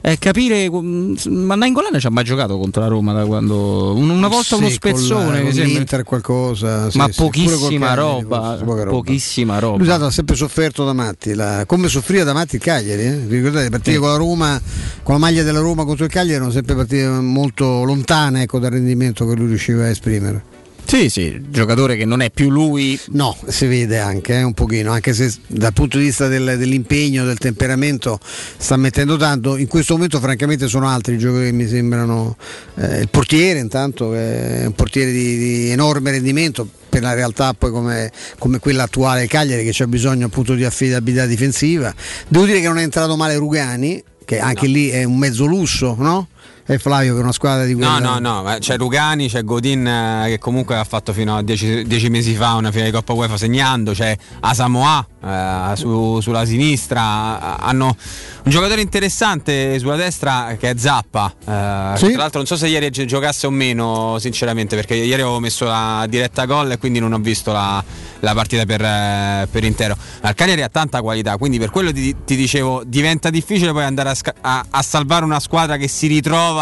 [0.00, 0.70] eh, capire.
[0.70, 3.94] mm, Ma Nainggolan ci ha mai giocato contro la Roma da quando.
[3.94, 8.58] un- Una volta uno Sì, con spezzone, con l'Inter qualcosa, sì, Ma sì, pochissima roba,
[8.64, 8.96] poca roba.
[8.96, 9.76] pochissima roba.
[9.78, 13.16] Lui tanto ha sempre sofferto da matti, la- come soffriva da matti il Cagliari, eh?
[13.16, 13.64] vi ricordate?
[13.64, 14.60] Le partite con la Roma,
[15.02, 18.70] con la maglia della Roma contro il Cagliari erano sempre partite molto lontane ecco, dal
[18.70, 20.56] rendimento che lui riusciva a esprimere.
[20.90, 22.98] Sì, sì, giocatore che non è più lui.
[23.10, 27.26] No, si vede anche eh, un pochino, anche se dal punto di vista del- dell'impegno,
[27.26, 28.18] del temperamento
[28.56, 29.58] sta mettendo tanto.
[29.58, 32.38] In questo momento francamente sono altri i giocatori che mi sembrano.
[32.76, 37.52] eh, il portiere intanto che è un portiere di, di enorme rendimento per la realtà
[37.52, 41.94] poi come, come quella attuale Cagliari che c'ha bisogno appunto di affidabilità difensiva.
[42.28, 45.94] Devo dire che non è entrato male Rugani, che anche lì è un mezzo lusso,
[45.98, 46.28] no?
[46.68, 47.98] È Flavio per una squadra di quella.
[47.98, 51.42] No, no, no, ma c'è Rugani, c'è Godin eh, che comunque ha fatto fino a
[51.42, 56.44] dieci, dieci mesi fa una finale di Coppa UEFA segnando, c'è Asamoah eh, su- sulla
[56.44, 62.08] sinistra, hanno un giocatore interessante sulla destra che è Zappa, eh, Sì.
[62.08, 65.64] tra l'altro non so se ieri gi- giocasse o meno sinceramente perché ieri avevo messo
[65.64, 67.82] la diretta gol e quindi non ho visto la,
[68.20, 69.96] la partita per, eh, per intero.
[70.20, 73.84] Ma il Cagliari ha tanta qualità, quindi per quello ti, ti dicevo diventa difficile poi
[73.84, 76.56] andare a, a- a salvare una squadra che si ritrova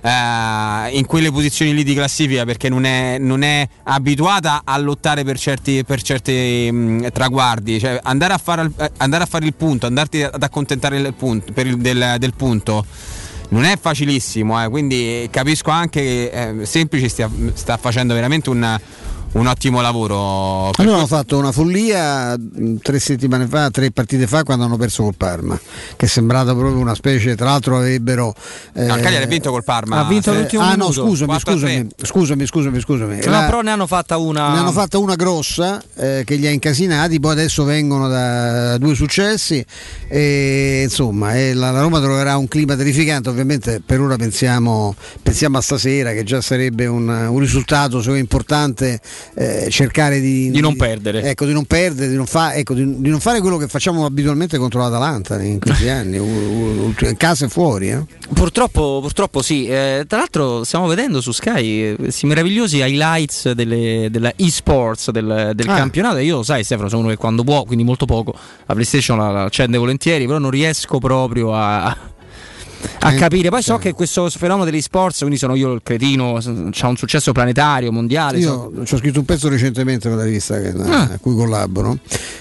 [0.00, 5.24] eh, in quelle posizioni lì di classifica perché non è, non è abituata a lottare
[5.24, 7.78] per certi, per certi mh, traguardi.
[7.80, 11.14] Cioè, andare, a fare, il- eh, andare a fare il punto, andarti ad accontentare il
[11.14, 12.84] punto, il- del, del punto.
[13.50, 18.78] Non è facilissimo, eh, quindi capisco anche che eh, Semplici stia- sta facendo veramente un,
[19.32, 20.70] un ottimo lavoro.
[20.76, 25.02] Allora hanno fatto una follia mh, tre settimane fa, tre partite fa quando hanno perso
[25.04, 25.58] col Parma,
[25.96, 28.34] che è sembrata proprio una specie, tra l'altro avrebbero...
[28.74, 29.98] eh, No, il Cagliari ha vinto col Parma.
[29.98, 33.44] Ha vinto eh, l'ultimo ah no scusami 4 a scusami scusami scusami scusami No, La-
[33.44, 34.52] però ne hanno fatta una.
[34.52, 38.94] ne hanno fatta una grossa eh, che li ha incasinati poi adesso vengono da due
[38.94, 39.64] successi
[40.08, 45.58] e insomma eh, la, la Roma troverà un clima terrificante ovviamente per ora pensiamo, pensiamo
[45.58, 49.00] a stasera che già sarebbe un, un risultato importante
[49.34, 51.22] eh, cercare di, Di non perdere.
[51.22, 54.58] ecco, di non perdere di non, fa- ecco, di- non fare quello che facciamo abitualmente
[54.58, 58.04] contro l'Atalanta in questi anni u- in casa e fuori eh.
[58.32, 59.66] Purtroppo, purtroppo sì.
[59.66, 65.52] Eh, tra l'altro stiamo vedendo su Sky eh, questi meravigliosi highlights delle, della eSports del,
[65.54, 65.76] del Ah.
[65.76, 66.18] campionato.
[66.18, 68.32] Io, sai, Stefano, sono uno che quando può, quindi molto poco,
[68.66, 71.96] la PlayStation la, la accende volentieri, però non riesco proprio a.
[73.00, 76.36] a Eh, capire, poi so che questo fenomeno degli sports, quindi sono io il cretino,
[76.36, 78.40] ha un successo planetario, mondiale.
[78.40, 81.02] so- Io ci ho scritto un pezzo recentemente per la rivista che- Ah.
[81.12, 81.98] a cui collaboro,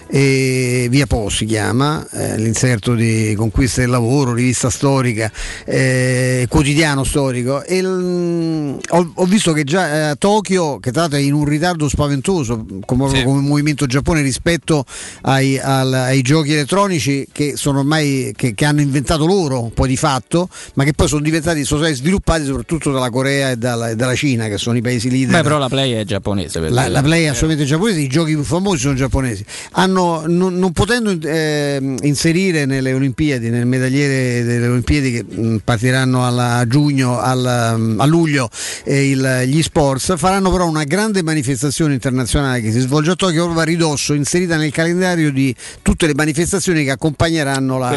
[0.09, 5.31] e Via Po si chiama, eh, l'inserto di Conquista del Lavoro, rivista storica,
[5.65, 7.63] eh, quotidiano storico.
[7.63, 11.45] E il- ho, ho visto che già eh, Tokyo, che tra l'altro è in un
[11.45, 13.23] ritardo spaventoso come, Sì.
[13.23, 14.85] come movimento Giappone rispetto
[15.21, 19.97] ai, al- ai giochi elettronici che sono ormai che, che hanno inventato loro poi di
[19.97, 20.26] fatto,
[20.73, 24.15] ma che poi sono diventati sono stati sviluppati soprattutto dalla Corea e dalla, e dalla
[24.15, 25.37] Cina, che sono i paesi leader.
[25.37, 26.59] Beh, però la play è giapponese.
[26.59, 29.45] per La, la play è assolutamente giapponese, i giochi più famosi sono giapponesi.
[29.73, 36.25] Hanno, non, non potendo eh, inserire nelle Olimpiadi, nel medagliere delle Olimpiadi che mh, partiranno
[36.25, 38.49] alla- a giugno, al- mm, a luglio,
[38.83, 43.43] eh, il- gli sports, faranno però una grande manifestazione internazionale che si svolge a Tokyo
[43.43, 47.89] proprio a ridosso, inserita nel calendario di tutte le manifestazioni che accompagneranno la,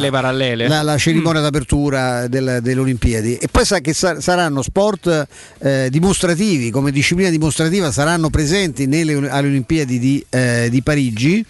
[0.68, 3.36] la, la cerimonia d'apertura del- delle Olimpiadi.
[3.36, 5.26] E poi sa che sa- saranno sport
[5.60, 11.44] eh, dimostrativi, come disciplina dimostrativa saranno presenti nelle alle Olimpiadi di, eh, di Parigi,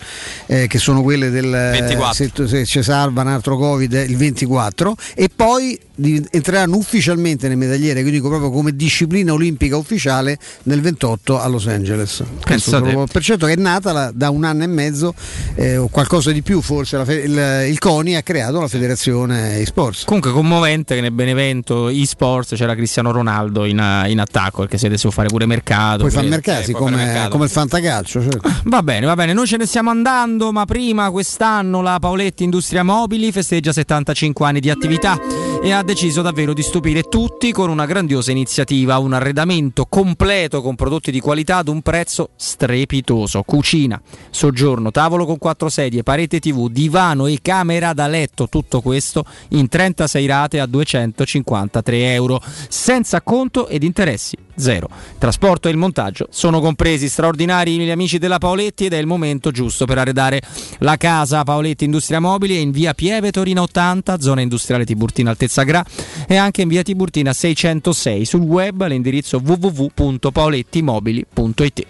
[0.46, 2.14] eh, che sono quelle del 24.
[2.46, 7.56] se, se ci salva un altro Covid il 24, e poi di- entreranno ufficialmente nel
[7.56, 12.22] medagliere, quindi proprio come disciplina olimpica ufficiale nel 28 a Los Angeles.
[12.42, 12.70] Questo
[13.10, 15.14] per certo che è nata la- da un anno e mezzo
[15.56, 20.04] eh, o qualcosa di più forse la il, il CONI ha creato la federazione eSports.
[20.04, 25.10] Comunque commovente che nel Benevento eSports c'era Cristiano Ronaldo in, in attacco perché si adesso
[25.10, 25.98] fare pure mercato.
[26.00, 27.30] Puoi fare mercati eh, come, mercato.
[27.30, 28.20] come il fantacalcio.
[28.20, 28.48] certo.
[28.64, 32.82] Va bene, va bene, noi ce ne stiamo andando, ma prima quest'anno la Paoletti Industria
[32.82, 35.18] Mobili festeggia 75 anni di attività
[35.62, 40.74] e ha deciso davvero di stupire tutti con una grandiosa iniziativa, un arredamento completo con
[40.74, 43.42] prodotti di qualità ad un prezzo strepitoso.
[43.42, 49.24] Cucina, soggiorno, tavolo con quattro sedie, parete TV, divano e camera da letto, tutto questo
[49.48, 54.88] in 36 rate a 253 euro, senza conto ed interessi zero.
[55.18, 59.50] Trasporto e il montaggio sono compresi, straordinari gli amici della Paoletti ed è il momento
[59.50, 60.40] giusto per arredare
[60.78, 65.62] la casa Paoletti Industria Mobili è in via Pieve Torino 80, zona industriale Tiburtina Altezza
[65.64, 65.84] Gra
[66.26, 71.86] e anche in via Tiburtina 606 sul web all'indirizzo www.paolettimobili.it.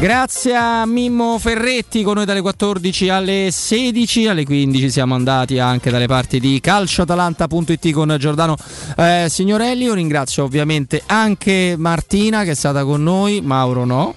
[0.00, 5.90] Grazie a Mimmo Ferretti con noi dalle 14 alle 16, alle 15 siamo andati anche
[5.90, 8.54] dalle parti di calcioatalanta.it con Giordano
[8.96, 9.84] eh, Signorelli.
[9.84, 14.14] Io ringrazio ovviamente anche Martina che è stata con noi, Mauro no.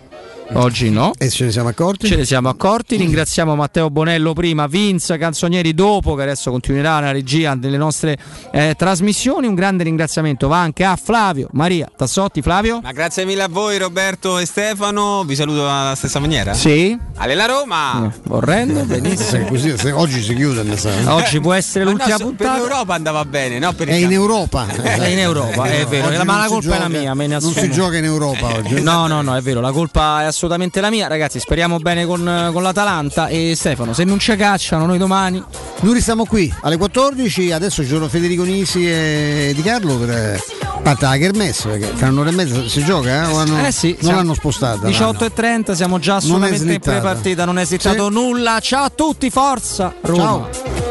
[0.54, 1.14] Oggi no.
[1.18, 2.08] E ce ne siamo accorti?
[2.08, 2.98] Ce ne siamo accorti.
[2.98, 8.18] Ringraziamo Matteo Bonello prima, Vince Canzonieri dopo, che adesso continuerà la regia delle nostre
[8.52, 9.48] eh, trasmissioni.
[9.48, 12.42] Un grande ringraziamento va anche a Flavio, Maria Tassotti.
[12.42, 12.82] Flavio?
[12.84, 16.54] Ma grazie mille a voi Roberto e Stefano, vi saluto alla stessa maniera.
[16.54, 16.98] Sì.
[17.16, 18.12] Alle la Roma!
[18.28, 19.30] Orrendo, benissimo.
[19.30, 20.66] Se così, se oggi si chiude.
[21.08, 22.52] Oggi può essere Ma l'ultima no, puntata.
[22.52, 23.72] Per l'Europa andava bene, no?
[23.72, 24.12] Per È in.
[24.12, 24.68] Europa.
[24.82, 26.10] È in Europa, è vero.
[26.26, 28.82] Ma la colpa è la gioca- mia, me ne Non si gioca in Europa oggi.
[28.82, 31.08] No, no, no, è vero, la colpa è assolutamente la mia.
[31.08, 33.28] Ragazzi, speriamo bene con, con l'Atalanta.
[33.28, 35.44] E Stefano, se non ci cacciano, noi domani.
[35.82, 40.42] Noi restiamo qui alle 14, adesso ci sono Federico Nisi e Di Carlo per
[40.84, 43.34] parte la Kermesse, perché tra un'ora e mezza si gioca, eh?
[43.36, 44.88] Hanno- Eh sì, non l'hanno spostata.
[44.88, 48.14] 18 e 30, siamo già assolutamente in pre-partita, non è slittato Sì.
[48.14, 48.60] nulla.
[48.60, 49.94] Ciao a tutti, forza!
[50.02, 50.24] Roma.
[50.24, 50.91] Ciao.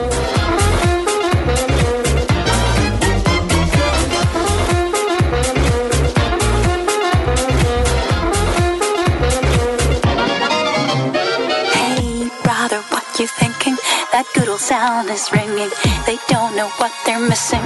[14.21, 15.73] That good old sound is ringing.
[16.05, 17.65] They don't know what they're missing.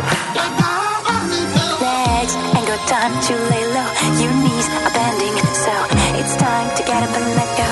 [1.83, 3.91] Legs ain't got time to lay low.
[4.23, 5.75] Your knees are bending, so
[6.15, 7.71] it's time to get up and let go.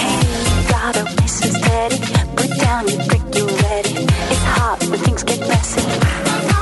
[0.00, 0.24] Hey,
[0.72, 2.00] brother, listen steady.
[2.32, 4.08] Put down your brick, you ready.
[4.32, 6.55] It's hot when things get messy.